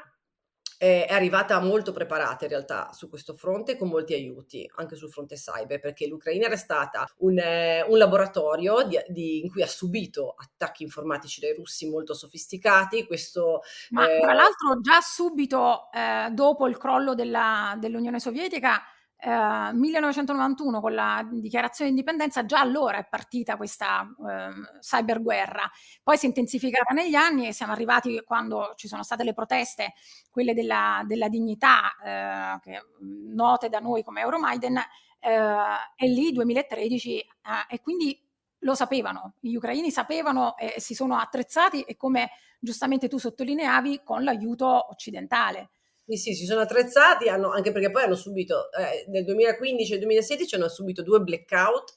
è 0.78 1.06
arrivata 1.10 1.60
molto 1.60 1.90
preparata 1.90 2.44
in 2.44 2.50
realtà 2.50 2.90
su 2.92 3.08
questo 3.08 3.34
fronte 3.34 3.76
con 3.76 3.88
molti 3.88 4.14
aiuti, 4.14 4.70
anche 4.76 4.94
sul 4.94 5.10
fronte 5.10 5.34
cyber, 5.34 5.80
perché 5.80 6.06
l'Ucraina 6.06 6.46
era 6.46 6.56
stata 6.56 7.04
un, 7.18 7.36
eh, 7.36 7.82
un 7.82 7.98
laboratorio 7.98 8.84
di, 8.84 8.96
di, 9.08 9.40
in 9.40 9.50
cui 9.50 9.62
ha 9.62 9.66
subito 9.66 10.36
attacchi 10.38 10.84
informatici 10.84 11.40
dai 11.40 11.54
russi 11.54 11.88
molto 11.90 12.14
sofisticati. 12.14 13.06
Questo, 13.06 13.62
Ma 13.90 14.08
eh, 14.08 14.20
tra 14.20 14.32
l'altro 14.32 14.80
già 14.80 15.00
subito 15.00 15.90
eh, 15.92 16.28
dopo 16.30 16.68
il 16.68 16.78
crollo 16.78 17.16
della, 17.16 17.74
dell'Unione 17.76 18.20
Sovietica 18.20 18.80
1991 19.26 20.78
eh, 20.78 20.80
con 20.80 20.94
la 20.94 21.26
dichiarazione 21.28 21.90
di 21.90 21.96
indipendenza 21.96 22.44
già 22.44 22.60
allora 22.60 22.98
è 22.98 23.06
partita 23.08 23.56
questa 23.56 24.02
eh, 24.02 24.78
cyberguerra, 24.80 25.68
poi 26.02 26.16
si 26.16 26.26
è 26.26 26.28
intensificata 26.28 26.94
negli 26.94 27.16
anni 27.16 27.48
e 27.48 27.52
siamo 27.52 27.72
arrivati 27.72 28.22
quando 28.24 28.74
ci 28.76 28.86
sono 28.86 29.02
state 29.02 29.24
le 29.24 29.34
proteste, 29.34 29.94
quelle 30.30 30.54
della, 30.54 31.02
della 31.04 31.28
dignità, 31.28 31.96
eh, 32.04 32.60
che, 32.60 32.80
note 33.00 33.68
da 33.68 33.80
noi 33.80 34.04
come 34.04 34.20
Euromaidan, 34.20 34.76
eh, 34.76 34.84
e 35.96 36.08
lì 36.08 36.30
2013 36.30 37.18
eh, 37.18 37.26
e 37.68 37.80
quindi 37.80 38.24
lo 38.62 38.74
sapevano, 38.74 39.34
gli 39.40 39.54
ucraini 39.54 39.90
sapevano 39.90 40.56
e 40.56 40.74
si 40.78 40.94
sono 40.94 41.16
attrezzati 41.16 41.82
e 41.82 41.96
come 41.96 42.30
giustamente 42.58 43.08
tu 43.08 43.18
sottolineavi 43.18 44.02
con 44.04 44.24
l'aiuto 44.24 44.90
occidentale. 44.90 45.70
Sì, 46.10 46.16
sì, 46.16 46.34
si 46.34 46.46
sono 46.46 46.60
attrezzati, 46.62 47.28
hanno, 47.28 47.50
anche 47.50 47.70
perché 47.70 47.90
poi 47.90 48.04
hanno 48.04 48.14
subito, 48.14 48.70
eh, 48.72 49.04
nel 49.08 49.24
2015 49.24 49.92
e 49.94 49.98
2016 49.98 50.54
hanno 50.54 50.68
subito 50.68 51.02
due 51.02 51.20
blackout 51.20 51.96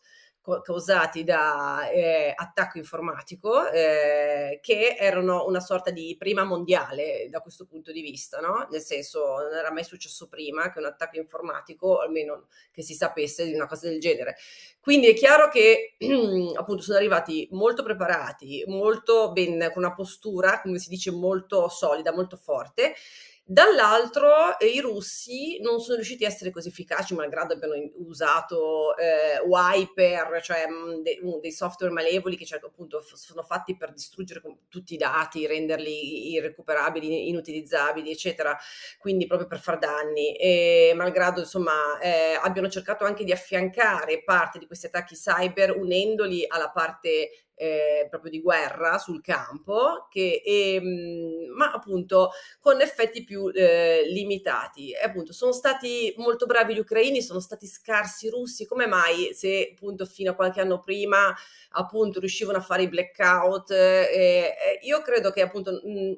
causati 0.64 1.24
da 1.24 1.88
eh, 1.92 2.34
attacco 2.36 2.80
informatico 2.80 3.70
eh, 3.70 4.58
che 4.60 4.96
erano 4.98 5.46
una 5.46 5.60
sorta 5.60 5.92
di 5.92 6.16
prima 6.18 6.44
mondiale 6.44 7.28
da 7.30 7.42
questo 7.42 7.66
punto 7.68 7.92
di 7.92 8.02
vista, 8.02 8.40
no? 8.40 8.68
Nel 8.72 8.82
senso 8.82 9.20
non 9.38 9.54
era 9.54 9.72
mai 9.72 9.84
successo 9.84 10.28
prima 10.28 10.72
che 10.74 10.80
un 10.80 10.86
attacco 10.86 11.18
informatico, 11.20 12.00
almeno 12.00 12.48
che 12.72 12.82
si 12.82 12.96
sapesse 12.96 13.46
di 13.46 13.54
una 13.54 13.68
cosa 13.68 13.88
del 13.88 14.00
genere. 14.00 14.36
Quindi 14.82 15.08
è 15.08 15.14
chiaro 15.14 15.48
che 15.48 15.96
appunto 16.58 16.82
sono 16.82 16.98
arrivati 16.98 17.48
molto 17.52 17.84
preparati, 17.84 18.64
molto 18.68 19.32
ben, 19.32 19.70
con 19.72 19.84
una 19.84 19.94
postura, 19.94 20.60
come 20.62 20.80
si 20.80 20.90
dice, 20.90 21.12
molto 21.12 21.70
solida, 21.70 22.12
molto 22.12 22.36
forte 22.36 22.96
Dall'altro 23.44 24.58
eh, 24.60 24.68
i 24.68 24.80
russi 24.80 25.60
non 25.60 25.82
sono 25.82 25.96
riusciti 25.98 26.24
a 26.24 26.28
essere 26.28 26.52
così 26.52 26.70
efficaci, 26.70 27.14
malgrado 27.16 27.54
abbiano 27.54 27.74
usato 27.98 28.96
eh, 28.96 29.40
wiper, 29.46 30.42
cioè 30.42 30.66
mm, 30.70 31.02
de, 31.02 31.20
mh, 31.22 31.40
dei 31.42 31.52
software 31.52 31.92
malevoli 31.92 32.38
che 32.38 32.46
certo, 32.46 32.68
appunto 32.68 33.02
f- 33.02 33.16
sono 33.16 33.44
fatti 33.44 33.76
per 33.76 33.92
distruggere 33.92 34.42
tutti 34.70 34.94
i 34.94 34.98
dati, 34.98 35.48
renderli 35.48 36.32
irrecuperabili, 36.32 37.28
inutilizzabili, 37.28 38.12
eccetera, 38.12 38.58
quindi 38.98 39.28
proprio 39.28 39.48
per 39.48 39.60
far 39.60 39.78
danni. 39.80 40.36
E 40.38 40.94
malgrado 40.96 41.42
insomma 41.42 42.00
eh, 42.00 42.38
abbiano 42.42 42.70
cercato 42.70 43.04
anche 43.04 43.26
di 43.26 43.34
affiancare 43.34 44.24
parte 44.24 44.60
di 44.60 44.68
questi 44.68 44.86
attacchi 44.86 45.16
cyber 45.16 45.76
unendoli 45.76 46.46
alla 46.48 46.70
parte 46.70 47.32
eh, 47.62 48.08
proprio 48.10 48.32
di 48.32 48.42
guerra 48.42 48.98
sul 48.98 49.22
campo, 49.22 50.08
che, 50.10 50.42
e, 50.44 50.76
ehm, 50.76 51.54
ma 51.56 51.72
appunto 51.72 52.32
con 52.60 52.82
effetti 52.82 53.24
più 53.24 53.52
eh, 53.54 54.02
limitati. 54.08 54.92
E 54.92 55.04
appunto 55.04 55.32
sono 55.32 55.52
stati 55.52 56.12
molto 56.18 56.48
bravi 56.48 56.74
gli 56.74 56.80
ucraini, 56.80 57.22
sono 57.22 57.40
stati 57.40 57.68
scarsi 57.68 58.26
i 58.26 58.30
russi, 58.30 58.66
come 58.66 58.88
mai 58.88 59.32
se 59.34 59.74
appunto 59.74 60.06
fino 60.06 60.32
a 60.32 60.36
qualche 60.36 60.62
anno 60.62 60.80
prima 60.80 61.34
appunto 61.74 62.20
riuscivano 62.20 62.58
a 62.58 62.62
fare 62.62 62.84
i 62.84 62.90
blackout? 62.90 63.70
Eh, 63.72 64.80
io 64.82 65.02
credo 65.02 65.30
che 65.30 65.42
appunto... 65.42 65.72
Mh, 65.84 66.18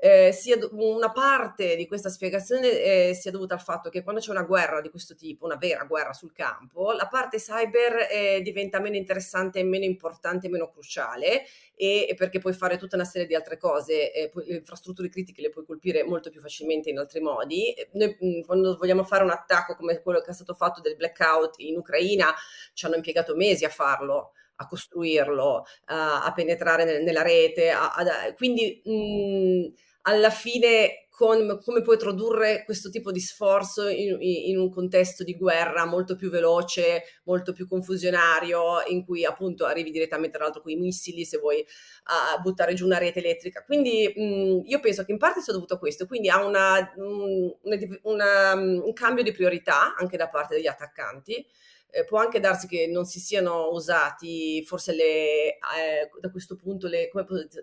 eh, 0.00 0.32
sia 0.32 0.56
una 0.72 1.12
parte 1.12 1.76
di 1.76 1.86
questa 1.86 2.08
spiegazione 2.08 2.68
eh, 2.70 3.14
sia 3.14 3.30
dovuta 3.30 3.52
al 3.52 3.60
fatto 3.60 3.90
che 3.90 4.02
quando 4.02 4.22
c'è 4.22 4.30
una 4.30 4.44
guerra 4.44 4.80
di 4.80 4.88
questo 4.88 5.14
tipo, 5.14 5.44
una 5.44 5.56
vera 5.56 5.84
guerra 5.84 6.14
sul 6.14 6.32
campo, 6.32 6.92
la 6.92 7.06
parte 7.06 7.36
cyber 7.36 8.08
eh, 8.10 8.40
diventa 8.40 8.80
meno 8.80 8.96
interessante, 8.96 9.62
meno 9.62 9.84
importante, 9.84 10.48
meno 10.48 10.70
cruciale 10.70 11.44
e, 11.74 12.06
e, 12.08 12.14
perché 12.16 12.38
puoi 12.38 12.54
fare 12.54 12.78
tutta 12.78 12.96
una 12.96 13.04
serie 13.04 13.26
di 13.26 13.34
altre 13.34 13.58
cose, 13.58 14.10
eh, 14.12 14.30
le 14.34 14.56
infrastrutture 14.56 15.10
critiche 15.10 15.42
le 15.42 15.50
puoi 15.50 15.66
colpire 15.66 16.02
molto 16.02 16.30
più 16.30 16.40
facilmente 16.40 16.88
in 16.88 16.98
altri 16.98 17.20
modi. 17.20 17.74
Noi 17.92 18.16
mh, 18.18 18.40
quando 18.46 18.76
vogliamo 18.76 19.04
fare 19.04 19.22
un 19.22 19.30
attacco 19.30 19.76
come 19.76 20.00
quello 20.00 20.20
che 20.20 20.30
è 20.30 20.34
stato 20.34 20.54
fatto 20.54 20.80
del 20.80 20.96
blackout 20.96 21.56
in 21.58 21.76
Ucraina, 21.76 22.34
ci 22.72 22.86
hanno 22.86 22.96
impiegato 22.96 23.36
mesi 23.36 23.66
a 23.66 23.70
farlo 23.70 24.32
a 24.60 24.66
costruirlo, 24.66 25.64
a, 25.86 26.32
penetrare 26.34 26.84
nel, 26.84 27.02
nella 27.02 27.22
rete, 27.22 27.70
a, 27.70 27.94
a, 27.94 28.34
quindi 28.34 28.82
mh, 28.84 29.72
alla 30.02 30.30
fine 30.30 31.06
con, 31.20 31.60
come 31.62 31.82
puoi 31.82 31.98
tradurre 31.98 32.64
questo 32.64 32.88
tipo 32.88 33.12
di 33.12 33.20
sforzo 33.20 33.88
in, 33.88 34.16
in, 34.20 34.56
un 34.56 34.70
contesto 34.70 35.22
di 35.22 35.36
guerra 35.36 35.84
molto 35.84 36.16
più 36.16 36.30
veloce, 36.30 37.02
molto 37.24 37.52
più 37.52 37.68
confusionario, 37.68 38.82
in 38.88 39.04
cui 39.04 39.26
appunto 39.26 39.66
arrivi 39.66 39.90
direttamente 39.90 40.36
tra 40.36 40.44
l'altro 40.44 40.62
con 40.62 40.72
i 40.72 40.76
missili 40.76 41.26
se 41.26 41.36
vuoi 41.36 41.58
uh, 41.58 42.40
buttare 42.40 42.72
giù 42.72 42.86
una 42.86 42.96
rete 42.96 43.18
elettrica. 43.18 43.62
Quindi 43.64 44.10
mh, 44.16 44.62
io 44.64 44.80
penso 44.80 45.04
che 45.04 45.12
in 45.12 45.18
parte 45.18 45.42
sia 45.42 45.52
dovuto 45.52 45.74
a 45.74 45.78
questo, 45.78 46.06
quindi 46.06 46.30
ha 46.30 46.42
una, 46.42 46.90
una, 46.96 47.76
una, 48.04 48.54
un 48.54 48.92
cambio 48.94 49.22
di 49.22 49.32
priorità 49.32 49.94
anche 49.96 50.16
da 50.16 50.30
parte 50.30 50.54
degli 50.54 50.68
attaccanti 50.68 51.46
eh, 51.92 52.04
può 52.04 52.18
anche 52.18 52.40
darsi 52.40 52.66
che 52.66 52.86
non 52.86 53.04
si 53.04 53.20
siano 53.20 53.70
usati 53.70 54.64
forse 54.64 54.92
le, 54.92 55.48
eh, 55.54 56.10
da 56.20 56.30
questo 56.30 56.56
punto 56.56 56.86
le, 56.86 57.10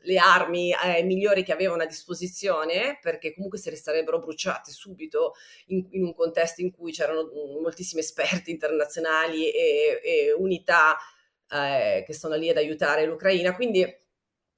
le 0.02 0.18
armi 0.18 0.72
eh, 0.72 1.04
migliori 1.04 1.44
che 1.44 1.54
avevano 1.54 1.84
a 1.84 1.86
disposizione, 1.86 3.00
perché 3.02 3.34
comunque 3.34 3.58
se 3.58 3.70
ne 3.70 3.76
sarebbero 3.76 4.20
bruciate 4.20 4.72
subito 4.72 5.34
in, 5.68 5.86
in 5.92 6.04
un 6.04 6.14
contesto 6.14 6.62
in 6.62 6.72
cui 6.72 6.92
c'erano 6.92 7.30
moltissimi 7.62 8.02
esperti 8.02 8.52
internazionali 8.52 9.52
e, 9.52 10.02
e 10.04 10.34
unità 10.38 10.98
eh, 11.50 12.04
che 12.06 12.14
sono 12.14 12.36
lì 12.36 12.50
ad 12.50 12.58
aiutare 12.58 13.06
l'Ucraina. 13.06 13.56
Quindi, 13.56 13.82
eh, 13.82 13.98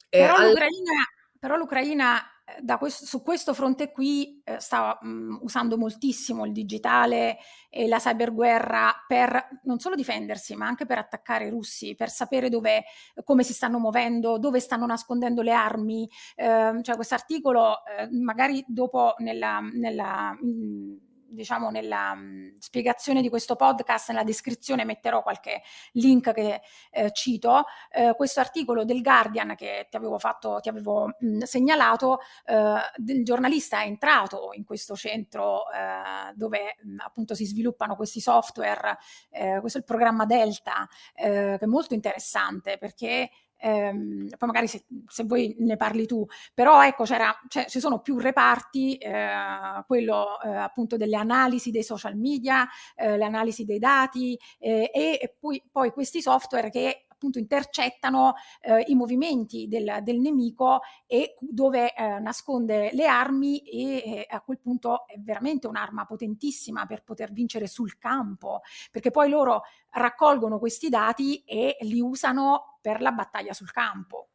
però, 0.10 0.36
al... 0.36 0.48
l'Ucraina, 0.50 0.94
però 1.40 1.56
l'Ucraina 1.56 2.39
questo, 2.78 3.06
su 3.06 3.22
questo 3.22 3.54
fronte 3.54 3.92
qui 3.92 4.42
eh, 4.44 4.60
sta 4.60 4.98
mh, 5.02 5.40
usando 5.42 5.78
moltissimo 5.78 6.46
il 6.46 6.52
digitale 6.52 7.38
e 7.70 7.88
la 7.88 8.00
cyberguerra 8.00 9.06
per 9.08 9.60
non 9.64 9.80
solo 9.80 9.96
difendersi, 9.96 10.56
ma 10.56 10.68
anche 10.68 10.86
per 10.86 10.98
attaccare 10.98 11.48
i 11.48 11.50
russi, 11.50 11.96
per 11.96 12.10
sapere 12.10 12.50
dove, 12.50 12.84
come 13.24 13.44
si 13.44 13.54
stanno 13.54 13.80
muovendo, 13.80 14.38
dove 14.38 14.60
stanno 14.60 14.86
nascondendo 14.86 15.42
le 15.42 15.54
armi. 15.54 16.10
Eh, 16.36 16.80
cioè 16.82 16.96
questo 16.96 17.14
articolo, 17.16 17.86
eh, 17.86 18.08
magari 18.12 18.64
dopo 18.68 19.16
nella, 19.20 19.60
nella 19.60 20.32
mh, 20.32 21.09
diciamo 21.30 21.70
nella 21.70 22.14
mh, 22.14 22.22
mm, 22.22 22.58
spiegazione 22.60 23.22
di 23.22 23.30
questo 23.30 23.56
podcast, 23.56 24.10
nella 24.10 24.24
descrizione 24.24 24.86
metterò 24.86 25.22
qualche 25.22 25.62
link 25.94 26.32
che 26.34 26.62
eh, 26.92 27.12
cito, 27.12 27.66
eh, 27.92 28.14
questo 28.16 28.40
articolo 28.40 28.84
del 28.86 29.02
Guardian 29.02 29.56
che 29.56 29.88
ti 29.90 29.98
avevo, 29.98 30.20
fatto, 30.20 30.60
ti 30.62 30.70
avevo 30.70 31.08
mh, 31.20 31.28
mm, 31.28 31.40
segnalato, 31.42 32.20
eh, 32.46 32.80
il 33.08 33.24
giornalista 33.24 33.82
è 33.82 33.86
entrato 33.86 34.50
in 34.54 34.64
questo 34.64 34.96
centro 34.96 35.70
eh, 35.72 36.34
dove 36.36 36.76
mh, 36.82 36.92
mm, 36.94 36.98
appunto 37.00 37.36
si 37.36 37.46
sviluppano 37.46 37.96
questi 37.96 38.20
software, 38.20 38.98
eh, 39.30 39.60
questo 39.60 39.78
è 39.78 39.82
il 39.82 39.88
programma 39.88 40.26
Delta, 40.26 40.88
eh, 41.14 41.56
che 41.58 41.66
è 41.66 41.68
molto 41.68 41.94
interessante 41.94 42.78
perché 42.78 43.30
ehm, 43.60 44.28
poi 44.38 44.48
magari 44.48 44.68
se, 44.68 44.86
se, 45.08 45.24
voi 45.24 45.56
ne 45.60 45.76
parli 45.76 46.06
tu, 46.06 46.26
però 46.54 46.84
ecco 46.84 47.04
c'era, 47.04 47.34
cioè, 47.48 47.66
ci 47.66 47.80
sono 47.80 48.00
più 48.00 48.18
reparti, 48.18 48.96
eh, 48.98 49.84
quello 49.86 50.42
eh, 50.42 50.50
appunto 50.50 50.98
delle 50.98 51.18
analisi 51.18 51.72
dei 51.72 51.84
social 51.84 52.16
media, 52.16 52.68
eh, 52.96 53.18
le 53.18 53.26
analisi 53.26 53.66
dei 53.66 53.80
dati 53.80 54.38
eh, 54.58 54.90
e 54.94 55.36
poi, 55.40 55.62
poi 55.72 55.92
questi 55.92 56.22
software 56.22 56.70
che 56.70 57.06
appunto 57.20 57.38
intercettano 57.38 58.36
eh, 58.62 58.86
i 58.88 58.96
movimenti 58.96 59.68
del, 59.68 60.00
del, 60.02 60.20
nemico 60.20 60.80
e 61.06 61.36
dove 61.40 61.94
eh, 61.94 62.20
nasconde 62.20 62.92
le 62.94 63.08
armi 63.08 63.60
e 63.60 63.98
eh, 63.98 64.26
a 64.30 64.40
quel 64.40 64.60
punto 64.60 65.06
è 65.06 65.20
veramente 65.20 65.68
un'arma 65.68 66.06
potentissima 66.06 66.86
per 66.86 67.04
poter 67.04 67.34
vincere 67.34 67.68
sul 67.68 67.98
campo, 67.98 68.62
perché 68.90 69.12
poi 69.12 69.30
loro 69.30 69.64
raccolgono 69.92 70.60
questi 70.60 70.88
dati 70.88 71.44
e 71.44 71.78
li 71.82 72.00
usano 72.00 72.78
per 72.82 73.02
la 73.02 73.12
battaglia 73.12 73.52
sul 73.54 73.72
campo. 73.72 74.30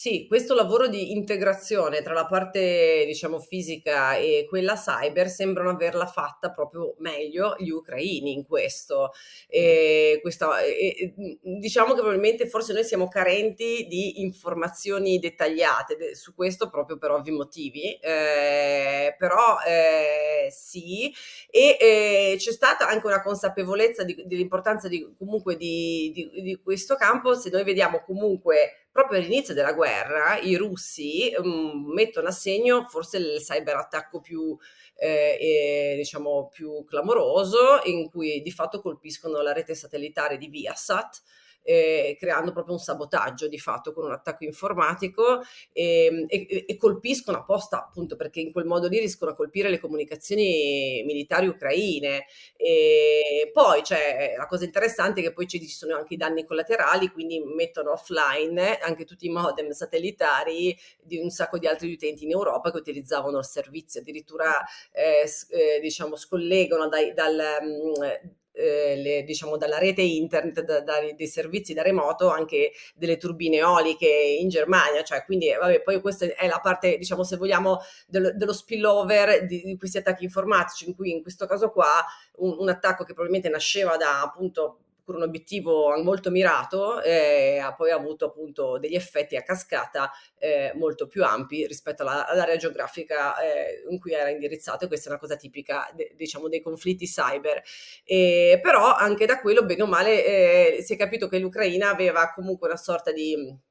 Sì, 0.00 0.24
questo 0.26 0.54
lavoro 0.54 0.88
di 0.88 1.12
integrazione 1.12 2.00
tra 2.00 2.14
la 2.14 2.24
parte, 2.24 3.04
diciamo, 3.04 3.38
fisica 3.38 4.16
e 4.16 4.46
quella 4.48 4.74
cyber 4.74 5.28
sembrano 5.28 5.68
averla 5.68 6.06
fatta 6.06 6.50
proprio 6.52 6.94
meglio 7.00 7.54
gli 7.58 7.68
ucraini 7.68 8.32
in 8.32 8.46
questo. 8.46 9.12
E 9.46 10.18
questa, 10.22 10.58
e, 10.62 11.12
diciamo 11.42 11.88
che 11.88 12.00
probabilmente 12.00 12.48
forse 12.48 12.72
noi 12.72 12.84
siamo 12.84 13.08
carenti 13.08 13.84
di 13.90 14.22
informazioni 14.22 15.18
dettagliate 15.18 16.14
su 16.14 16.34
questo 16.34 16.70
proprio 16.70 16.96
per 16.96 17.10
ovvi 17.10 17.32
motivi, 17.32 17.92
eh, 18.00 19.14
però 19.18 19.58
eh, 19.66 20.48
sì, 20.50 21.12
e 21.50 21.76
eh, 21.78 22.34
c'è 22.38 22.52
stata 22.52 22.88
anche 22.88 23.06
una 23.06 23.20
consapevolezza 23.20 24.02
di, 24.02 24.24
dell'importanza 24.24 24.88
di, 24.88 25.14
comunque 25.18 25.58
di, 25.58 26.10
di 26.14 26.58
questo 26.64 26.94
campo, 26.94 27.34
se 27.34 27.50
noi 27.50 27.64
vediamo 27.64 28.02
comunque 28.02 28.86
proprio 28.90 29.18
all'inizio 29.18 29.54
della 29.54 29.72
guerra 29.72 30.38
i 30.38 30.56
russi 30.56 31.32
um, 31.38 31.92
mettono 31.94 32.28
a 32.28 32.32
segno 32.32 32.84
forse 32.88 33.18
il 33.18 33.40
cyberattacco 33.40 34.20
più 34.20 34.56
eh, 34.96 35.36
eh, 35.40 35.94
diciamo 35.96 36.48
più 36.48 36.84
clamoroso 36.84 37.80
in 37.84 38.08
cui 38.08 38.42
di 38.42 38.50
fatto 38.50 38.80
colpiscono 38.80 39.40
la 39.40 39.52
rete 39.52 39.74
satellitare 39.74 40.36
di 40.36 40.48
Viasat 40.48 41.22
eh, 41.62 42.16
creando 42.18 42.52
proprio 42.52 42.74
un 42.74 42.80
sabotaggio 42.80 43.48
di 43.48 43.58
fatto 43.58 43.92
con 43.92 44.04
un 44.04 44.12
attacco 44.12 44.44
informatico 44.44 45.42
e, 45.72 46.26
e, 46.28 46.64
e, 46.66 46.76
colpiscono 46.76 47.38
apposta 47.38 47.84
appunto 47.84 48.16
perché 48.16 48.40
in 48.40 48.52
quel 48.52 48.64
modo 48.64 48.88
lì 48.88 48.98
riescono 48.98 49.30
a 49.30 49.34
colpire 49.34 49.68
le 49.68 49.78
comunicazioni 49.78 51.02
militari 51.04 51.46
ucraine. 51.46 52.26
E 52.56 53.50
poi 53.52 53.82
c'è 53.82 54.34
la 54.36 54.46
cosa 54.46 54.64
interessante 54.64 55.20
è 55.20 55.22
che 55.24 55.32
poi 55.32 55.46
ci 55.46 55.66
sono 55.68 55.96
anche 55.96 56.14
i 56.14 56.16
danni 56.16 56.44
collaterali, 56.44 57.08
quindi 57.08 57.40
mettono 57.40 57.92
offline 57.92 58.78
anche 58.78 59.04
tutti 59.04 59.26
i 59.26 59.30
modem 59.30 59.70
satellitari 59.70 60.76
di 61.02 61.18
un 61.18 61.30
sacco 61.30 61.58
di 61.58 61.66
altri 61.66 61.92
utenti 61.92 62.24
in 62.24 62.30
Europa 62.30 62.70
che 62.70 62.78
utilizzavano 62.78 63.38
il 63.38 63.44
servizio, 63.44 64.00
addirittura 64.00 64.64
eh, 64.92 65.28
eh, 65.50 65.80
diciamo 65.80 66.16
scollegano 66.16 66.88
dai, 66.88 67.12
dal, 67.12 67.36
mm, 67.62 68.30
eh, 68.60 68.96
le, 68.96 69.22
diciamo 69.24 69.56
dalla 69.56 69.78
rete 69.78 70.02
internet, 70.02 70.62
da, 70.62 70.80
da, 70.80 70.94
dei 71.16 71.26
servizi 71.26 71.72
da 71.74 71.82
remoto, 71.82 72.28
anche 72.28 72.72
delle 72.94 73.16
turbine 73.16 73.56
eoliche 73.56 74.08
in 74.08 74.48
Germania, 74.48 75.02
cioè 75.02 75.24
quindi 75.24 75.52
vabbè, 75.58 75.82
poi 75.82 76.00
questa 76.00 76.26
è 76.26 76.46
la 76.46 76.60
parte, 76.60 76.98
diciamo 76.98 77.24
se 77.24 77.36
vogliamo, 77.36 77.80
dello, 78.06 78.32
dello 78.34 78.52
spillover 78.52 79.46
di, 79.46 79.62
di, 79.62 79.76
questi 79.76 79.98
attacchi 79.98 80.24
informatici, 80.24 80.86
in 80.86 80.94
cui 80.94 81.10
in 81.10 81.22
questo 81.22 81.46
caso 81.46 81.70
qua 81.70 82.04
un, 82.36 82.56
un 82.58 82.68
attacco 82.68 83.04
che 83.04 83.14
probabilmente 83.14 83.48
nasceva 83.48 83.96
da 83.96 84.20
appunto 84.22 84.78
con 85.10 85.20
un 85.20 85.26
obiettivo 85.26 86.00
molto 86.02 86.30
mirato, 86.30 87.02
eh, 87.02 87.58
ha 87.58 87.74
poi 87.74 87.90
avuto 87.90 88.26
appunto 88.26 88.78
degli 88.78 88.94
effetti 88.94 89.34
a 89.34 89.42
cascata 89.42 90.08
eh, 90.38 90.70
molto 90.76 91.08
più 91.08 91.24
ampi 91.24 91.66
rispetto 91.66 92.02
alla, 92.02 92.28
all'area 92.28 92.56
geografica 92.56 93.36
eh, 93.40 93.82
in 93.90 93.98
cui 93.98 94.12
era 94.12 94.30
indirizzato 94.30 94.84
e 94.84 94.88
questa 94.88 95.08
è 95.08 95.10
una 95.10 95.20
cosa 95.20 95.34
tipica 95.34 95.90
de, 95.92 96.12
diciamo 96.14 96.48
dei 96.48 96.60
conflitti 96.60 97.06
cyber. 97.06 97.60
E, 98.04 98.60
però 98.62 98.94
anche 98.94 99.26
da 99.26 99.40
quello, 99.40 99.64
bene 99.64 99.82
o 99.82 99.86
male, 99.86 100.76
eh, 100.78 100.82
si 100.82 100.92
è 100.92 100.96
capito 100.96 101.26
che 101.26 101.38
l'Ucraina 101.38 101.90
aveva 101.90 102.32
comunque 102.32 102.68
una 102.68 102.76
sorta 102.76 103.10
di 103.10 103.68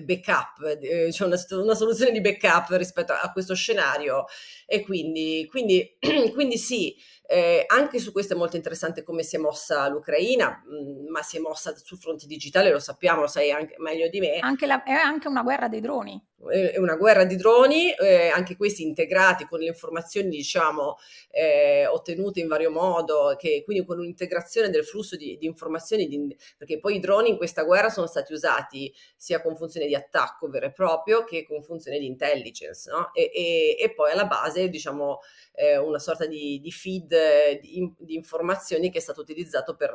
backup, 0.00 0.78
eh, 0.80 1.10
cioè 1.12 1.26
una, 1.26 1.38
una, 1.62 1.74
soluzione 1.74 2.12
di 2.12 2.20
backup 2.20 2.70
rispetto 2.70 3.12
a, 3.12 3.20
a 3.20 3.32
questo 3.32 3.54
scenario 3.54 4.26
e 4.66 4.82
quindi, 4.82 5.46
quindi, 5.50 5.96
quindi 6.32 6.58
sì, 6.58 6.94
eh, 7.26 7.64
anche 7.66 7.98
su 7.98 8.12
questo 8.12 8.34
è 8.34 8.36
molto 8.36 8.56
interessante 8.56 9.02
come 9.02 9.22
si 9.22 9.36
è 9.36 9.38
mossa 9.38 9.88
l'Ucraina, 9.88 10.62
mh, 10.64 11.04
mm, 11.04 11.08
ma 11.08 11.22
si 11.22 11.36
è 11.36 11.40
mossa 11.40 11.74
sul 11.76 11.98
fronte 11.98 12.26
digitale, 12.26 12.70
lo 12.70 12.78
sappiamo, 12.78 13.22
lo 13.22 13.26
sai 13.26 13.50
anche 13.52 13.76
meglio 13.78 14.08
di 14.08 14.20
me. 14.20 14.38
Anche 14.38 14.66
la, 14.66 14.82
è 14.82 14.92
anche 14.92 15.28
una 15.28 15.42
guerra 15.42 15.68
dei 15.68 15.80
droni. 15.80 16.20
È 16.48 16.78
una 16.78 16.96
guerra 16.96 17.24
di 17.24 17.36
droni, 17.36 17.92
eh, 17.92 18.28
anche 18.28 18.56
questi 18.56 18.82
integrati 18.82 19.44
con 19.44 19.58
le 19.58 19.66
informazioni, 19.66 20.30
diciamo, 20.30 20.96
eh, 21.30 21.86
ottenute 21.86 22.40
in 22.40 22.48
vario 22.48 22.70
modo, 22.70 23.36
che, 23.38 23.62
quindi 23.64 23.84
con 23.84 23.98
un'integrazione 23.98 24.70
del 24.70 24.84
flusso 24.84 25.16
di, 25.16 25.36
di 25.36 25.44
informazioni, 25.44 26.08
di, 26.08 26.34
perché 26.56 26.78
poi 26.78 26.96
i 26.96 27.00
droni 27.00 27.28
in 27.28 27.36
questa 27.36 27.62
guerra 27.62 27.90
sono 27.90 28.06
stati 28.06 28.32
usati 28.32 28.92
sia 29.16 29.42
con 29.42 29.54
funzione 29.54 29.86
di 29.86 29.94
attacco 29.94 30.48
vero 30.48 30.66
e 30.66 30.72
proprio 30.72 31.24
che 31.24 31.44
con 31.44 31.62
funzione 31.62 31.98
di 31.98 32.06
intelligence, 32.06 32.90
no? 32.90 33.12
e, 33.12 33.30
e, 33.34 33.76
e 33.78 33.92
poi 33.92 34.12
alla 34.12 34.26
base, 34.26 34.68
diciamo, 34.68 35.20
eh, 35.52 35.76
una 35.76 35.98
sorta 35.98 36.24
di, 36.24 36.58
di 36.60 36.70
feed 36.70 37.60
di, 37.60 38.14
informazioni 38.14 38.90
che 38.90 38.98
è 38.98 39.02
stato 39.02 39.20
utilizzato 39.20 39.76
per, 39.76 39.92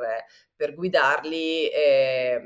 per 0.54 0.74
guidarli. 0.74 1.68
Eh, 1.68 2.42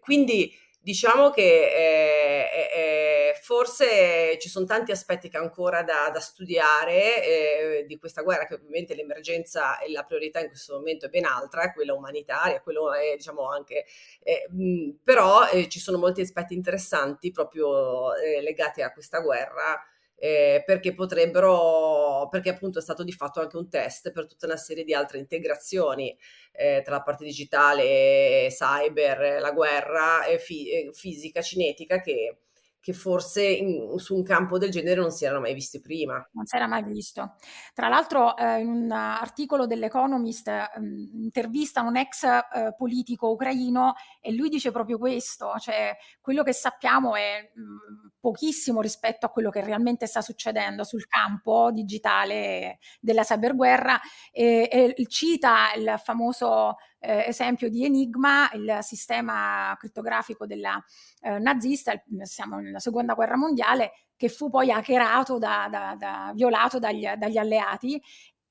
quindi 0.00 0.52
diciamo 0.82 1.30
che 1.30 1.42
eh, 1.42 3.30
eh, 3.30 3.34
forse 3.40 4.36
ci 4.40 4.48
sono 4.48 4.66
tanti 4.66 4.90
aspetti 4.90 5.28
che 5.28 5.36
ancora 5.36 5.82
da, 5.82 6.10
da 6.12 6.20
studiare 6.20 7.80
eh, 7.80 7.84
di 7.86 7.96
questa 7.98 8.22
guerra, 8.22 8.46
che 8.46 8.54
ovviamente 8.54 8.94
l'emergenza 8.94 9.78
e 9.78 9.90
la 9.90 10.02
priorità 10.02 10.40
in 10.40 10.48
questo 10.48 10.74
momento 10.74 11.06
è 11.06 11.08
ben 11.08 11.24
altra, 11.24 11.72
quella 11.72 11.94
umanitaria, 11.94 12.60
quello 12.60 12.92
è 12.92 13.14
diciamo 13.16 13.48
anche, 13.48 13.84
eh, 14.22 14.46
mh, 14.50 14.98
però 15.04 15.48
eh, 15.48 15.68
ci 15.68 15.78
sono 15.80 15.98
molti 15.98 16.20
aspetti 16.20 16.54
interessanti 16.54 17.30
proprio 17.30 18.14
eh, 18.16 18.42
legati 18.42 18.82
a 18.82 18.92
questa 18.92 19.20
guerra 19.20 19.80
eh, 20.24 20.62
perché 20.64 20.94
potrebbero, 20.94 22.28
perché 22.30 22.50
appunto 22.50 22.78
è 22.78 22.82
stato 22.82 23.02
di 23.02 23.10
fatto 23.10 23.40
anche 23.40 23.56
un 23.56 23.68
test 23.68 24.12
per 24.12 24.28
tutta 24.28 24.46
una 24.46 24.56
serie 24.56 24.84
di 24.84 24.94
altre 24.94 25.18
integrazioni 25.18 26.16
eh, 26.52 26.80
tra 26.84 26.94
la 26.94 27.02
parte 27.02 27.24
digitale, 27.24 28.46
cyber, 28.48 29.40
la 29.40 29.50
guerra, 29.50 30.24
eh, 30.26 30.38
fi- 30.38 30.88
fisica, 30.92 31.42
cinetica 31.42 32.00
che 32.00 32.36
che 32.82 32.92
forse 32.92 33.44
in, 33.44 33.96
su 33.98 34.16
un 34.16 34.24
campo 34.24 34.58
del 34.58 34.70
genere 34.70 35.00
non 35.00 35.12
si 35.12 35.24
erano 35.24 35.40
mai 35.40 35.54
visti 35.54 35.80
prima. 35.80 36.14
Non 36.32 36.46
si 36.46 36.56
era 36.56 36.66
mai 36.66 36.82
visto. 36.82 37.36
Tra 37.72 37.86
l'altro 37.86 38.36
eh, 38.36 38.58
in 38.58 38.66
un 38.66 38.90
articolo 38.90 39.66
dell'Economist 39.66 40.48
eh, 40.48 40.68
intervista 41.12 41.82
un 41.82 41.96
ex 41.96 42.24
eh, 42.24 42.74
politico 42.76 43.30
ucraino 43.30 43.94
e 44.20 44.32
lui 44.32 44.48
dice 44.48 44.72
proprio 44.72 44.98
questo, 44.98 45.54
cioè 45.60 45.96
quello 46.20 46.42
che 46.42 46.52
sappiamo 46.52 47.14
è 47.14 47.52
mh, 47.54 48.14
pochissimo 48.18 48.80
rispetto 48.80 49.26
a 49.26 49.30
quello 49.30 49.50
che 49.50 49.62
realmente 49.62 50.08
sta 50.08 50.20
succedendo 50.20 50.82
sul 50.82 51.06
campo 51.06 51.70
digitale 51.70 52.78
della 53.00 53.22
cyberguerra 53.22 54.00
e, 54.32 54.68
e 54.72 55.06
cita 55.06 55.72
il 55.76 56.00
famoso 56.02 56.78
eh, 57.02 57.24
esempio 57.26 57.68
di 57.68 57.84
Enigma, 57.84 58.48
il 58.52 58.78
sistema 58.80 59.74
crittografico 59.78 60.46
della 60.46 60.82
eh, 61.20 61.38
nazista, 61.38 61.92
siamo 62.22 62.58
nella 62.60 62.78
seconda 62.78 63.14
guerra 63.14 63.36
mondiale, 63.36 63.92
che 64.16 64.28
fu 64.28 64.48
poi 64.48 64.70
hackerato, 64.70 65.38
da, 65.38 65.66
da, 65.68 65.96
da, 65.98 66.32
violato 66.34 66.78
dagli, 66.78 67.08
dagli 67.16 67.38
alleati 67.38 68.00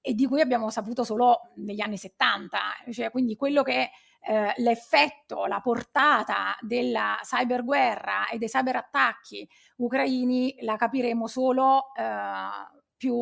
e 0.02 0.14
di 0.14 0.28
cui 0.28 0.42
abbiamo 0.42 0.70
saputo 0.70 1.04
solo 1.06 1.52
negli 1.56 1.80
anni 1.80 1.98
70. 1.98 2.60
Cioè, 2.92 3.10
quindi 3.10 3.38
quello 3.38 3.64
che 3.64 3.90
eh, 4.20 4.54
l'effetto, 4.58 5.46
la 5.46 5.62
portata 5.62 6.58
della 6.60 7.18
cyberguerra 7.22 8.28
e 8.28 8.38
dei 8.38 8.50
cyberattacchi 8.50 9.48
ucraini 9.78 10.58
la 10.62 10.76
capiremo 10.76 11.26
solo 11.26 11.94
eh, 11.96 12.81
più 13.02 13.20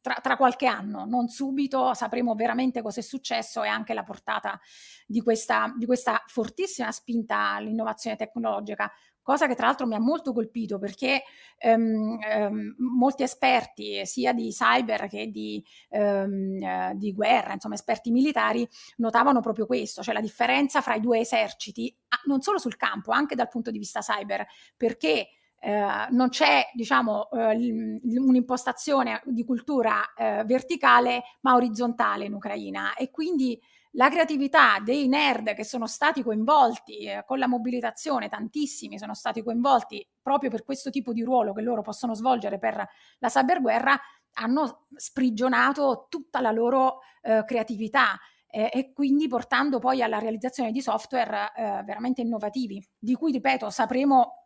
tra, 0.00 0.14
tra, 0.22 0.36
qualche 0.36 0.66
anno, 0.66 1.04
non 1.04 1.26
subito, 1.26 1.92
sapremo 1.92 2.36
veramente 2.36 2.82
cosa 2.82 3.00
è 3.00 3.02
successo 3.02 3.64
e 3.64 3.68
anche 3.68 3.94
la 3.94 4.04
portata 4.04 4.60
di 5.08 5.20
questa, 5.20 5.74
di 5.76 5.86
questa 5.86 6.22
fortissima 6.28 6.92
spinta 6.92 7.54
all'innovazione 7.54 8.14
tecnologica 8.14 8.88
cosa 9.20 9.46
che 9.46 9.54
tra 9.54 9.66
l'altro 9.66 9.86
mi 9.86 9.94
ha 9.94 10.00
molto 10.00 10.32
colpito 10.32 10.78
perché 10.78 11.22
um, 11.62 12.18
um, 12.18 12.74
molti 12.78 13.22
esperti 13.22 14.04
sia 14.04 14.32
di 14.32 14.50
cyber 14.50 15.08
che 15.08 15.30
di, 15.30 15.64
um, 15.90 16.58
uh, 16.60 16.96
di, 16.96 17.12
guerra, 17.12 17.52
insomma 17.52 17.74
esperti 17.74 18.10
militari, 18.10 18.68
notavano 18.96 19.40
proprio 19.40 19.66
questo, 19.66 20.02
cioè 20.02 20.14
la 20.14 20.20
differenza 20.20 20.80
fra 20.80 20.94
i 20.94 21.00
due 21.00 21.20
eserciti, 21.20 21.96
non 22.26 22.40
solo 22.40 22.58
sul 22.58 22.76
campo, 22.76 23.12
anche 23.12 23.36
dal 23.36 23.48
punto 23.48 23.70
di 23.70 23.78
vista 23.78 24.00
cyber, 24.00 24.44
perché 24.76 25.28
eh, 25.64 26.08
non 26.10 26.28
c'è 26.28 26.70
diciamo, 26.74 27.30
eh, 27.30 28.00
un'impostazione 28.02 29.22
di 29.26 29.44
cultura 29.44 30.12
eh, 30.12 30.42
verticale 30.44 31.22
ma 31.42 31.54
orizzontale 31.54 32.24
in 32.24 32.34
Ucraina. 32.34 32.94
E 32.94 33.12
quindi 33.12 33.60
la 33.92 34.08
creatività 34.10 34.80
dei 34.82 35.06
nerd 35.06 35.54
che 35.54 35.62
sono 35.62 35.86
stati 35.86 36.24
coinvolti 36.24 37.04
eh, 37.04 37.22
con 37.24 37.38
la 37.38 37.46
mobilitazione, 37.46 38.28
tantissimi 38.28 38.98
sono 38.98 39.14
stati 39.14 39.40
coinvolti 39.40 40.04
proprio 40.20 40.50
per 40.50 40.64
questo 40.64 40.90
tipo 40.90 41.12
di 41.12 41.22
ruolo 41.22 41.52
che 41.52 41.62
loro 41.62 41.82
possono 41.82 42.14
svolgere 42.14 42.58
per 42.58 42.84
la 43.18 43.28
cyberguerra, 43.28 43.96
hanno 44.34 44.86
sprigionato 44.96 46.06
tutta 46.08 46.40
la 46.40 46.50
loro 46.50 47.02
eh, 47.22 47.44
creatività 47.46 48.18
e 48.54 48.92
quindi 48.92 49.28
portando 49.28 49.78
poi 49.78 50.02
alla 50.02 50.18
realizzazione 50.18 50.72
di 50.72 50.82
software 50.82 51.50
veramente 51.86 52.20
innovativi, 52.20 52.86
di 52.98 53.14
cui, 53.14 53.32
ripeto, 53.32 53.70
sapremo 53.70 54.41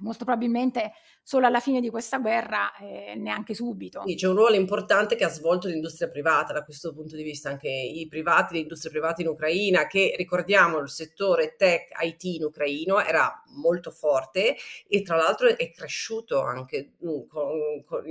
molto 0.00 0.24
probabilmente 0.24 0.92
solo 1.22 1.46
alla 1.46 1.60
fine 1.60 1.80
di 1.80 1.90
questa 1.90 2.18
guerra, 2.18 2.74
eh, 2.76 3.14
neanche 3.14 3.54
subito. 3.54 4.02
Sì, 4.06 4.14
c'è 4.14 4.28
un 4.28 4.36
ruolo 4.36 4.54
importante 4.54 5.16
che 5.16 5.24
ha 5.24 5.28
svolto 5.28 5.68
l'industria 5.68 6.08
privata 6.08 6.52
da 6.52 6.64
questo 6.64 6.94
punto 6.94 7.16
di 7.16 7.22
vista, 7.22 7.50
anche 7.50 7.68
i 7.68 8.06
privati, 8.08 8.54
le 8.54 8.60
industrie 8.60 8.90
private 8.90 9.22
in 9.22 9.28
Ucraina, 9.28 9.86
che 9.86 10.14
ricordiamo 10.16 10.78
il 10.78 10.88
settore 10.88 11.54
tech 11.56 11.90
IT 12.00 12.24
in 12.24 12.44
ucraino 12.44 13.02
era 13.02 13.42
molto 13.56 13.90
forte 13.90 14.56
e 14.86 15.02
tra 15.02 15.16
l'altro 15.16 15.48
è 15.48 15.70
cresciuto 15.70 16.40
anche 16.40 16.92
mm, 17.04 17.26
con, 17.28 17.84
con, 17.84 18.04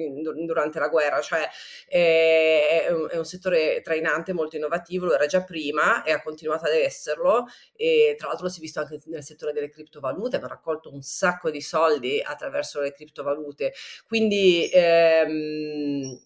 durante 0.46 0.78
la 0.80 0.90
guerra, 0.90 1.22
cioè 1.22 1.48
è, 1.88 2.86
è, 2.88 2.92
un, 2.92 3.08
è 3.10 3.18
un 3.18 3.26
settore 3.26 3.82
trainante, 3.82 4.34
molto 4.34 4.58
innovativo, 4.58 5.06
lo 5.06 5.16
era 5.16 5.26
già 5.26 5.44
prima 5.44 6.04
e 6.04 6.12
ha 6.12 6.22
continuato 6.22 6.66
ad 6.66 6.74
esserlo 6.74 7.48
e 7.76 8.16
tra 8.18 8.28
l'altro 8.28 8.50
si 8.50 8.60
è 8.60 8.62
visto 8.62 8.80
anche 8.80 9.00
nel 9.06 9.24
settore 9.24 9.54
delle 9.54 9.70
criptovalute, 9.70 10.36
hanno 10.36 10.48
raccolto 10.48 10.94
un 10.94 11.02
sacco 11.02 11.50
di 11.50 11.62
soldi 11.62 11.77
attraverso 12.22 12.82
le 12.82 12.94
criptovalute. 12.94 13.74
Quindi 14.08 14.70
ehm, 14.72 16.20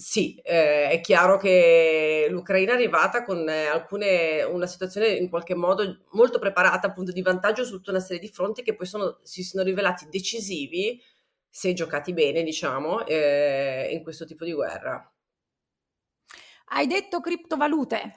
sì, 0.00 0.34
eh, 0.42 0.88
è 0.88 1.00
chiaro 1.02 1.36
che 1.36 2.26
l'Ucraina 2.30 2.72
è 2.72 2.74
arrivata 2.74 3.22
con 3.22 3.46
eh, 3.46 3.66
alcune, 3.66 4.42
una 4.44 4.66
situazione 4.66 5.08
in 5.08 5.28
qualche 5.28 5.54
modo 5.54 6.04
molto 6.12 6.38
preparata, 6.38 6.86
appunto 6.86 7.12
di 7.12 7.20
vantaggio 7.20 7.64
su 7.64 7.72
tutta 7.76 7.90
una 7.90 8.00
serie 8.00 8.18
di 8.18 8.28
fronti 8.28 8.62
che 8.62 8.74
poi 8.74 8.86
sono, 8.86 9.18
si 9.22 9.42
sono 9.42 9.62
rivelati 9.62 10.06
decisivi, 10.08 10.98
se 11.50 11.74
giocati 11.74 12.14
bene, 12.14 12.42
diciamo, 12.42 13.04
eh, 13.06 13.88
in 13.92 14.02
questo 14.02 14.24
tipo 14.24 14.44
di 14.44 14.52
guerra. 14.54 15.06
Hai 16.72 16.86
detto 16.86 17.20
criptovalute 17.20 18.14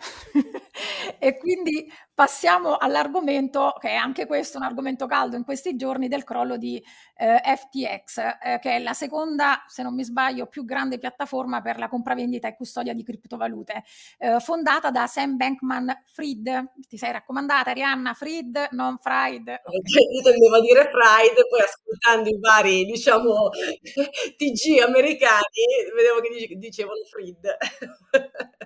e 1.23 1.37
quindi 1.37 1.89
passiamo 2.13 2.75
all'argomento, 2.75 3.73
che 3.79 3.91
è 3.91 3.95
anche 3.95 4.25
questo 4.25 4.57
un 4.57 4.65
argomento 4.65 5.05
caldo 5.05 5.37
in 5.37 5.45
questi 5.45 5.77
giorni, 5.77 6.09
del 6.09 6.25
crollo 6.25 6.57
di 6.57 6.83
eh, 7.15 7.39
FTX, 7.41 8.17
eh, 8.17 8.59
che 8.59 8.75
è 8.75 8.79
la 8.79 8.91
seconda, 8.91 9.63
se 9.69 9.83
non 9.83 9.95
mi 9.95 10.03
sbaglio, 10.03 10.47
più 10.47 10.65
grande 10.65 10.97
piattaforma 10.97 11.61
per 11.61 11.77
la 11.77 11.87
compravendita 11.87 12.49
e 12.49 12.57
custodia 12.57 12.93
di 12.93 13.05
criptovalute, 13.05 13.85
eh, 14.17 14.41
fondata 14.41 14.91
da 14.91 15.07
Sam 15.07 15.37
Bankman 15.37 16.03
Fried. 16.11 16.73
Ti 16.89 16.97
sei 16.97 17.13
raccomandata, 17.13 17.69
Arianna? 17.69 18.13
Fried, 18.13 18.67
non 18.71 18.97
Fried? 18.97 19.47
Okay. 19.47 20.15
Io 20.15 20.21
tendevo 20.23 20.57
a 20.57 20.59
dire 20.59 20.89
Fried, 20.91 21.47
poi 21.47 21.61
ascoltando 21.61 22.27
i 22.27 22.37
vari, 22.37 22.83
diciamo, 22.83 23.47
TG 24.35 24.81
americani, 24.85 25.63
vedevo 25.95 26.19
che 26.19 26.57
dicevano 26.57 26.99
Fried. 27.09 27.57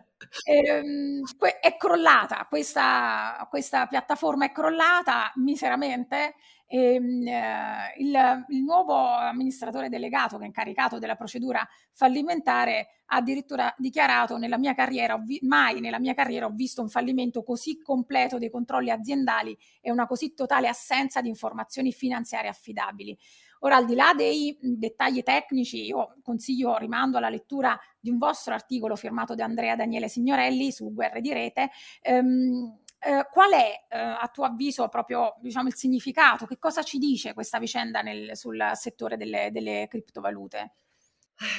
Ehm, 0.45 1.23
è 1.61 1.78
crollata 1.78 2.45
questa, 2.49 3.45
questa, 3.49 3.86
piattaforma 3.88 4.45
è 4.45 4.51
crollata 4.51 5.32
miseramente 5.36 6.36
e, 6.65 6.93
ehm, 6.95 7.28
eh, 7.28 7.93
il, 7.97 8.45
il, 8.49 8.63
nuovo 8.63 8.95
amministratore 8.95 9.89
delegato 9.89 10.38
che 10.38 10.43
è 10.43 10.47
incaricato 10.47 10.99
della 10.99 11.15
procedura 11.15 11.65
fallimentare 11.93 12.88
ha 13.05 13.17
addirittura 13.17 13.73
dichiarato 13.78 14.38
nella 14.38 14.57
mia 14.57 14.73
carriera 14.73 15.17
vi, 15.17 15.39
mai 15.43 15.80
nella 15.80 15.99
mia 15.99 16.13
carriera 16.13 16.45
ho 16.45 16.51
visto 16.53 16.82
un 16.82 16.89
fallimento 16.89 17.41
così 17.43 17.80
completo 17.82 18.38
dei 18.38 18.49
controlli 18.49 18.89
aziendali 18.89 19.57
e 19.80 19.91
una 19.91 20.07
così 20.07 20.34
totale 20.34 20.67
assenza 20.67 21.21
di 21.21 21.30
informazioni 21.30 21.93
finanziarie 21.93 22.49
affidabili 22.49 23.17
Ora, 23.60 23.78
al 23.78 23.86
di 23.86 23.95
là 23.95 24.14
dei 24.16 24.58
dettagli 24.62 25.24
tecnici, 25.24 25.86
io 25.86 26.16
consiglio, 26.22 26.78
rimando 26.78 27.18
alla 27.18 27.30
lettura 27.30 27.80
di 27.99 28.10
un 28.10 28.18
vostro 28.18 28.53
articolo 28.53 28.95
firmato 28.95 29.36
da 29.36 29.45
Andrea 29.45 29.76
Daniele 29.76 30.08
Signorelli 30.08 30.72
su 30.72 30.93
Guerre 30.93 31.22
di 31.22 31.34
Rete. 31.34 31.70
Ehm, 32.01 32.80
eh, 32.99 33.28
qual 33.32 33.51
è 33.51 33.86
eh, 33.89 33.97
a 33.97 34.30
tuo 34.34 34.45
avviso 34.45 34.88
proprio 34.89 35.36
diciamo, 35.39 35.68
il 35.68 35.76
significato? 35.76 36.45
Che 36.45 36.58
cosa 36.58 36.82
ci 36.84 36.97
dice 36.97 37.34
questa 37.34 37.60
vicenda 37.60 38.01
nel, 38.01 38.36
sul 38.36 38.72
settore 38.74 39.18
delle, 39.18 39.49
delle 39.51 39.88
criptovalute? 39.89 40.74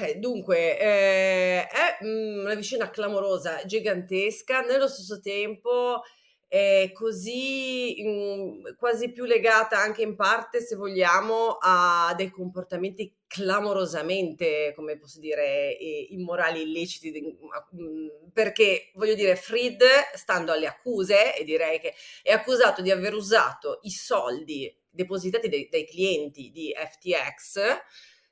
Eh, 0.03 0.17
dunque, 0.17 0.77
eh, 0.77 1.67
è 1.69 1.99
una 2.01 2.55
vicenda 2.55 2.91
clamorosa, 2.91 3.65
gigantesca, 3.65 4.63
nello 4.63 4.89
stesso 4.89 5.21
tempo 5.21 6.03
è 6.49 6.91
così 6.95 8.03
mhmm, 8.03 8.77
quasi 8.77 9.13
più 9.13 9.25
legata 9.25 9.79
anche 9.79 10.03
in 10.03 10.17
parte, 10.17 10.61
se 10.63 10.77
vogliamo, 10.77 11.59
a 11.61 12.15
dei 12.17 12.31
comportamenti 12.31 13.15
clamorosamente, 13.27 14.73
come 14.75 14.99
posso 14.99 15.21
dire, 15.21 15.77
immorali, 16.09 16.63
illeciti, 16.63 17.13
mhmm, 17.13 18.31
perché 18.33 18.91
voglio 18.95 19.15
dire, 19.15 19.37
Fried, 19.37 19.83
stando 20.15 20.53
alle 20.53 20.67
accuse, 20.67 21.37
e 21.37 21.45
direi 21.45 21.79
che 21.81 21.95
è 22.23 22.33
accusato 22.33 22.81
di 22.81 22.91
aver 22.91 23.15
usato 23.15 23.81
i 23.83 23.91
soldi 23.91 24.75
depositati 24.91 25.49
dai, 25.49 25.69
dai 25.71 25.87
clienti 25.87 26.51
di 26.51 26.75
FTX 26.75 27.61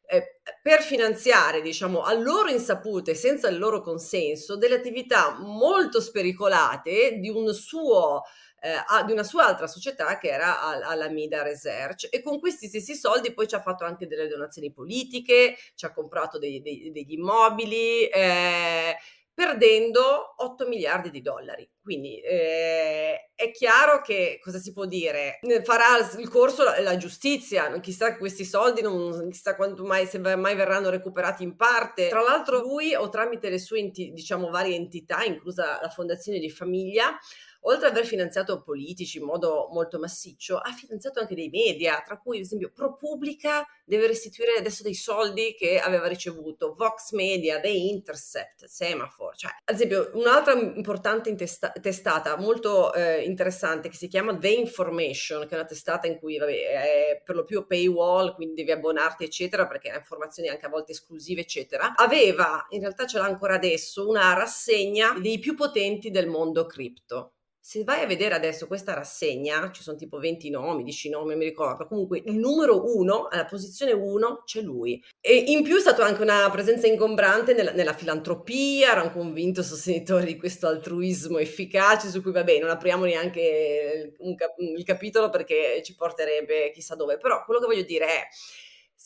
eh, 0.09 0.41
per 0.63 0.83
finanziare, 0.83 1.61
diciamo, 1.61 2.03
a 2.03 2.13
loro 2.13 2.49
insaputa 2.49 3.11
e 3.11 3.15
senza 3.15 3.49
il 3.49 3.59
loro 3.59 3.81
consenso, 3.81 4.57
delle 4.57 4.77
attività 4.77 5.37
molto 5.39 6.01
spericolate 6.01 7.19
di, 7.19 7.29
un 7.29 7.53
suo, 7.53 8.23
eh, 8.61 9.05
di 9.05 9.13
una 9.13 9.25
sua 9.25 9.47
altra 9.47 9.67
società 9.67 10.19
che 10.19 10.29
era 10.29 10.61
Alameda 10.61 11.43
Research. 11.43 12.09
E 12.11 12.23
con 12.23 12.39
questi 12.39 12.69
stessi 12.69 12.95
soldi 12.95 13.33
poi 13.33 13.49
ci 13.49 13.55
ha 13.55 13.61
fatto 13.61 13.85
anche 13.85 14.07
delle 14.07 14.29
donazioni 14.29 14.73
politiche, 14.73 15.57
ci 15.75 15.85
ha 15.85 15.93
comprato 15.93 16.39
dei, 16.39 16.61
dei, 16.63 16.91
degli 16.93 17.13
immobili, 17.13 18.07
eh, 18.07 18.97
perdendo 19.37 20.32
8 20.39 20.66
miliardi 20.66 21.11
di 21.11 21.20
dollari. 21.20 21.68
Quindi 21.82 22.18
eh, 22.20 23.32
è 23.34 23.51
chiaro 23.51 24.01
che 24.01 24.41
cosa 24.43 24.59
si 24.59 24.72
può 24.72 24.87
dire? 24.87 25.39
Farà 25.62 25.99
il 26.18 26.28
corso 26.30 26.64
la, 26.64 26.80
la 26.80 26.97
giustizia, 26.97 27.78
chissà 27.80 28.16
questi 28.16 28.47
soldi, 28.47 28.80
non 28.80 29.28
chissà 29.28 29.55
quanto 29.55 29.84
mai, 29.84 30.07
se 30.07 30.18
mai 30.18 30.57
verranno 30.57 30.89
recuperati 30.89 31.43
in 31.43 31.55
parte. 31.55 32.09
Tra 32.09 32.22
l'altro 32.22 32.61
lui 32.61 32.95
o 32.95 33.11
tramite 33.11 33.51
le 33.51 33.59
sue 33.59 33.91
diciamo 33.91 34.49
varie 34.49 34.74
entità, 34.74 35.22
inclusa 35.22 35.78
la 35.82 35.91
fondazione 35.91 36.39
di 36.39 36.49
famiglia, 36.49 37.18
oltre 37.67 37.87
ad 37.87 37.93
aver 37.93 38.07
finanziato 38.07 38.62
politici 38.62 39.19
in 39.19 39.25
modo 39.25 39.69
molto 39.73 39.99
massiccio, 39.99 40.59
ha 40.59 40.73
finanziato 40.73 41.21
anche 41.21 41.35
dei 41.35 41.49
media, 41.49 42.03
tra 42.05 42.19
cui 42.19 42.39
ad 42.39 42.45
esempio 42.45 42.71
ProPublica 42.73 43.67
deve 43.85 44.07
restituire 44.07 44.59
adesso 44.59 44.83
dei 44.83 44.95
soldi 44.95 45.55
che 45.55 45.79
aveva 45.79 46.07
ricevuto, 46.07 46.75
Vox 46.75 47.12
Media, 47.12 47.61
The 47.61 47.69
Intercept, 47.69 48.64
Semaphore, 48.67 49.37
cioè 49.37 49.51
ad 49.64 49.75
esempio 49.75 50.11
un'altra 50.14 50.53
importante 50.53 51.29
intesta- 51.29 51.73
testata 51.81 52.37
molto 52.37 52.93
eh, 52.95 53.23
interessante 53.23 53.89
che 53.89 53.97
si 53.97 54.09
chiama 54.09 54.37
The 54.37 54.49
Information, 54.49 55.47
che 55.47 55.55
è 55.55 55.59
una 55.59 55.64
testata 55.64 56.07
in 56.07 56.19
cui 56.19 56.39
vabbè, 56.39 56.53
è 56.53 57.23
per 57.25 57.37
lo 57.37 57.45
più 57.45 57.67
paywall, 57.67 58.35
quindi 58.35 58.55
devi 58.55 58.73
abbonarti 58.73 59.25
eccetera 59.25 59.67
perché 59.67 59.91
ha 59.91 59.97
informazioni 59.97 60.49
anche 60.49 60.67
a 60.67 60.71
volte 60.71 60.93
esclusive 60.93 61.41
eccetera, 61.41 61.95
aveva, 61.97 62.64
in 62.71 62.81
realtà 62.81 63.07
ce 63.07 63.19
l'ha 63.19 63.25
ancora 63.25 63.55
adesso, 63.55 64.09
una 64.09 64.33
rassegna 64.35 65.19
dei 65.21 65.39
più 65.39 65.55
potenti 65.55 66.11
del 66.11 66.29
mondo 66.29 66.67
cripto 66.67 67.33
se 67.67 67.83
vai 67.83 68.01
a 68.05 68.07
vedere 68.07 68.37
adesso 68.37 68.69
questa 68.69 68.95
rassegna, 68.95 69.73
ci 69.73 69.83
sono 69.83 69.97
tipo 69.97 70.21
20 70.21 70.51
nomi, 70.51 70.85
10 70.85 71.09
nomi, 71.09 71.31
non 71.31 71.39
mi 71.39 71.47
ricordo, 71.47 71.89
comunque 71.89 72.23
il 72.25 72.37
numero 72.37 72.95
1, 72.97 73.27
alla 73.29 73.45
posizione 73.45 73.91
1 73.91 74.43
c'è 74.45 74.61
lui. 74.61 75.03
E 75.21 75.35
in 75.35 75.64
più 75.64 75.75
è 75.75 75.81
stata 75.81 76.05
anche 76.05 76.23
una 76.23 76.49
presenza 76.49 76.87
ingombrante 76.87 77.55
nella, 77.55 77.73
nella, 77.73 77.93
filantropia, 77.93 78.93
era 78.93 79.03
un 79.03 79.11
convinto 79.11 79.64
sostenitore 79.64 80.27
di 80.27 80.37
questo 80.37 80.69
altruismo 80.69 81.39
efficace, 81.39 82.09
su 82.09 82.23
cui 82.23 82.31
vabbè 82.31 82.57
non 82.61 82.71
apriamo 82.71 83.05
neanche 83.05 84.14
il, 84.21 84.37
il 84.77 84.85
capitolo 84.85 85.29
perché 85.29 85.83
ci 85.83 85.97
porterebbe 85.97 86.71
chissà 86.71 86.95
dove, 86.95 87.19
però 87.19 87.45
quello 87.45 87.59
che 87.59 87.67
voglio 87.67 87.83
dire 87.83 88.07
è 88.07 88.29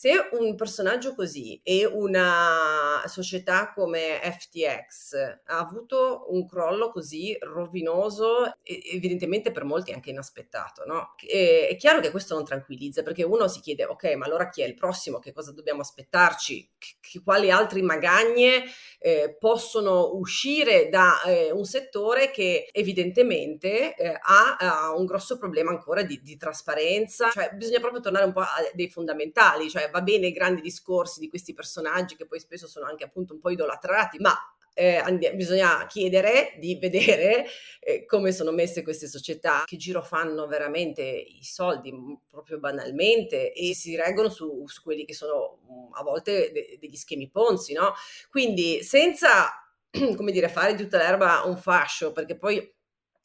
se 0.01 0.29
un 0.31 0.55
personaggio 0.55 1.13
così 1.13 1.61
e 1.63 1.85
una 1.85 3.03
società 3.05 3.71
come 3.71 4.19
FTX 4.23 5.13
ha 5.45 5.59
avuto 5.59 6.25
un 6.29 6.47
crollo 6.47 6.89
così 6.89 7.37
rovinoso, 7.39 8.57
evidentemente 8.63 9.51
per 9.51 9.63
molti 9.63 9.91
anche 9.91 10.09
inaspettato, 10.09 10.85
no? 10.87 11.13
è 11.23 11.75
chiaro 11.77 11.99
che 11.99 12.09
questo 12.09 12.33
non 12.33 12.43
tranquillizza 12.43 13.03
perché 13.03 13.21
uno 13.21 13.47
si 13.47 13.59
chiede, 13.59 13.85
ok, 13.85 14.15
ma 14.15 14.25
allora 14.25 14.49
chi 14.49 14.63
è 14.63 14.65
il 14.65 14.73
prossimo? 14.73 15.19
Che 15.19 15.33
cosa 15.33 15.51
dobbiamo 15.51 15.81
aspettarci? 15.81 16.71
Che, 16.79 17.21
quali 17.23 17.51
altre 17.51 17.83
magagne 17.83 18.63
eh, 19.03 19.35
possono 19.39 20.11
uscire 20.13 20.87
da 20.87 21.23
eh, 21.23 21.51
un 21.51 21.65
settore 21.65 22.29
che 22.29 22.69
evidentemente 22.71 23.95
eh, 23.95 24.09
ha, 24.09 24.57
ha, 24.59 24.93
un 24.93 25.05
grosso 25.05 25.39
problema 25.39 25.71
ancora 25.71 26.03
di, 26.03 26.21
di 26.21 26.37
trasparenza? 26.37 27.31
Cioè, 27.31 27.49
bisogna 27.55 27.79
proprio 27.79 27.99
tornare 27.99 28.25
un 28.25 28.31
po' 28.31 28.41
a 28.41 28.47
dei 28.73 28.89
fondamentali, 28.89 29.71
cioè 29.71 29.89
va 29.89 30.01
bene 30.01 30.27
i 30.27 30.31
grandi 30.31 30.61
discorsi 30.61 31.19
di 31.19 31.29
questi 31.29 31.55
personaggi 31.55 32.15
che 32.15 32.27
poi 32.27 32.39
spesso 32.39 32.67
sono 32.67 32.85
anche 32.85 33.03
appunto 33.03 33.33
un 33.33 33.39
po' 33.39 33.49
idolatrati, 33.49 34.19
ma 34.19 34.35
eh, 34.73 34.95
and- 34.97 35.35
bisogna 35.35 35.85
chiedere 35.87 36.55
di 36.59 36.75
vedere 36.79 37.45
eh, 37.79 38.05
come 38.05 38.31
sono 38.31 38.51
messe 38.51 38.83
queste 38.83 39.07
società, 39.07 39.63
che 39.65 39.77
giro 39.77 40.01
fanno 40.01 40.47
veramente 40.47 41.03
i 41.03 41.43
soldi 41.43 41.93
proprio 42.29 42.59
banalmente 42.59 43.53
e 43.53 43.73
si 43.73 43.95
reggono 43.95 44.29
su, 44.29 44.63
su 44.67 44.81
quelli 44.81 45.05
che 45.05 45.13
sono 45.13 45.59
mm, 45.69 45.93
a 45.93 46.03
volte 46.03 46.51
de- 46.51 46.77
degli 46.79 46.95
schemi 46.95 47.29
ponzi, 47.29 47.73
no? 47.73 47.93
Quindi 48.29 48.83
senza, 48.83 49.49
come 50.15 50.31
dire, 50.31 50.47
fare 50.49 50.75
di 50.75 50.83
tutta 50.83 50.97
l'erba 50.97 51.43
un 51.45 51.57
fascio, 51.57 52.11
perché 52.11 52.37
poi 52.37 52.73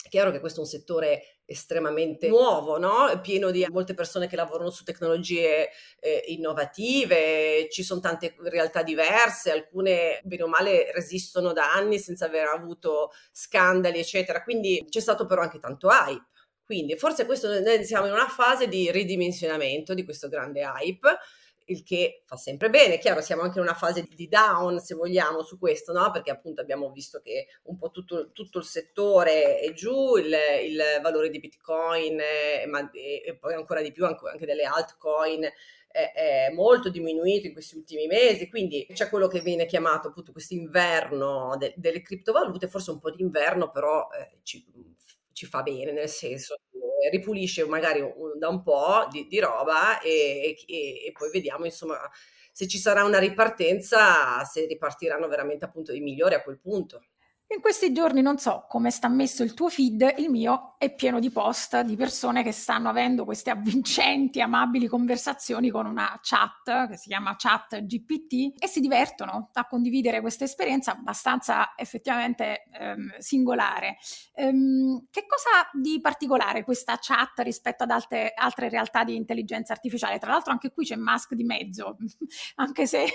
è 0.06 0.08
chiaro 0.08 0.30
che 0.30 0.38
questo 0.38 0.60
è 0.60 0.62
un 0.62 0.68
settore 0.68 1.40
estremamente 1.44 2.28
nuovo, 2.28 2.78
no? 2.78 3.20
pieno 3.20 3.50
di 3.50 3.66
molte 3.70 3.92
persone 3.92 4.28
che 4.28 4.36
lavorano 4.36 4.70
su 4.70 4.84
tecnologie 4.84 5.68
eh, 5.98 6.22
innovative, 6.28 7.68
ci 7.70 7.82
sono 7.82 8.00
tante 8.00 8.36
realtà 8.38 8.84
diverse, 8.84 9.50
alcune 9.50 10.20
bene 10.22 10.44
o 10.44 10.48
male 10.48 10.92
resistono 10.92 11.52
da 11.52 11.72
anni 11.72 11.98
senza 11.98 12.26
aver 12.26 12.46
avuto 12.46 13.10
scandali, 13.32 13.98
eccetera. 13.98 14.44
Quindi 14.44 14.86
c'è 14.88 15.00
stato 15.00 15.26
però 15.26 15.42
anche 15.42 15.58
tanto 15.58 15.88
hype. 15.88 16.24
Quindi 16.64 16.96
forse 16.96 17.26
questo 17.26 17.48
noi 17.60 17.84
siamo 17.84 18.06
in 18.06 18.12
una 18.12 18.28
fase 18.28 18.68
di 18.68 18.90
ridimensionamento 18.90 19.92
di 19.92 20.04
questo 20.04 20.28
grande 20.28 20.62
hype 20.62 21.18
il 21.66 21.82
che 21.82 22.22
fa 22.24 22.36
sempre 22.36 22.70
bene. 22.70 22.98
Chiaro, 22.98 23.20
siamo 23.20 23.42
anche 23.42 23.58
in 23.58 23.64
una 23.64 23.74
fase 23.74 24.06
di 24.08 24.28
down, 24.28 24.80
se 24.80 24.94
vogliamo, 24.94 25.42
su 25.42 25.58
questo, 25.58 25.92
no? 25.92 26.10
Perché 26.10 26.30
appunto 26.30 26.60
abbiamo 26.60 26.90
visto 26.90 27.20
che 27.20 27.46
un 27.64 27.78
po' 27.78 27.90
tutto, 27.90 28.32
tutto 28.32 28.58
il 28.58 28.64
settore 28.64 29.58
è 29.58 29.72
giù, 29.72 30.16
il, 30.16 30.34
il 30.64 30.82
valore 31.02 31.30
di 31.30 31.38
Bitcoin, 31.38 32.18
eh, 32.20 32.66
ma, 32.66 32.90
e, 32.92 33.22
e, 33.24 33.36
poi 33.36 33.54
ancora 33.54 33.82
di 33.82 33.92
più 33.92 34.04
anche, 34.04 34.28
anche 34.28 34.46
delle 34.46 34.64
altcoin 34.64 35.48
è, 35.88 36.50
molto 36.52 36.90
diminuito 36.90 37.46
in 37.46 37.52
questi 37.52 37.76
ultimi 37.76 38.06
mesi, 38.06 38.48
quindi 38.48 38.86
c'è 38.92 39.08
quello 39.08 39.28
che 39.28 39.40
viene 39.40 39.66
chiamato 39.66 40.08
appunto 40.08 40.32
questo 40.32 40.54
inverno 40.54 41.56
de, 41.58 41.72
delle 41.76 42.02
criptovalute, 42.02 42.68
forse 42.68 42.90
un 42.90 42.98
po' 42.98 43.10
di 43.10 43.22
inverno, 43.22 43.70
però 43.70 44.08
eh, 44.10 44.38
ci, 44.42 44.64
ci, 45.36 45.44
fa 45.46 45.62
bene, 45.62 45.92
nel 45.92 46.08
senso 46.08 46.56
che 46.70 47.10
ripulisce 47.10 47.66
magari 47.66 48.00
da 48.38 48.48
un 48.48 48.62
po' 48.62 49.06
di, 49.10 49.26
di 49.26 49.38
roba 49.38 50.00
e, 50.00 50.56
e, 50.66 51.06
e 51.06 51.12
poi 51.12 51.30
vediamo 51.30 51.66
insomma 51.66 51.98
se 52.52 52.66
ci 52.66 52.78
sarà 52.78 53.04
una 53.04 53.18
ripartenza, 53.18 54.42
se 54.44 54.64
ripartiranno 54.64 55.28
veramente 55.28 55.66
appunto 55.66 55.92
i 55.92 56.00
migliori 56.00 56.34
a 56.34 56.42
quel 56.42 56.58
punto. 56.58 57.02
In 57.48 57.60
questi 57.60 57.92
giorni 57.92 58.22
non 58.22 58.38
so 58.38 58.66
come 58.68 58.90
sta 58.90 59.08
messo 59.08 59.44
il 59.44 59.54
tuo 59.54 59.68
feed, 59.68 60.14
il 60.18 60.30
mio 60.30 60.74
è 60.78 60.92
pieno 60.92 61.20
di 61.20 61.30
post 61.30 61.80
di 61.82 61.94
persone 61.94 62.42
che 62.42 62.50
stanno 62.50 62.88
avendo 62.88 63.24
queste 63.24 63.50
avvincenti, 63.50 64.40
amabili 64.40 64.88
conversazioni 64.88 65.70
con 65.70 65.86
una 65.86 66.18
chat 66.22 66.88
che 66.88 66.96
si 66.96 67.08
chiama 67.08 67.36
chat 67.36 67.84
GPT 67.86 68.60
e 68.60 68.66
si 68.66 68.80
divertono 68.80 69.50
a 69.52 69.66
condividere 69.66 70.20
questa 70.20 70.42
esperienza 70.42 70.90
abbastanza 70.90 71.74
effettivamente 71.76 72.64
ehm, 72.72 73.16
singolare. 73.18 73.96
Ehm, 74.34 75.06
che 75.08 75.24
cosa 75.26 75.70
di 75.72 76.00
particolare 76.00 76.64
questa 76.64 76.98
chat 77.00 77.38
rispetto 77.44 77.84
ad 77.84 77.90
altre, 77.90 78.32
altre 78.34 78.68
realtà 78.68 79.04
di 79.04 79.14
intelligenza 79.14 79.72
artificiale? 79.72 80.18
Tra 80.18 80.32
l'altro 80.32 80.50
anche 80.50 80.72
qui 80.72 80.84
c'è 80.84 80.96
Musk 80.96 81.34
di 81.34 81.44
mezzo, 81.44 81.96
anche 82.56 82.86
se 82.88 83.06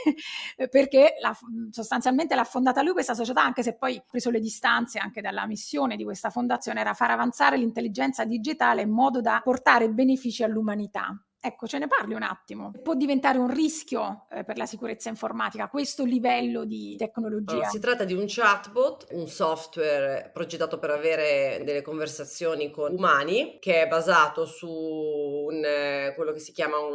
perché 0.69 1.15
la, 1.19 1.38
sostanzialmente 1.69 2.34
l'ha 2.34 2.45
fondata 2.45 2.82
lui 2.82 2.93
questa 2.93 3.13
società, 3.13 3.43
anche 3.43 3.61
se 3.61 3.75
poi 3.75 4.01
preso 4.22 4.30
le 4.30 4.39
distanze 4.39 4.99
anche 4.99 5.22
dalla 5.22 5.47
missione 5.47 5.95
di 5.95 6.03
questa 6.03 6.30
fondazione 6.30 6.82
era 6.82 6.93
far 6.93 7.09
avanzare 7.09 7.57
l'intelligenza 7.57 8.24
digitale 8.24 8.84
in 8.84 8.91
modo 8.91 9.19
da 9.19 9.41
portare 9.43 9.89
benefici 9.89 10.43
all'umanità. 10.43 11.19
Ecco, 11.43 11.65
ce 11.65 11.80
ne 11.80 11.88
parli 11.88 12.13
un 12.13 12.22
attimo. 12.22 12.72
Può 12.84 12.93
diventare 12.93 13.39
un 13.39 13.51
rischio 13.51 14.28
eh, 14.30 14.43
per 14.43 14.57
la 14.57 14.67
sicurezza 14.67 15.09
informatica 15.09 15.69
questo 15.69 16.05
livello 16.05 16.65
di 16.65 16.95
tecnologia? 16.97 17.67
Si 17.67 17.80
tratta 17.80 18.03
di 18.03 18.13
un 18.13 18.26
chatbot, 18.28 19.07
un 19.13 19.28
software 19.28 20.30
progettato 20.32 20.78
per 20.78 20.91
avere 20.91 21.63
delle 21.65 21.82
conversazioni 21.82 22.69
con 22.69 22.93
umani, 22.93 23.57
che 23.59 23.82
è 23.82 23.88
basato 23.88 24.45
su 24.45 24.69
un, 24.69 25.63
eh, 25.65 26.13
quello 26.15 26.32
che 26.32 26.39
si 26.39 26.51
chiama 26.51 26.78
un 26.78 26.93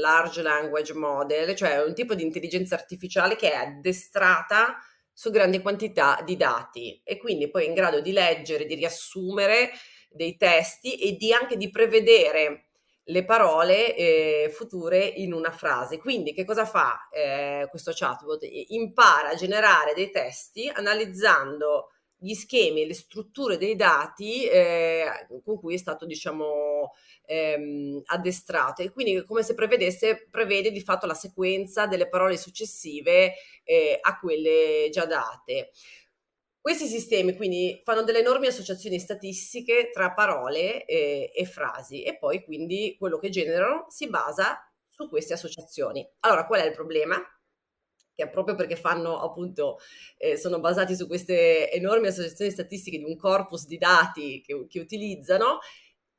large 0.00 0.42
language 0.42 0.92
model, 0.92 1.54
cioè 1.54 1.84
un 1.84 1.94
tipo 1.94 2.16
di 2.16 2.24
intelligenza 2.24 2.74
artificiale 2.74 3.36
che 3.36 3.52
è 3.52 3.54
addestrata 3.54 4.78
su 5.18 5.30
grandi 5.30 5.62
quantità 5.62 6.20
di 6.22 6.36
dati 6.36 7.00
e 7.02 7.16
quindi 7.16 7.48
poi 7.48 7.64
è 7.64 7.68
in 7.68 7.72
grado 7.72 8.02
di 8.02 8.12
leggere, 8.12 8.66
di 8.66 8.74
riassumere 8.74 9.70
dei 10.10 10.36
testi 10.36 10.96
e 10.98 11.12
di 11.12 11.32
anche 11.32 11.56
di 11.56 11.70
prevedere 11.70 12.66
le 13.04 13.24
parole 13.24 13.96
eh, 13.96 14.50
future 14.52 15.02
in 15.02 15.32
una 15.32 15.52
frase. 15.52 15.96
Quindi 15.96 16.34
che 16.34 16.44
cosa 16.44 16.66
fa 16.66 17.08
eh, 17.10 17.66
questo 17.70 17.92
chatbot? 17.94 18.46
Impara 18.68 19.30
a 19.30 19.34
generare 19.34 19.94
dei 19.94 20.10
testi 20.10 20.68
analizzando 20.68 21.92
gli 22.18 22.34
schemi 22.34 22.82
e 22.82 22.86
le 22.86 22.94
strutture 22.94 23.58
dei 23.58 23.76
dati 23.76 24.46
eh, 24.46 25.26
con 25.44 25.58
cui 25.58 25.74
è 25.74 25.78
stato 25.78 26.06
diciamo 26.06 26.92
ehm, 27.26 28.02
addestrato. 28.06 28.82
E 28.82 28.90
quindi 28.90 29.24
come 29.24 29.42
se 29.42 29.54
prevedesse 29.54 30.26
prevede 30.30 30.70
di 30.70 30.80
fatto 30.80 31.06
la 31.06 31.14
sequenza 31.14 31.86
delle 31.86 32.08
parole 32.08 32.36
successive 32.36 33.34
eh, 33.64 33.98
a 34.00 34.18
quelle 34.18 34.88
già 34.90 35.04
date. 35.04 35.70
Questi 36.60 36.86
sistemi 36.86 37.36
quindi 37.36 37.80
fanno 37.84 38.02
delle 38.02 38.18
enormi 38.18 38.48
associazioni 38.48 38.98
statistiche 38.98 39.90
tra 39.92 40.12
parole 40.12 40.84
e, 40.84 41.30
e 41.32 41.44
frasi. 41.44 42.02
E 42.02 42.18
poi 42.18 42.42
quindi 42.42 42.96
quello 42.98 43.18
che 43.18 43.28
generano 43.28 43.86
si 43.88 44.08
basa 44.08 44.58
su 44.88 45.08
queste 45.08 45.34
associazioni. 45.34 46.04
Allora 46.20 46.46
qual 46.46 46.62
è 46.62 46.66
il 46.66 46.72
problema 46.72 47.22
che 48.16 48.28
proprio 48.30 48.54
perché 48.56 48.76
fanno 48.76 49.20
appunto, 49.20 49.78
eh, 50.16 50.36
sono 50.38 50.58
basati 50.58 50.96
su 50.96 51.06
queste 51.06 51.70
enormi 51.70 52.08
associazioni 52.08 52.50
statistiche 52.50 52.96
di 52.98 53.04
un 53.04 53.16
corpus 53.16 53.66
di 53.66 53.76
dati 53.76 54.40
che, 54.40 54.66
che 54.68 54.80
utilizzano, 54.80 55.58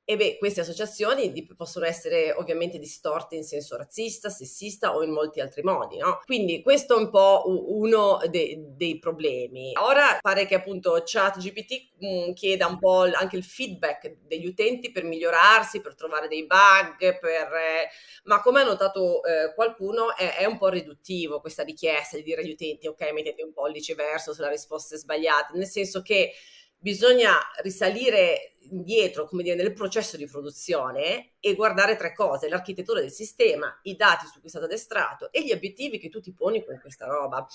e 0.09 0.15
beh, 0.15 0.37
queste 0.37 0.61
associazioni 0.61 1.45
possono 1.57 1.85
essere 1.85 2.31
ovviamente 2.31 2.79
distorte 2.79 3.35
in 3.35 3.43
senso 3.43 3.75
razzista, 3.75 4.29
sessista 4.29 4.95
o 4.95 5.03
in 5.03 5.11
molti 5.11 5.41
altri 5.41 5.63
modi, 5.63 5.97
no? 5.97 6.21
Quindi 6.23 6.61
questo 6.61 6.95
è 6.95 6.97
un 6.97 7.09
po' 7.09 7.43
uno 7.45 8.17
de- 8.29 8.55
dei 8.69 8.99
problemi. 8.99 9.73
Ora 9.75 10.17
pare 10.21 10.45
che 10.45 10.55
appunto 10.55 11.01
ChatGPT 11.03 11.89
mm, 12.05 12.31
chieda 12.31 12.67
un 12.67 12.79
po' 12.79 13.01
anche 13.01 13.35
il 13.35 13.43
feedback 13.43 14.19
degli 14.21 14.45
utenti 14.45 14.93
per 14.93 15.03
migliorarsi, 15.03 15.81
per 15.81 15.93
trovare 15.93 16.29
dei 16.29 16.45
bug, 16.45 17.19
per, 17.19 17.51
eh, 17.53 17.89
ma 18.23 18.39
come 18.39 18.61
ha 18.61 18.63
notato 18.63 19.21
eh, 19.25 19.53
qualcuno 19.55 20.15
è, 20.15 20.37
è, 20.37 20.45
un 20.45 20.57
po' 20.57 20.69
riduttivo 20.69 21.41
questa 21.41 21.63
richiesta 21.63 22.15
di 22.15 22.23
dire 22.23 22.43
agli 22.43 22.51
utenti 22.51 22.87
ok 22.87 23.11
mettete 23.11 23.43
un 23.43 23.51
pollice 23.51 23.93
verso 23.93 24.33
se 24.33 24.41
la 24.41 24.49
risposta 24.49 24.95
è 24.95 24.97
sbagliata, 24.97 25.51
nel 25.55 25.67
senso 25.67 26.01
che 26.01 26.31
bisogna 26.77 27.35
risalire 27.63 28.57
indietro, 28.69 29.25
come 29.27 29.43
dire, 29.43 29.55
nel 29.55 29.73
processo 29.73 30.17
di 30.17 30.25
produzione 30.25 31.33
e 31.39 31.55
guardare 31.55 31.95
tre 31.95 32.13
cose, 32.13 32.49
l'architettura 32.49 32.99
del 32.99 33.11
sistema, 33.11 33.79
i 33.83 33.95
dati 33.95 34.25
su 34.27 34.39
cui 34.39 34.47
è 34.47 34.49
stato 34.49 34.65
addestrato 34.65 35.31
e 35.31 35.43
gli 35.43 35.51
obiettivi 35.51 35.99
che 35.99 36.09
tu 36.09 36.19
ti 36.19 36.33
poni 36.33 36.63
con 36.63 36.79
questa 36.79 37.05
roba, 37.05 37.45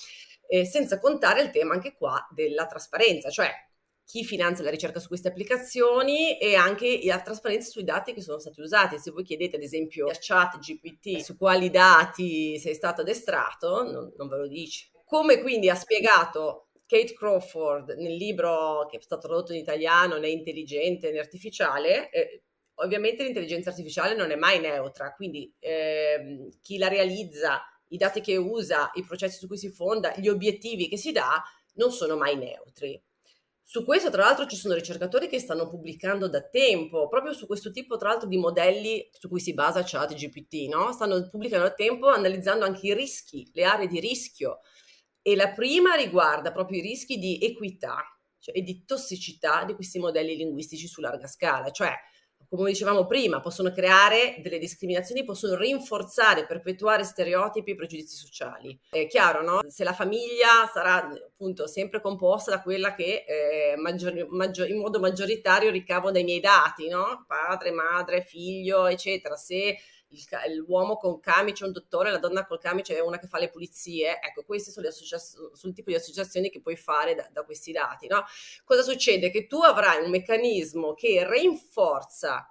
eh, 0.49 0.65
senza 0.65 0.99
contare 0.99 1.43
il 1.43 1.51
tema 1.51 1.75
anche 1.75 1.95
qua 1.95 2.27
della 2.31 2.67
trasparenza, 2.67 3.31
cioè 3.31 3.51
chi 4.05 4.25
finanzia 4.25 4.65
la 4.65 4.71
ricerca 4.71 5.01
su 5.01 5.09
queste 5.09 5.29
applicazioni 5.29 6.39
e 6.39 6.55
anche 6.55 7.01
la 7.05 7.21
trasparenza 7.21 7.71
sui 7.71 7.85
dati 7.85 8.13
che 8.13 8.21
sono 8.21 8.39
stati 8.39 8.61
usati. 8.61 8.99
Se 8.99 9.11
voi 9.11 9.23
chiedete 9.23 9.57
ad 9.57 9.63
esempio 9.63 10.09
a 10.09 10.17
chat 10.19 10.59
GPT 10.59 11.21
su 11.21 11.37
quali 11.37 11.71
dati 11.71 12.59
sei 12.59 12.75
stato 12.75 13.01
addestrato, 13.01 13.91
non, 13.91 14.13
non 14.17 14.29
ve 14.29 14.37
lo 14.37 14.49
dice. 14.49 14.91
Come 15.05 15.41
quindi 15.41 15.71
ha 15.71 15.75
spiegato 15.75 16.72
Kate 16.93 17.15
Crawford 17.15 17.95
nel 17.97 18.17
libro 18.17 18.87
che 18.91 18.99
è 18.99 19.01
stato 19.01 19.27
tradotto 19.27 19.55
in 19.55 19.61
italiano 19.61 20.19
né 20.19 20.29
intelligente 20.29 21.11
né 21.11 21.21
artificiale, 21.21 22.11
eh, 22.11 22.43
ovviamente 22.75 23.25
l'intelligenza 23.25 23.71
artificiale 23.71 24.15
non 24.15 24.31
è 24.31 24.37
mai 24.37 24.61
neutra, 24.61 25.15
quindi 25.15 25.51
eh, 25.59 26.51
chi 26.61 26.77
la 26.77 26.89
realizza, 26.89 27.63
i 27.89 27.97
dati 27.97 28.21
che 28.21 28.37
usa, 28.37 28.91
i 28.93 29.05
processi 29.07 29.39
su 29.39 29.47
cui 29.47 29.57
si 29.57 29.71
fonda, 29.71 30.13
gli 30.19 30.29
obiettivi 30.29 30.87
che 30.87 30.99
si 30.99 31.13
dà 31.13 31.43
non 31.77 31.93
sono 31.93 32.15
mai 32.15 32.37
neutri. 32.37 33.03
Su 33.63 33.87
questo, 33.87 34.11
tra 34.11 34.25
l'altro, 34.25 34.45
ci 34.45 34.57
sono 34.57 34.75
ricercatori 34.75 35.29
che 35.29 35.39
stanno 35.39 35.71
pubblicando 35.71 36.29
da 36.29 36.43
tempo, 36.43 37.09
proprio 37.09 37.33
su 37.33 37.47
questo 37.47 37.71
tipo, 37.71 37.97
tra 37.97 38.11
l'altro, 38.11 38.29
di 38.29 38.37
modelli 38.37 39.09
su 39.13 39.31
cui 39.31 39.41
si 39.41 39.55
basa 39.55 39.83
ChatGPT, 39.83 40.69
no? 40.69 40.93
Stanno 40.93 41.27
pubblicando 41.31 41.69
da 41.69 41.73
tempo 41.73 42.09
analizzando 42.09 42.67
anche 42.67 42.89
i 42.89 42.95
rischi, 42.95 43.49
le 43.55 43.65
aree 43.65 43.87
di 43.87 43.99
rischio 43.99 44.61
e 45.23 45.37
la 45.37 45.51
prima 45.51 45.95
riguarda 45.95 46.53
proprio 46.53 46.79
i 46.79 46.83
rischi 46.83 47.19
di 47.19 47.39
equità 47.41 48.03
cioè, 48.39 48.57
e 48.57 48.63
di 48.63 48.85
tossicità 48.85 49.65
di 49.65 49.75
questi 49.75 49.99
modelli 49.99 50.37
linguistici 50.37 50.87
su 50.89 51.01
larga 51.01 51.29
scala, 51.29 51.71
cioè 51.71 51.95
come 52.57 52.71
dicevamo 52.71 53.07
prima, 53.07 53.41
possono 53.41 53.73
creare 53.73 54.37
delle 54.43 54.59
discriminazioni, 54.59 55.25
possono 55.25 55.57
rinforzare, 55.57 56.45
perpetuare 56.45 57.03
stereotipi 57.03 57.71
e 57.71 57.75
pregiudizi 57.75 58.15
sociali. 58.15 58.79
È 58.91 59.07
chiaro, 59.07 59.43
no? 59.43 59.61
Se 59.67 59.85
la 59.85 59.95
famiglia 59.95 60.71
sarà 60.71 60.97
appunto 60.97 61.67
sempre 61.67 62.03
composta 62.03 62.51
da 62.51 62.61
quella 62.61 62.95
che 62.95 63.25
eh, 63.27 63.77
maggior, 63.77 64.27
maggior, 64.29 64.69
in 64.69 64.81
modo 64.81 65.01
maggioritario 65.01 65.71
ricavo 65.71 66.11
dai 66.11 66.25
miei 66.25 66.41
dati, 66.41 66.89
no? 66.89 67.25
Padre, 67.27 67.71
madre, 67.71 68.23
figlio, 68.23 68.87
eccetera. 68.87 69.35
Se 69.37 69.79
il, 70.13 70.57
l'uomo 70.57 70.97
con 70.97 71.21
camice 71.21 71.65
è 71.65 71.67
un 71.67 71.73
dottore, 71.73 72.11
la 72.11 72.19
donna 72.19 72.47
col 72.47 72.61
camice 72.61 72.97
è 72.97 73.01
una 73.01 73.19
che 73.19 73.27
fa 73.27 73.39
le 73.39 73.51
pulizie. 73.51 74.21
Ecco, 74.21 74.45
questi 74.45 74.71
sono, 74.71 74.89
sono 74.91 75.57
il 75.63 75.75
tipo 75.75 75.91
di 75.91 75.97
associazioni 75.97 76.51
che 76.51 76.61
puoi 76.61 76.77
fare 76.77 77.15
da, 77.15 77.29
da 77.33 77.45
questi 77.45 77.73
dati. 77.73 78.07
No? 78.07 78.25
Cosa 78.65 78.83
succede? 78.83 79.31
Che 79.31 79.47
tu 79.47 79.61
avrai 79.61 80.03
un 80.05 80.11
meccanismo 80.11 80.95
che 80.95 81.27
rinforza 81.29 82.47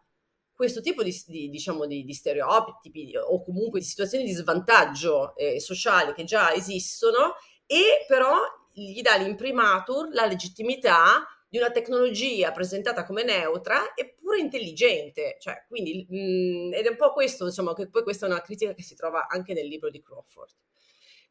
questo 0.54 0.82
tipo 0.82 1.02
di, 1.02 1.24
di, 1.26 1.50
diciamo, 1.50 1.88
di, 1.88 2.04
di 2.04 2.14
stereotipi 2.14 3.14
o 3.18 3.44
comunque 3.44 3.80
di 3.80 3.86
situazioni 3.86 4.24
di 4.24 4.34
svantaggio 4.34 5.36
eh, 5.36 5.60
sociale 5.60 6.14
che 6.14 6.24
già 6.24 6.54
esistono 6.54 7.34
e 7.66 8.06
però 8.08 8.36
gli 8.72 9.02
dà 9.02 9.16
l'imprimatur, 9.16 10.10
la 10.14 10.26
legittimità 10.26 11.26
di 11.52 11.58
una 11.58 11.70
tecnologia 11.70 12.54
presentata 12.54 13.04
come 13.04 13.24
neutra 13.26 13.94
eppure 13.94 14.40
intelligente. 14.40 15.36
Cioè, 15.38 15.66
quindi, 15.68 16.08
mh, 16.10 16.16
mm, 16.16 16.74
ed 16.74 16.86
è 16.86 16.90
un 16.90 16.96
po' 16.96 17.12
questo, 17.12 17.44
insomma, 17.44 17.74
che 17.74 17.90
poi 17.90 18.04
questa 18.04 18.26
è 18.26 18.30
una 18.30 18.42
critica 18.42 18.74
che 18.74 18.84
si 18.84 18.96
trova 18.96 19.28
anche 19.28 19.54
nel 19.54 19.68
libro 19.68 19.90
di 19.90 20.02
Crawford. 20.02 20.52